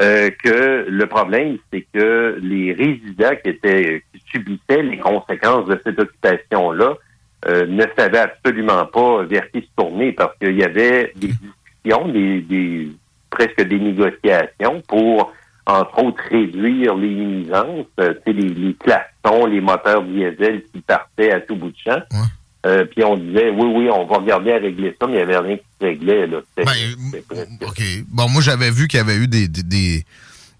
[0.00, 5.78] euh, que le problème, c'est que les résidents qui étaient qui subissaient les conséquences de
[5.84, 6.94] cette occupation-là
[7.48, 12.08] euh, ne savaient absolument pas vers qui se tourner parce qu'il y avait des discussions,
[12.08, 12.88] des, des
[13.28, 15.32] presque des négociations pour
[15.66, 20.80] entre autres réduire les nuisances, euh, tu sais, les, les klaxons, les moteurs diesel qui
[20.80, 22.00] partaient à tout bout de champ.
[22.64, 25.22] Euh, puis on disait oui, oui, on va regarder à régler ça, mais il n'y
[25.22, 26.26] avait rien qui se réglait.
[26.28, 26.38] Là.
[26.54, 26.96] Presque-
[27.68, 27.82] OK.
[28.08, 30.04] Bon, moi, j'avais vu qu'il y avait eu des, des, des,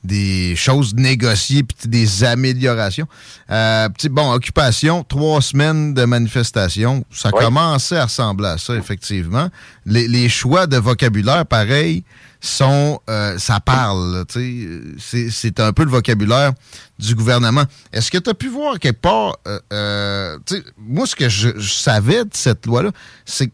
[0.05, 3.07] des choses négociées puis des améliorations.
[3.51, 7.05] Euh, petit- bon, occupation, trois semaines de manifestation.
[7.13, 9.49] Ça commençait à ressembler à ça, effectivement.
[9.87, 12.03] Les, les choix de vocabulaire, pareil,
[12.41, 13.01] sont...
[13.09, 14.97] euh, ça parle, tu.
[14.99, 16.53] C'est- un peu le vocabulaire
[16.99, 17.65] du gouvernement.
[17.93, 19.37] Est-ce que tu as pu voir quelque part...
[19.47, 22.91] euh, euh, tu moi, ce que je, je savais de cette loi-là,
[23.25, 23.53] c'est que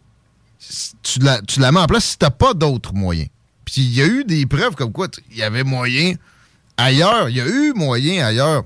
[1.02, 3.28] tu la, tu la mets en place si t'as pas d'autres moyens.
[3.66, 6.14] Puis il y a eu des preuves comme quoi il y avait moyen
[6.78, 8.64] ailleurs, il y a eu moyen ailleurs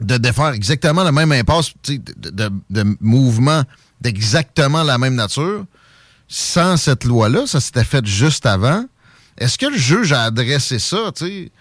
[0.00, 3.62] de, de faire exactement la même impasse de, de, de mouvements
[4.00, 5.64] d'exactement la même nature
[6.28, 7.46] sans cette loi-là.
[7.46, 8.84] Ça s'était fait juste avant.
[9.38, 11.12] Est-ce que le juge a adressé ça?
[11.14, 11.52] tu sais?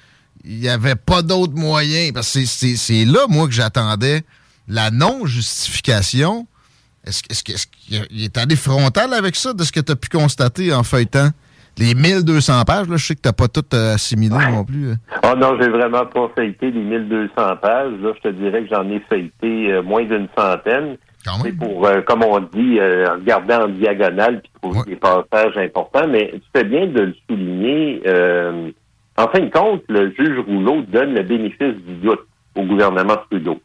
[0.44, 2.14] Il n'y avait pas d'autres moyens.
[2.14, 4.24] Parce que c'est- là, moi, que j'attendais
[4.68, 6.48] la non-justification.
[7.06, 10.84] Est-ce qu'il est allé frontal avec ça de ce que tu as pu constater en
[10.84, 11.32] feuilletant?
[11.78, 14.90] Les 1200 pages, là, je sais que tu pas tout euh, assimilé non plus.
[14.90, 14.96] euh.
[15.24, 17.32] Ah non, j'ai vraiment pas feuilleté les 1200
[17.62, 17.92] pages.
[18.02, 20.98] Là, je te dirais que j'en ai feuilleté euh, moins d'une centaine.
[21.44, 26.08] C'est pour, euh, comme on dit, euh, regarder en diagonale puis trouver des passages importants.
[26.08, 28.02] Mais tu fais bien de le souligner.
[28.06, 28.70] euh,
[29.18, 32.20] en fin de compte, le juge Rouleau donne le bénéfice du doute
[32.56, 33.60] au gouvernement Trudeau.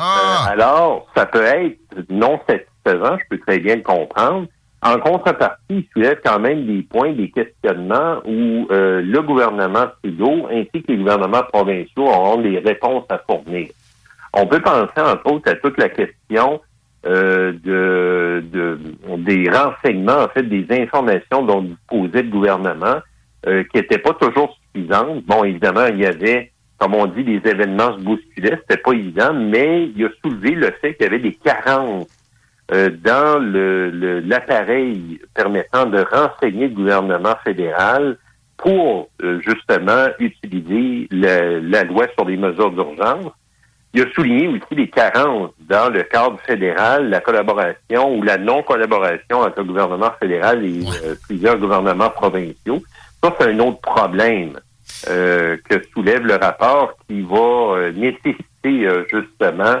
[0.00, 0.02] Euh,
[0.48, 1.76] alors, ça peut être
[2.08, 4.46] non satisfaisant, je peux très bien le comprendre.
[4.84, 10.48] En contrepartie, il soulève quand même des points, des questionnements où euh, le gouvernement Trudeau
[10.50, 13.68] ainsi que les gouvernements provinciaux auront des réponses à fournir.
[14.34, 16.60] On peut penser entre autres à toute la question
[17.06, 18.78] euh, de, de-
[19.18, 22.96] des renseignements, en fait, des informations dont disposait le gouvernement,
[23.46, 25.24] euh, qui n'étaient pas toujours suffisantes.
[25.26, 29.32] Bon, évidemment, il y avait, comme on dit, des événements se bousculaient, c'était pas évident,
[29.34, 32.06] mais il a soulevé le fait qu'il y avait des carences
[32.70, 38.16] euh, dans le- le- l'appareil permettant de renseigner le gouvernement fédéral
[38.56, 43.32] pour euh, justement utiliser le- la loi sur les mesures d'urgence.
[43.94, 49.40] Il a souligné aussi les carences dans le cadre fédéral, la collaboration ou la non-collaboration
[49.40, 52.82] entre le gouvernement fédéral et euh, plusieurs gouvernements provinciaux.
[53.22, 54.58] Ça, c'est un autre problème
[55.08, 57.36] euh, que soulève le rapport qui va
[57.76, 59.76] euh, nécessiter euh, justement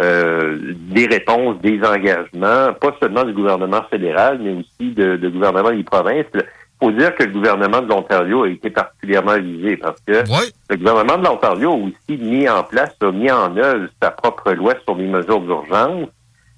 [0.00, 5.70] euh, des réponses, des engagements, pas seulement du gouvernement fédéral, mais aussi de, de gouvernement
[5.70, 6.24] des provinces.
[6.34, 6.42] Il
[6.80, 10.24] faut dire que le gouvernement de l'Ontario a été particulièrement visé parce que
[10.70, 14.52] le gouvernement de l'Ontario a aussi mis en place, a mis en œuvre sa propre
[14.52, 16.08] loi sur les mesures d'urgence.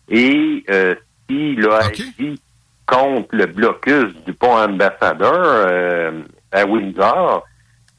[0.09, 0.95] Et euh,
[1.29, 2.41] s'il a agi
[2.87, 6.23] contre le blocus du pont ambassadeur euh,
[6.53, 7.45] à Windsor,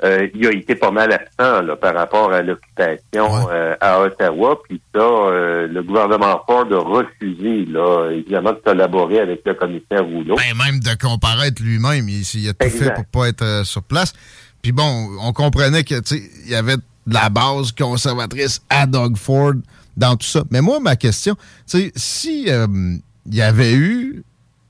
[0.04, 4.60] euh, il a été pas mal absent là, par rapport à l'occupation euh, à Ottawa.
[4.68, 10.04] Puis ça, euh, le gouvernement Ford a refusé, là, évidemment, de collaborer avec le commissaire
[10.04, 10.36] Rouleau.
[10.36, 14.14] Ben, même de comparaître lui-même, il, il a tout fait pour pas être sur place.
[14.62, 19.54] Puis bon, on comprenait que il y avait de la base conservatrice à Doug Ford
[19.96, 20.44] dans tout ça.
[20.52, 21.36] Mais moi, ma question,
[21.70, 23.02] tu sais, si il
[23.34, 24.24] y avait eu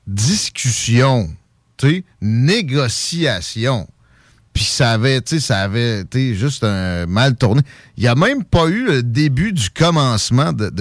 [0.06, 1.28] discussion,
[1.76, 3.88] tu sais, négociation,
[4.56, 7.60] puis ça avait, tu sais, ça avait été juste un mal tourné.
[7.98, 10.72] Il n'y a même pas eu le début du commencement de,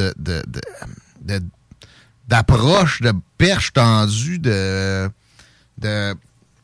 [2.25, 5.09] d'approche, de perche tendue, de,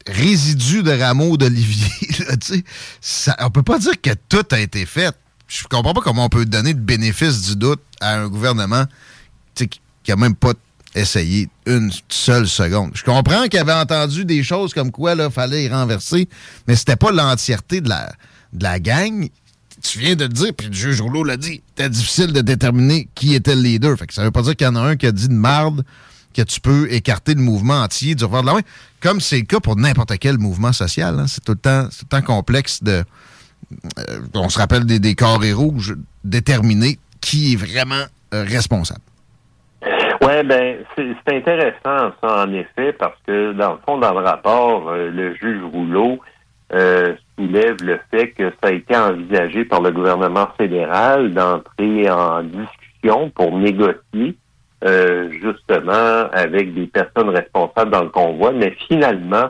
[0.07, 1.91] résidus de rameaux d'olivier.
[2.41, 2.64] tu
[3.01, 3.33] sais.
[3.40, 5.14] On peut pas dire que tout a été fait.
[5.49, 8.85] Je comprends pas comment on peut donner le bénéfice du doute à un gouvernement
[9.53, 9.69] qui
[10.03, 10.53] qui a même pas
[10.95, 12.92] essayé une seule seconde.
[12.95, 16.28] Je comprends qu'il avait entendu des choses comme quoi il fallait y renverser,
[16.68, 18.11] mais c'était pas l'entièreté de la,
[18.53, 19.30] de la gang.
[19.82, 23.08] Tu viens de le dire, puis le juge Rouleau l'a dit, c'était difficile de déterminer
[23.16, 23.98] qui était le leader.
[23.98, 25.34] Fait que ça veut pas dire qu'il y en a un qui a dit de
[25.34, 25.84] marde
[26.34, 28.61] que tu peux écarter le mouvement entier du revers de la main,
[29.02, 31.20] comme c'est le cas pour n'importe quel mouvement social.
[31.20, 31.26] hein.
[31.28, 33.03] C'est tout, le temps- tout le temps complexe de...
[34.00, 38.03] euh, on se rappelle des, des carrés rouges, déterminer qui est vraiment
[38.34, 39.02] euh, responsable.
[40.22, 44.90] Oui, ben c'est intéressant ça en effet parce que dans le fond dans le rapport,
[44.90, 46.19] euh, le juge Rouleau
[46.74, 52.43] euh, soulève le fait que ça a été envisagé par le gouvernement fédéral d'entrer en
[52.43, 54.38] discussion pour négocier
[54.83, 59.48] euh, justement avec des personnes responsables dans le convoi, mais finalement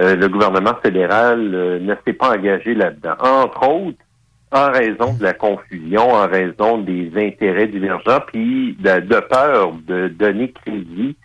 [0.00, 3.14] euh, le gouvernement fédéral euh, ne s'est pas engagé là-dedans.
[3.20, 3.98] Entre autres,
[4.52, 10.08] en raison de la confusion, en raison des intérêts divergents, puis de, de peur de
[10.08, 11.16] donner crédit,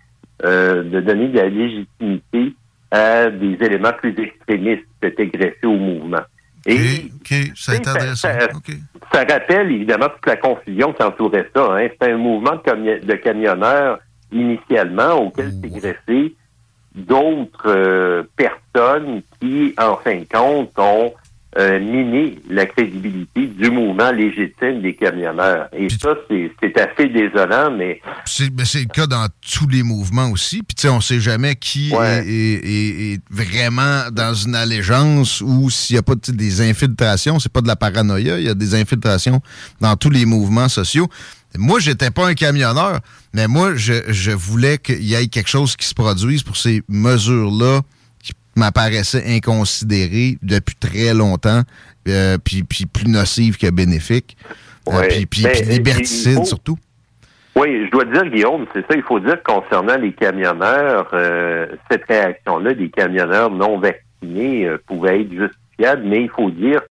[0.43, 2.53] euh, de donner de la légitimité
[2.91, 6.21] à des éléments plus extrémistes qui étaient greffés au mouvement.
[6.65, 6.75] Et
[7.55, 8.37] ça ça, ça-
[9.11, 11.73] ça rappelle évidemment toute la confusion qui entourait ça.
[11.73, 11.87] Hein.
[11.91, 13.99] C'était un mouvement de, cami- de camionneurs
[14.31, 16.35] initialement auquel s'est greffé
[16.95, 21.13] d'autres euh, personnes qui, en fin de compte, ont
[21.57, 25.67] euh, miné la crédibilité du mouvement légitime des camionneurs.
[25.77, 30.29] Et ça, c'est c'est assez désolant, mais C'est c'est le cas dans tous les mouvements
[30.31, 30.63] aussi.
[30.63, 35.41] Puis, tu sais, on sait jamais qui est, est- est- est vraiment dans une allégeance
[35.41, 37.39] ou s'il n'y a pas des infiltrations.
[37.39, 38.39] C'est pas de la paranoïa.
[38.39, 39.41] Il y a des infiltrations
[39.81, 41.07] dans tous les mouvements sociaux.
[41.55, 42.99] Moi, j'étais pas un camionneur,
[43.33, 46.81] mais moi, je, je voulais qu'il y ait quelque chose qui se produise pour ces
[46.89, 47.81] mesures-là
[48.53, 51.61] qui m'apparaissaient inconsidérées depuis très longtemps,
[52.07, 54.37] euh, puis, puis plus nocives que bénéfiques,
[54.89, 55.07] Euh, Ouais.
[55.07, 56.77] puis, puis, il faut- surtout.
[57.55, 61.67] Oui, je dois dire, Guillaume, c'est ça, il faut dire que concernant les camionneurs, euh,
[61.89, 66.81] cette réaction-là des camionneurs non vaccinés euh, pouvait être justifiable, mais il faut dire